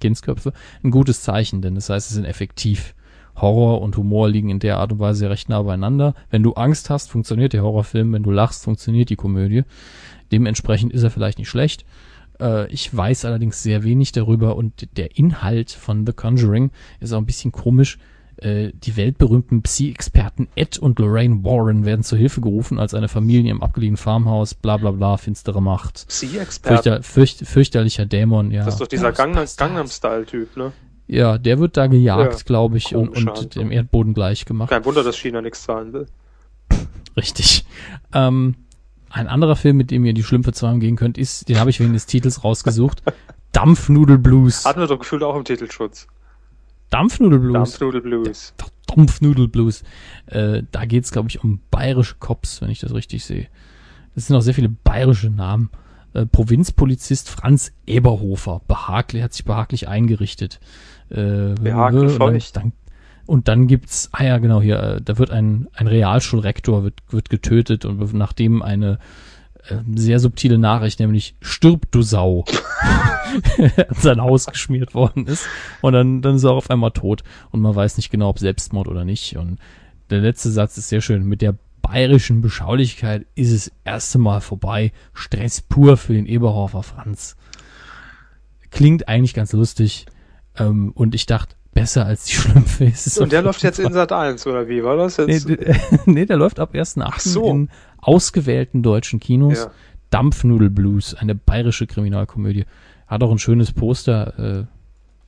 [0.00, 2.94] Kindsköpfe, ein gutes Zeichen, denn das heißt, sie sind effektiv.
[3.36, 6.14] Horror und Humor liegen in der Art und Weise recht nah beieinander.
[6.30, 8.14] Wenn du Angst hast, funktioniert der Horrorfilm.
[8.14, 9.64] Wenn du lachst, funktioniert die Komödie.
[10.32, 11.84] Dementsprechend ist er vielleicht nicht schlecht.
[12.40, 16.70] Äh, ich weiß allerdings sehr wenig darüber und der Inhalt von The Conjuring
[17.00, 17.98] ist auch ein bisschen komisch.
[18.38, 23.50] Äh, die weltberühmten Psy-Experten Ed und Lorraine Warren werden zur Hilfe gerufen, als eine Familie
[23.50, 26.06] im abgelegenen Farmhaus, bla bla bla, finstere Macht.
[26.08, 26.82] Psi-Experte.
[26.82, 28.64] Fürchter, fürcht, fürchterlicher Dämon, ja.
[28.64, 29.56] Das ist doch dieser Gangnam- Ghostbusters.
[29.56, 30.72] Gangnam-Style-Typ, ne?
[31.08, 34.68] Ja, der wird da gejagt, Ja, glaube ich, und, und dem Erdboden gleich gemacht.
[34.70, 36.06] Kein Wunder, dass China nichts zahlen will.
[37.16, 37.64] Richtig.
[38.12, 38.56] Ähm,
[39.08, 41.80] ein anderer Film, mit dem ihr die Schlümpfe zweimal gehen könnt, ist, den habe ich
[41.80, 43.02] wegen des Titels rausgesucht,
[43.52, 44.64] Dampfnudelblues.
[44.66, 46.06] Hatten wir doch gefühlt auch im Titelschutz.
[46.90, 47.52] Dampfnudelblues.
[47.52, 48.54] Dampfnudel Blues.
[48.86, 49.82] Dampfnudelblues.
[50.26, 53.48] Äh, da geht's, glaube ich, um bayerische Cops, wenn ich das richtig sehe.
[54.14, 55.70] Es sind auch sehr viele bayerische Namen.
[56.14, 58.62] Äh, Provinzpolizist Franz Eberhofer.
[58.66, 60.60] Behaglich, hat sich behaglich eingerichtet.
[61.10, 62.56] Äh, Behaglich und dann, feucht.
[62.56, 62.72] dann,
[63.26, 67.28] Und dann gibt's, ah ja, genau hier, äh, da wird ein, ein Realschulrektor wird, wird
[67.28, 68.98] getötet und nachdem eine
[69.94, 72.44] sehr subtile Nachricht, nämlich stirb du Sau,
[73.58, 75.46] an sein Haus geschmiert worden ist.
[75.80, 77.22] Und dann, dann ist er auf einmal tot.
[77.50, 79.36] Und man weiß nicht genau, ob Selbstmord oder nicht.
[79.36, 79.58] Und
[80.10, 81.24] der letzte Satz ist sehr schön.
[81.24, 84.92] Mit der bayerischen Beschaulichkeit ist es erste Mal vorbei.
[85.12, 87.36] Stress pur für den Eberhofer Franz.
[88.70, 90.06] Klingt eigentlich ganz lustig.
[90.56, 92.90] Ähm, und ich dachte, besser als die Schlümpfe
[93.20, 95.48] Und der läuft jetzt in Sat 1, oder wie war das Nee, jetzt?
[95.48, 95.74] d-
[96.06, 97.02] nee, der läuft ab 1.8.
[97.04, 97.44] Ach so.
[97.50, 99.58] in ausgewählten deutschen Kinos.
[99.58, 99.70] Ja.
[100.10, 102.64] Dampfnudelblues, eine bayerische Kriminalkomödie.
[103.06, 104.66] Hat auch ein schönes Poster,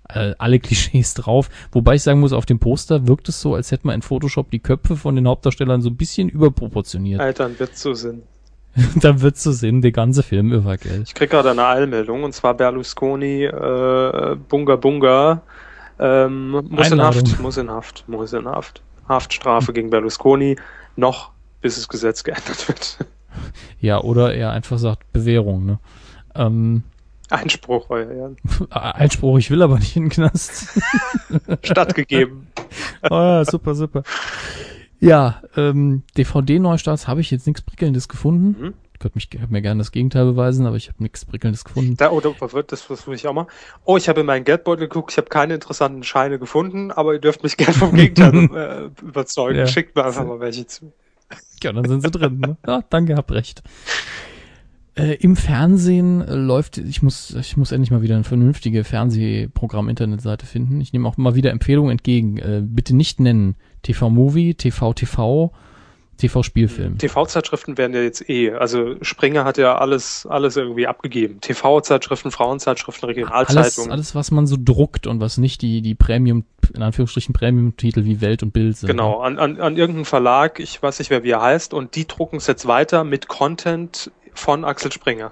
[0.08, 1.50] äh, alle Klischees drauf.
[1.72, 4.50] Wobei ich sagen muss, auf dem Poster wirkt es so, als hätte man in Photoshop
[4.50, 7.20] die Köpfe von den Hauptdarstellern so ein bisschen überproportioniert.
[7.20, 8.22] Alter, ein Witz zu Sinn.
[9.02, 11.02] da wird so Sinn, der ganze Film über, gell?
[11.04, 15.42] Ich krieg gerade eine Eilmeldung, und zwar Berlusconi, äh, Bunga Bunga,
[15.98, 17.22] ähm, muss in Einladung.
[17.22, 18.82] Haft, muss in Haft, muss in Haft.
[19.08, 20.56] Haftstrafe gegen Berlusconi,
[20.96, 21.30] noch
[21.60, 22.98] bis das Gesetz geändert wird.
[23.80, 25.78] Ja, oder er einfach sagt Bewährung, ne?
[26.34, 26.82] Ähm,
[27.30, 28.36] Einspruch, euer Ehren.
[28.70, 30.80] Einspruch, ich will aber nicht in den Knast.
[31.62, 32.46] Stattgegeben.
[33.10, 34.02] oh, ja, super, super.
[35.00, 38.62] Ja, ähm, DVD-Neustarts habe ich jetzt nichts Prickelndes gefunden.
[38.62, 38.74] Mhm.
[38.98, 41.96] Ich könnte mich, mir gerne das Gegenteil beweisen, aber ich habe nichts Prickelndes gefunden.
[41.96, 43.46] Da, oder wird das versuche ich auch mal.
[43.84, 47.20] Oh, ich habe in meinen Geldbeutel geguckt, ich habe keine interessanten Scheine gefunden, aber ihr
[47.20, 48.34] dürft mich gerne vom Gegenteil
[49.00, 49.60] äh, überzeugen.
[49.60, 49.68] Ja.
[49.68, 50.92] Schickt mir einfach mal welche zu.
[51.62, 52.40] Ja, dann sind sie drin.
[52.40, 52.56] Ne?
[52.66, 53.62] Ja, danke, hab recht.
[54.96, 60.44] Äh, Im Fernsehen äh, läuft, ich muss, ich muss endlich mal wieder eine vernünftige Fernsehprogramm-Internetseite
[60.44, 60.80] finden.
[60.80, 62.38] Ich nehme auch mal wieder Empfehlungen entgegen.
[62.38, 65.52] Äh, bitte nicht nennen TV-Movie, TV-TV,
[66.18, 66.98] TV-Spielfilm.
[66.98, 71.40] TV-Zeitschriften werden ja jetzt eh, also Springer hat ja alles, alles irgendwie abgegeben.
[71.40, 73.92] TV-Zeitschriften, Frauenzeitschriften, Alles, Regionalzeitungen.
[73.92, 78.20] alles, was man so druckt und was nicht die, die Premium, in Anführungsstrichen Premium-Titel wie
[78.20, 78.88] Welt und Bild sind.
[78.88, 82.06] Genau, an, an, an irgendeinen Verlag, ich weiß nicht mehr, wie er heißt, und die
[82.06, 85.30] drucken es jetzt weiter mit Content von Axel Springer.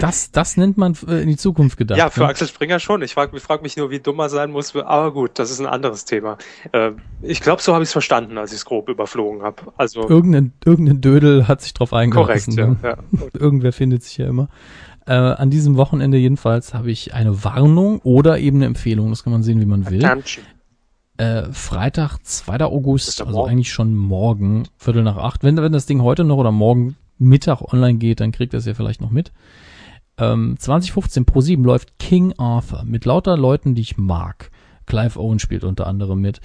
[0.00, 1.98] Das, das nennt man äh, in die Zukunft gedacht.
[1.98, 2.26] ja, für ne?
[2.26, 3.02] Axel Springer schon.
[3.02, 4.74] Ich frage frag mich nur, wie dumm er sein muss.
[4.74, 6.36] Aber gut, das ist ein anderes Thema.
[6.72, 6.90] Äh,
[7.22, 9.72] ich glaube, so habe ich es verstanden, als ich es grob überflogen habe.
[9.76, 12.52] Also Irgendein, irgendein Dödel hat sich drauf korrekt, eingelassen.
[12.54, 12.66] ja.
[12.66, 12.76] ne?
[12.82, 12.96] ja.
[13.32, 14.48] Irgendwer findet sich ja immer.
[15.06, 19.10] Äh, an diesem Wochenende jedenfalls habe ich eine Warnung oder eben eine Empfehlung.
[19.10, 20.04] Das kann man sehen, wie man will.
[20.04, 20.44] Attention.
[21.16, 22.56] Äh, Freitag, 2.
[22.56, 23.50] Ist August, also morgen.
[23.50, 25.42] eigentlich schon morgen, Viertel nach acht.
[25.42, 28.74] Wenn, wenn das Ding heute noch oder morgen Mittag online geht, dann kriegt das ja
[28.74, 29.32] vielleicht noch mit.
[30.18, 34.50] Ähm, 2015 Pro 7 läuft King Arthur mit lauter Leuten, die ich mag.
[34.86, 36.40] Clive Owen spielt unter anderem mit.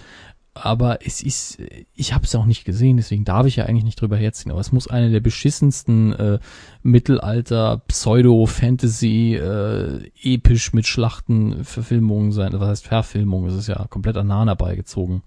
[0.54, 1.60] Aber es ist,
[1.96, 4.52] ich habe es auch nicht gesehen, deswegen darf ich ja eigentlich nicht drüber herziehen.
[4.52, 6.40] Aber es muss eine der beschissensten äh,
[6.84, 12.52] Mittelalter, Pseudo-Fantasy, äh, episch mit Schlachten Verfilmungen sein.
[12.54, 13.46] Was heißt Verfilmung?
[13.46, 15.24] Es ist ja komplett aneinander beigezogen.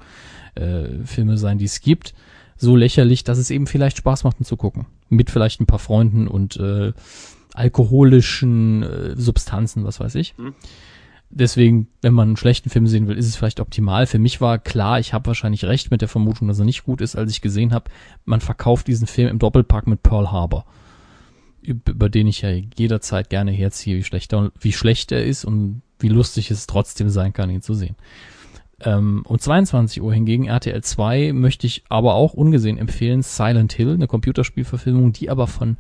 [0.57, 2.15] Äh, Filme sein, die es gibt.
[2.57, 4.87] So lächerlich, dass es eben vielleicht Spaß macht, ihn zu gucken.
[5.09, 6.93] Mit vielleicht ein paar Freunden und äh,
[7.55, 10.35] alkoholischen äh, Substanzen, was weiß ich.
[10.37, 10.55] Hm.
[11.37, 14.07] Deswegen, wenn man einen schlechten Film sehen will, ist es vielleicht optimal.
[14.07, 17.01] Für mich war klar, ich habe wahrscheinlich recht mit der Vermutung, dass er nicht gut
[17.01, 17.91] ist, als ich gesehen habe,
[18.25, 20.65] man verkauft diesen Film im Doppelpack mit Pearl Harbor,
[21.61, 25.83] über, den ich ja jederzeit gerne herziehe, wie schlecht, er, wie schlecht er ist und
[25.99, 27.97] wie lustig es trotzdem sein kann, ihn zu sehen.
[28.81, 33.95] Ähm, um 22 Uhr hingegen RTL 2 möchte ich aber auch ungesehen empfehlen Silent Hill,
[33.95, 35.79] eine Computerspielverfilmung, die aber von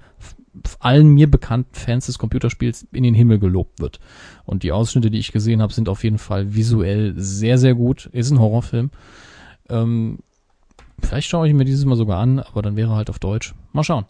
[0.78, 4.00] allen mir bekannten Fans des Computerspiels in den Himmel gelobt wird.
[4.44, 8.06] Und die Ausschnitte, die ich gesehen habe, sind auf jeden Fall visuell sehr, sehr gut.
[8.12, 8.90] Ist ein Horrorfilm.
[9.68, 10.18] Ähm,
[11.00, 13.54] vielleicht schaue ich mir dieses Mal sogar an, aber dann wäre halt auf Deutsch.
[13.72, 14.04] Mal schauen.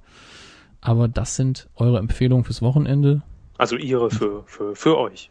[0.81, 3.23] Aber das sind eure Empfehlungen fürs Wochenende.
[3.57, 5.31] Also ihre für, für, für euch.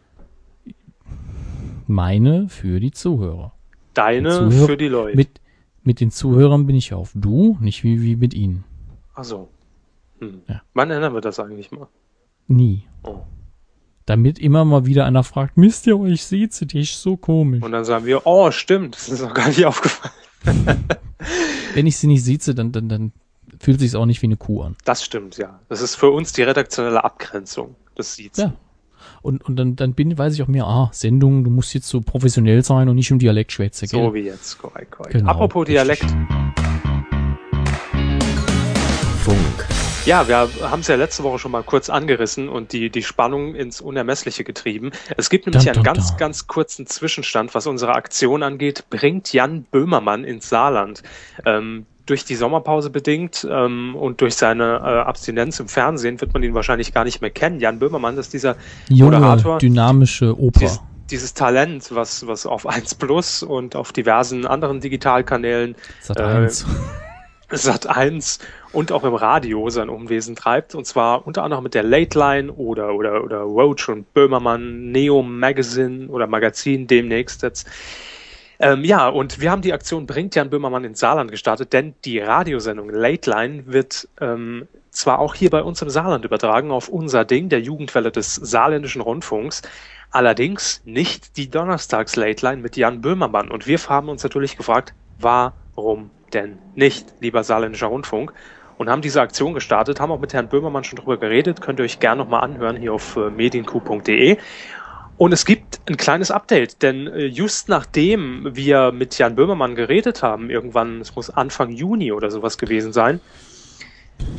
[1.85, 3.53] Meine für die Zuhörer.
[3.93, 5.15] Deine Zuhörer- für die Leute.
[5.17, 5.41] Mit,
[5.83, 8.63] mit den Zuhörern bin ich auf du, nicht wie, wie mit ihnen.
[9.13, 9.49] Ach so.
[10.31, 10.41] Hm.
[10.47, 10.61] Ja.
[10.73, 11.87] Wann ändern wir das eigentlich mal?
[12.47, 12.87] Nie.
[13.03, 13.19] Oh.
[14.05, 17.63] Damit immer mal wieder einer fragt, Mist ihr euch seht sie dich so komisch.
[17.63, 20.13] Und dann sagen wir, oh, stimmt, das ist noch gar nicht aufgefallen.
[21.73, 23.11] Wenn ich sie nicht sieze, dann, dann, dann
[23.59, 24.75] fühlt sich's auch nicht wie eine Kuh an.
[24.83, 25.59] Das stimmt, ja.
[25.69, 27.75] Das ist für uns die redaktionelle Abgrenzung.
[27.95, 28.39] Das sieht's.
[28.39, 28.53] Ja.
[29.21, 32.01] Und, und dann, dann bin, weiß ich auch mehr, ah, Sendung, du musst jetzt so
[32.01, 34.13] professionell sein und nicht im Dialekt schwätzen, So gell?
[34.13, 35.13] wie jetzt, korrekt, korrekt.
[35.13, 36.05] Genau, Apropos Dialekt.
[39.23, 39.67] Funk,
[40.05, 43.55] Ja, wir haben es ja letzte Woche schon mal kurz angerissen und die, die Spannung
[43.55, 44.91] ins Unermessliche getrieben.
[45.15, 46.17] Es gibt nämlich Dun, einen dun, ganz, dun.
[46.17, 48.83] ganz kurzen Zwischenstand, was unsere Aktion angeht.
[48.89, 51.03] Bringt Jan Böhmermann ins Saarland.
[51.45, 56.43] Ähm, durch die Sommerpause bedingt ähm, und durch seine äh, Abstinenz im Fernsehen wird man
[56.43, 57.61] ihn wahrscheinlich gar nicht mehr kennen.
[57.61, 58.57] Jan Böhmermann ist dieser
[58.89, 59.57] Junge, Moderator.
[59.59, 60.59] dynamische Oper.
[60.59, 60.81] Dies,
[61.11, 66.65] dieses Talent, was, was auf 1 Plus und auf diversen anderen Digitalkanälen Sat Äh, 1.
[67.51, 68.39] Sat 1
[68.73, 70.75] und auch im Radio sein Unwesen treibt.
[70.75, 75.21] Und zwar unter anderem mit der Late Line oder, oder, oder Roach und Böhmermann, Neo
[75.21, 77.69] Magazine oder Magazin demnächst jetzt.
[78.59, 82.19] Ähm, ja, und wir haben die Aktion Bringt Jan Böhmermann ins Saarland gestartet, denn die
[82.19, 87.25] Radiosendung Late Line wird ähm, zwar auch hier bei uns im Saarland übertragen auf unser
[87.25, 89.63] Ding, der Jugendwelle des saarländischen Rundfunks,
[90.11, 93.49] allerdings nicht die Donnerstags Late Line mit Jan Böhmermann.
[93.49, 98.33] Und wir haben uns natürlich gefragt, warum denn nicht, lieber saarländischer Rundfunk?
[98.77, 101.85] Und haben diese Aktion gestartet, haben auch mit Herrn Böhmermann schon drüber geredet, könnt ihr
[101.85, 104.37] euch gerne nochmal anhören hier auf äh, medienq.de.
[105.17, 110.23] Und es gibt ein kleines Update, denn äh, just nachdem wir mit Jan Böhmermann geredet
[110.23, 113.19] haben, irgendwann, es muss Anfang Juni oder sowas gewesen sein,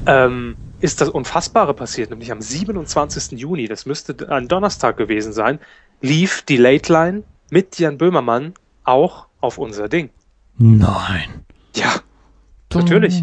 [0.06, 3.38] ähm, ist das Unfassbare passiert, nämlich am 27.
[3.38, 5.58] Juni, das müsste ein Donnerstag gewesen sein,
[6.00, 10.10] lief die Late Line mit Jan Böhmermann auch auf unser Ding.
[10.58, 11.44] Nein.
[11.74, 12.00] Ja,
[12.74, 13.22] Natürlich.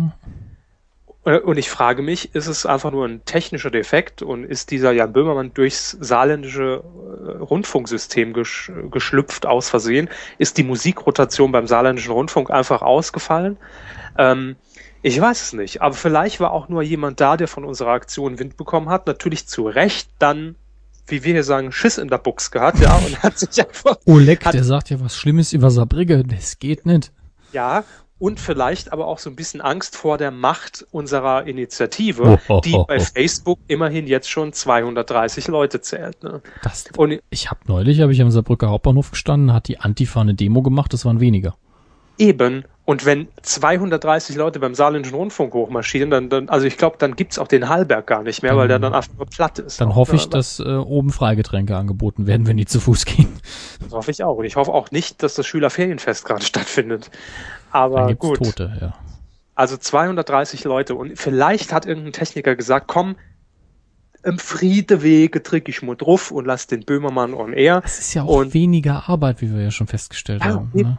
[1.25, 4.91] Äh, Und ich frage mich, ist es einfach nur ein technischer Defekt und ist dieser
[4.91, 10.09] Jan Böhmermann durchs saarländische äh, Rundfunksystem gesch geschlüpft aus Versehen?
[10.37, 13.57] Ist die Musikrotation beim saarländischen Rundfunk einfach ausgefallen?
[14.17, 14.55] Ähm,
[15.03, 18.37] ich weiß es nicht, aber vielleicht war auch nur jemand da, der von unserer Aktion
[18.39, 20.55] Wind bekommen hat, natürlich zu Recht dann,
[21.07, 24.45] wie wir hier sagen, Schiss in der Buchs gehabt, ja, und hat sich einfach Oleg,
[24.45, 26.23] Hat- der sagt ja was Schlimmes über Saarbrücke.
[26.23, 27.11] Das geht nicht.
[27.51, 27.83] Ja,
[28.21, 32.73] und vielleicht aber auch so ein bisschen Angst vor der Macht unserer Initiative, Oh, die
[32.73, 32.99] oh, bei oh.
[32.99, 36.21] Facebook immerhin jetzt schon 230 Leute zählt.
[36.23, 36.41] Ne?
[36.61, 40.35] Das, Und ich habe neulich, habe ich am Saarbrücker Hauptbahnhof gestanden, hat die Antifa eine
[40.35, 41.55] Demo gemacht, das waren weniger.
[42.19, 47.15] eben, und wenn 230 Leute beim Saarländischen Rundfunk hochmarschieren, dann, dann also ich glaube, dann
[47.15, 49.79] gibt's auch den Hallberg gar nicht mehr, weil der dann einfach nur platt ist.
[49.79, 50.17] Dann hoffe ne?
[50.17, 53.29] ich, dass äh, oben Freigetränke angeboten werden, wenn die zu Fuß gehen.
[53.81, 54.37] Das hoffe ich auch.
[54.37, 57.09] Und ich hoffe auch nicht, dass das Schülerferienfest gerade stattfindet.
[57.71, 58.37] Aber gut.
[58.37, 58.93] Tote, ja.
[59.55, 63.15] Also 230 Leute und vielleicht hat irgendein Techniker gesagt, komm,
[64.23, 67.81] im Friedewege drück ich mal drauf und lass den Böhmermann on air.
[67.83, 70.71] Es ist ja auch Und- weniger Arbeit, wie wir ja schon festgestellt Ja, haben.
[70.73, 70.97] Ne?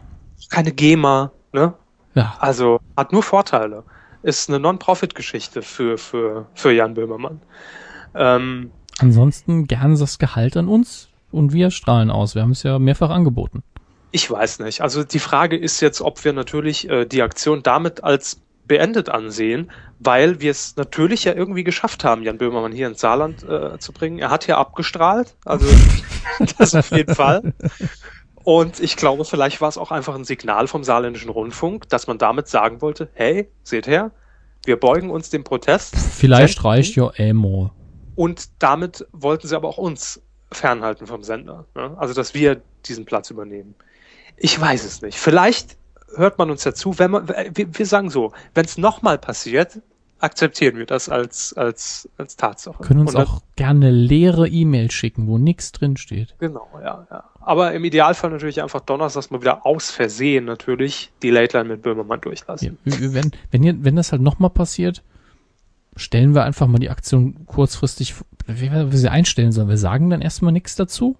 [0.49, 1.73] Keine GEMA, ne?
[2.15, 3.83] Ja, Also hat nur Vorteile.
[4.23, 7.41] Ist eine Non-Profit-Geschichte für, für, für Jan Böhmermann.
[8.13, 12.35] Ähm, ansonsten gern das Gehalt an uns und wir strahlen aus.
[12.35, 13.63] Wir haben es ja mehrfach angeboten.
[14.13, 14.81] Ich weiß nicht.
[14.81, 19.71] Also die Frage ist jetzt, ob wir natürlich äh, die Aktion damit als beendet ansehen,
[19.99, 23.91] weil wir es natürlich ja irgendwie geschafft haben, Jan Böhmermann hier ins Saarland äh, zu
[23.91, 24.19] bringen.
[24.19, 25.65] Er hat hier abgestrahlt, also
[26.59, 27.53] das auf jeden Fall.
[28.43, 32.19] Und ich glaube, vielleicht war es auch einfach ein Signal vom saarländischen Rundfunk, dass man
[32.19, 34.11] damit sagen wollte, hey, seht her,
[34.63, 35.95] wir beugen uns dem Protest.
[35.95, 36.67] Vielleicht Senden.
[36.67, 37.71] reicht ja Emo.
[38.15, 40.21] Und damit wollten sie aber auch uns
[40.51, 41.65] fernhalten vom Sender.
[41.73, 41.95] Ne?
[41.97, 43.73] Also, dass wir diesen Platz übernehmen.
[44.37, 45.17] Ich weiß es nicht.
[45.17, 45.77] Vielleicht
[46.15, 49.79] hört man uns ja zu, wenn man, wir, sagen so, wenn es nochmal passiert,
[50.19, 52.81] akzeptieren wir das als, als, als Tatsache.
[52.83, 56.35] Können uns dann- auch gerne leere E-Mails schicken, wo nichts drin steht.
[56.39, 57.23] Genau, ja, ja.
[57.41, 61.81] Aber im Idealfall natürlich einfach donnerstags mal wieder aus Versehen natürlich die Late Line mit
[61.81, 62.77] Böhmermann Ja, durchlassen.
[62.85, 65.03] wir- wenn, wenn, ihr, wenn das halt nochmal passiert,
[65.97, 68.15] stellen wir einfach mal die Aktion kurzfristig,
[68.47, 69.67] wie wir sie einstellen sollen.
[69.69, 71.17] Wir sagen dann erstmal nichts dazu.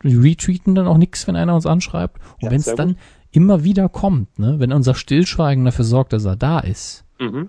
[0.00, 2.18] Wir retweeten dann auch nichts, wenn einer uns anschreibt.
[2.36, 2.96] Und Ja, wenn es dann
[3.32, 7.48] immer wieder kommt, ne, wenn unser Stillschweigen dafür sorgt, dass er da ist, Mhm.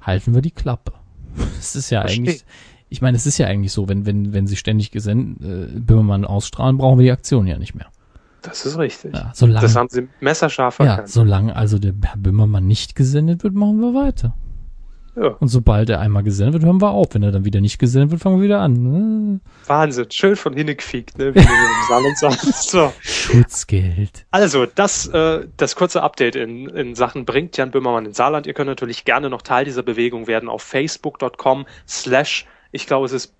[0.00, 0.92] halten wir die Klappe.
[1.58, 2.22] Es ist ja Verstehe.
[2.22, 2.44] eigentlich,
[2.88, 5.42] ich meine, es ist ja eigentlich so, wenn, wenn, wenn sie ständig gesendet,
[5.76, 7.86] äh, Böhmermann ausstrahlen, brauchen wir die Aktion ja nicht mehr.
[8.42, 9.14] Das ist richtig.
[9.14, 11.08] Ja, solange, Das haben sie messerscharf ja, erkannt.
[11.10, 14.34] solange also der Herr Böhmermann nicht gesendet wird, machen wir weiter.
[15.20, 15.36] Ja.
[15.38, 17.08] Und sobald er einmal gesendet wird, hören wir auf.
[17.12, 19.40] Wenn er dann wieder nicht gesendet wird, fangen wir wieder an.
[19.66, 20.06] Wahnsinn.
[20.10, 21.34] Schön von hinten gefiegt, ne?
[21.34, 22.36] Wie wir im Saarland sagen.
[22.70, 22.92] So.
[23.00, 24.26] Schutzgeld.
[24.30, 28.46] Also, das, äh, das kurze Update in, in Sachen bringt Jan Böhmermann ins Saarland.
[28.46, 33.12] Ihr könnt natürlich gerne noch Teil dieser Bewegung werden auf facebook.com slash, ich glaube, es
[33.12, 33.34] ist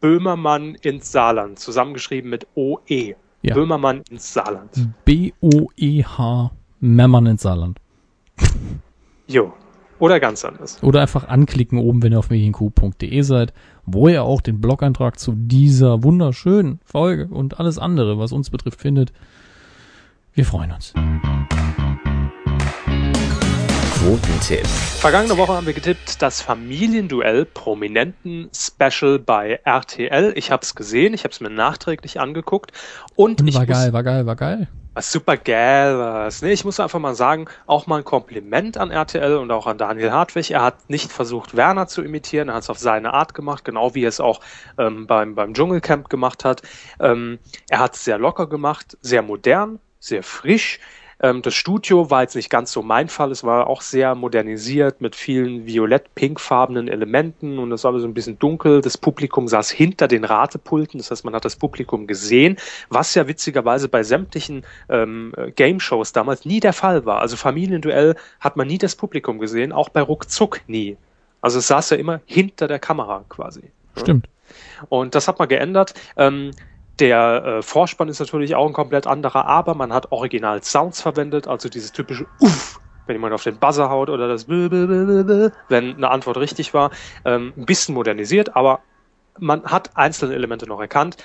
[0.00, 3.14] Böhmermann ins Saarland, zusammengeschrieben mit OE.
[3.42, 3.54] Ja.
[3.54, 4.70] Böhmermann ins Saarland.
[5.04, 6.50] B-O-E-H
[6.80, 7.78] Mämmern ins Saarland.
[9.26, 9.52] Jo.
[10.00, 10.82] Oder ganz anders.
[10.82, 13.52] Oder einfach anklicken oben, wenn ihr auf medienq.de seid,
[13.84, 18.80] wo ihr auch den Blog-Eintrag zu dieser wunderschönen Folge und alles andere, was uns betrifft,
[18.80, 19.12] findet.
[20.32, 20.94] Wir freuen uns.
[23.98, 24.66] Quotentipp.
[24.66, 30.32] Vergangene Woche haben wir getippt, das Familienduell Prominenten Special bei RTL.
[30.34, 32.72] Ich habe es gesehen, ich habe es mir nachträglich angeguckt
[33.16, 34.68] und, Und ich war geil, war geil, war geil.
[34.92, 36.42] Was super geil was.
[36.42, 39.78] Nee, ich muss einfach mal sagen, auch mal ein Kompliment an RTL und auch an
[39.78, 40.50] Daniel Hartwig.
[40.50, 43.94] Er hat nicht versucht, Werner zu imitieren, er hat es auf seine Art gemacht, genau
[43.94, 44.40] wie er es auch
[44.78, 46.62] ähm, beim, beim Dschungelcamp gemacht hat.
[46.98, 47.38] Ähm,
[47.68, 50.80] er hat es sehr locker gemacht, sehr modern, sehr frisch.
[51.22, 53.30] Ähm, das Studio war jetzt nicht ganz so mein Fall.
[53.30, 58.38] Es war auch sehr modernisiert mit vielen violett-pinkfarbenen Elementen und es war so ein bisschen
[58.38, 58.80] dunkel.
[58.80, 62.56] Das Publikum saß hinter den Ratepulten, das heißt, man hat das Publikum gesehen,
[62.88, 67.20] was ja witzigerweise bei sämtlichen ähm, Game-Shows damals nie der Fall war.
[67.20, 70.96] Also Familienduell hat man nie das Publikum gesehen, auch bei Ruckzuck nie.
[71.42, 73.62] Also es saß ja immer hinter der Kamera quasi.
[73.96, 74.28] Stimmt.
[74.88, 75.94] Und das hat man geändert.
[76.16, 76.52] Ähm,
[77.00, 81.48] der äh, Vorspann ist natürlich auch ein komplett anderer, aber man hat original Sounds verwendet,
[81.48, 86.36] also dieses typische Uff, wenn jemand auf den Buzzer haut oder das wenn eine Antwort
[86.36, 86.90] richtig war.
[87.24, 88.80] Ähm, ein bisschen modernisiert, aber
[89.38, 91.16] man hat einzelne Elemente noch erkannt.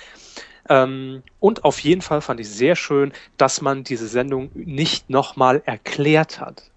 [0.70, 5.62] Ähm, und auf jeden Fall fand ich sehr schön, dass man diese Sendung nicht nochmal
[5.66, 6.72] erklärt hat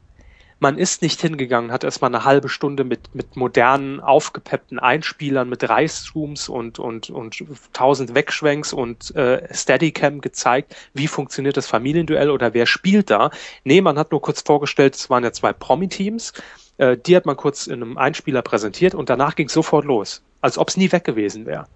[0.61, 5.69] man ist nicht hingegangen, hat erstmal eine halbe Stunde mit, mit modernen, aufgepeppten Einspielern, mit
[5.69, 12.55] Reißzooms und, und, und tausend Wegschwenks und äh, Steadicam gezeigt, wie funktioniert das Familienduell oder
[12.55, 13.31] wer spielt da.
[13.65, 16.33] Nee, man hat nur kurz vorgestellt, es waren ja zwei Promi-Teams,
[16.79, 20.23] äh, die hat man kurz in einem Einspieler präsentiert und danach ging es sofort los,
[20.41, 21.67] als ob es nie weg gewesen wäre.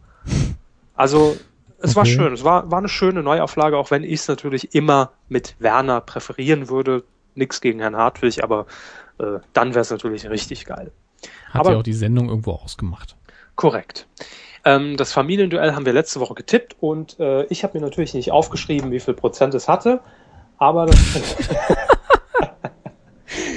[0.95, 1.37] Also
[1.79, 2.13] es war Okay.
[2.15, 6.01] schön, es war, war eine schöne Neuauflage, auch wenn ich es natürlich immer mit Werner
[6.01, 7.05] präferieren würde.
[7.35, 8.67] Nix gegen Herrn Hartwig, aber
[9.19, 10.91] äh, dann wäre es natürlich richtig geil.
[11.51, 13.17] Hat Aber- ja auch die Sendung irgendwo ausgemacht.
[13.55, 14.07] Korrekt.
[14.65, 18.31] Ähm, das Familienduell haben wir letzte Woche getippt und äh, ich habe mir natürlich nicht
[18.31, 20.01] aufgeschrieben, wie viel Prozent es hatte,
[20.59, 20.99] aber das,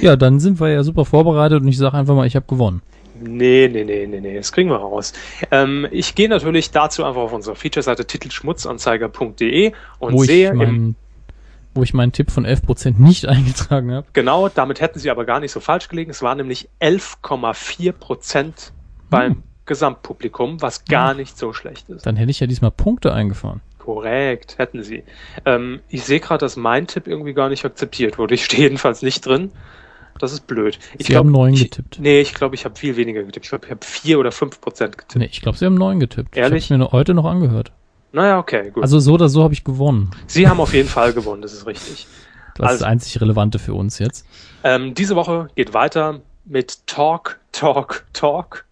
[0.00, 2.82] Ja, dann sind wir ja super vorbereitet und ich sage einfach mal, ich habe gewonnen.
[3.20, 5.12] nee, nee, nee, nee, nee, das kriegen wir raus.
[5.50, 10.94] Ähm, ich gehe natürlich dazu einfach auf unsere Featureseite titelschmutzanzeiger.de und wo ich, sehe im
[11.76, 14.06] wo ich meinen Tipp von 11% nicht eingetragen habe.
[14.12, 16.10] Genau, damit hätten sie aber gar nicht so falsch gelegen.
[16.10, 18.72] Es waren nämlich 11,4 Prozent
[19.10, 19.42] beim Hm.
[19.66, 22.06] Gesamtpublikum, was gar nicht so schlecht ist.
[22.06, 23.60] Dann hätte ich ja diesmal Punkte eingefahren.
[23.78, 25.02] Korrekt, hätten sie.
[25.44, 28.34] Ähm, ich sehe gerade, dass mein Tipp irgendwie gar nicht akzeptiert wurde.
[28.34, 29.50] Ich stehe jedenfalls nicht drin.
[30.18, 30.78] Das ist blöd.
[30.98, 31.98] Ich Sie haben neun ich, getippt.
[32.00, 33.44] Nee, ich glaube, ich habe viel weniger getippt.
[33.44, 35.16] Ich glaube, ich habe vier oder fünf Prozent getippt.
[35.16, 36.36] Nee, ich glaube, sie haben 9 getippt.
[36.36, 36.64] Ehrlich?
[36.64, 37.72] Ich habe mir heute noch angehört.
[38.12, 38.82] Naja, okay, gut.
[38.82, 40.10] Also so oder so habe ich gewonnen.
[40.26, 42.06] sie haben auf jeden Fall gewonnen, das ist richtig.
[42.54, 44.26] Das ist Also- das einzig Relevante für uns jetzt.
[44.64, 48.64] Ähm, diese Woche geht weiter mit Talk, Talk, Talk.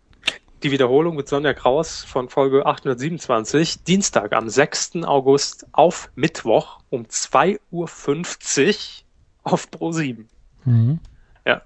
[0.62, 5.04] Die Wiederholung mit Sonja Kraus von Folge 827, Dienstag am 6.
[5.04, 10.24] August auf Mittwoch um 2.50 Uhr auf Pro7.
[10.64, 11.00] Mhm.
[11.44, 11.60] Ja.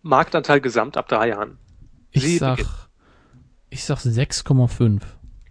[0.00, 1.58] Marktanteil gesamt ab drei Jahren.
[2.12, 2.60] Ich Sie sag,
[3.68, 5.02] ich sag 6,5.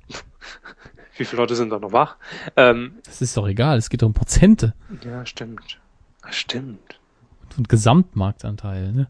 [1.20, 2.16] Wie viele Leute sind da noch wach?
[2.56, 4.74] Ähm, Das ist doch egal, es geht doch um Prozente
[5.04, 5.80] ja, stimmt.
[6.30, 7.00] Stimmt.
[7.58, 8.92] und Gesamtmarktanteil.
[8.92, 9.08] Ne?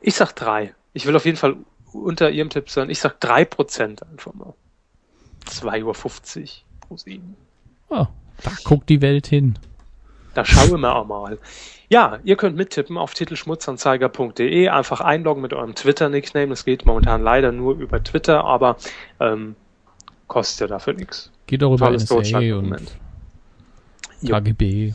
[0.00, 0.74] Ich sag drei.
[0.94, 1.56] Ich will auf jeden Fall
[1.92, 2.90] unter Ihrem Tipp sein.
[2.90, 4.54] Ich sag drei Prozent einfach mal.
[5.46, 5.94] 2.50 Uhr
[6.80, 7.36] pro 7.
[7.88, 8.06] Oh,
[8.42, 9.58] da guckt die Welt hin.
[10.34, 11.38] Da schauen wir auch mal.
[11.88, 14.68] Ja, ihr könnt mittippen auf titelschmutzanzeiger.de.
[14.68, 16.48] Einfach einloggen mit eurem Twitter-Nickname.
[16.48, 18.76] Das geht momentan leider nur über Twitter, aber
[19.20, 19.54] ähm,
[20.26, 21.30] kostet ja dafür nichts.
[21.46, 22.96] Geht auch über Tolles NSA und.
[24.26, 24.94] KGB,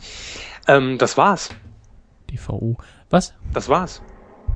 [0.66, 1.50] Ähm, das war's.
[2.30, 2.74] die VU.
[3.10, 3.34] Was?
[3.52, 4.02] Das war's.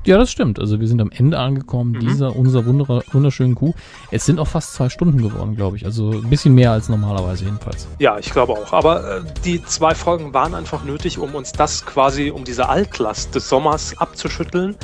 [0.06, 0.60] Ja, das stimmt.
[0.60, 2.00] Also wir sind am Ende angekommen, Mhm.
[2.00, 3.74] dieser unserer wunder wunderschönen Kuh.
[4.12, 5.84] Es sind auch fast zwei Stunden geworden, glaube ich.
[5.84, 7.88] Also ein bisschen mehr als normalerweise jedenfalls.
[7.98, 8.72] Ja, ich glaube auch.
[8.72, 13.34] Aber äh, die zwei Folgen waren einfach nötig, um uns das quasi, um diese Altlast
[13.34, 14.76] des Sommers abzuschütteln.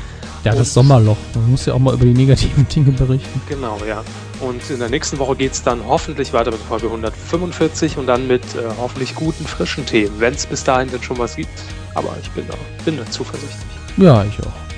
[0.44, 1.16] Ja, das Sommerloch.
[1.36, 3.40] Man muss ja auch mal über die negativen Dinge berichten.
[3.48, 4.02] Genau, ja.
[4.40, 8.42] Und in der nächsten Woche geht's dann hoffentlich weiter mit Folge 145 und dann mit
[8.56, 11.48] äh, hoffentlich guten, frischen Themen, wenn es bis dahin denn schon was gibt.
[11.94, 12.54] Aber ich bin da,
[12.84, 13.62] bin da zuversichtlich.
[13.98, 14.71] Ja, ich auch.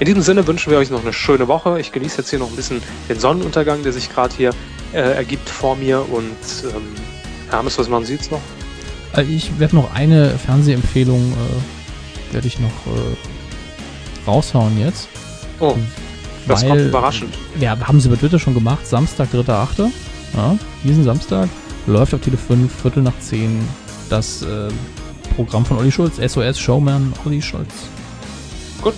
[0.00, 1.80] In diesem Sinne wünschen wir euch noch eine schöne Woche.
[1.80, 4.50] Ich genieße jetzt hier noch ein bisschen den Sonnenuntergang, der sich gerade hier
[4.92, 6.00] äh, ergibt vor mir.
[6.12, 6.82] Und ähm,
[7.50, 8.40] Hermes, was machen Sie jetzt noch?
[9.16, 15.08] Äh, Ich werde noch eine Fernsehempfehlung, äh, werde ich noch äh, raushauen jetzt.
[15.58, 15.74] Oh,
[16.46, 17.34] das weil- kommt überraschend.
[17.58, 18.86] Ja, haben sie über Twitter schon gemacht.
[18.86, 19.90] Samstag, 3.8.
[20.36, 21.48] Ja, diesen Samstag
[21.88, 23.58] läuft auf Tele 5, Viertel nach 10,
[24.10, 24.68] das äh,
[25.34, 27.72] Programm von Olli Schulz, SOS Showman Olli Schulz.
[28.80, 28.94] Gut.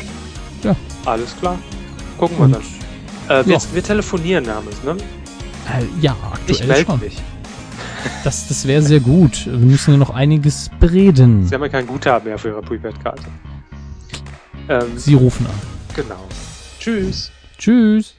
[0.63, 0.77] Ja.
[1.05, 1.59] Alles klar.
[2.19, 2.53] Gucken wir Und,
[3.29, 3.41] dann.
[3.43, 3.61] Äh, wir, ja.
[3.73, 4.93] wir telefonieren, Hermes, ne?
[4.93, 6.17] äh, ja,
[6.47, 7.01] Ich aktuell melde schon.
[7.01, 7.17] mich.
[8.25, 9.45] Das, das wäre sehr gut.
[9.47, 11.47] Wir müssen ja noch einiges bereden.
[11.47, 13.23] Sie haben ja kein Guthaben mehr für Ihre Prepaid-Karte.
[14.71, 15.53] Ähm, Sie rufen an.
[15.95, 16.25] genau.
[16.79, 17.31] Tschüss.
[17.59, 18.15] Tschüss.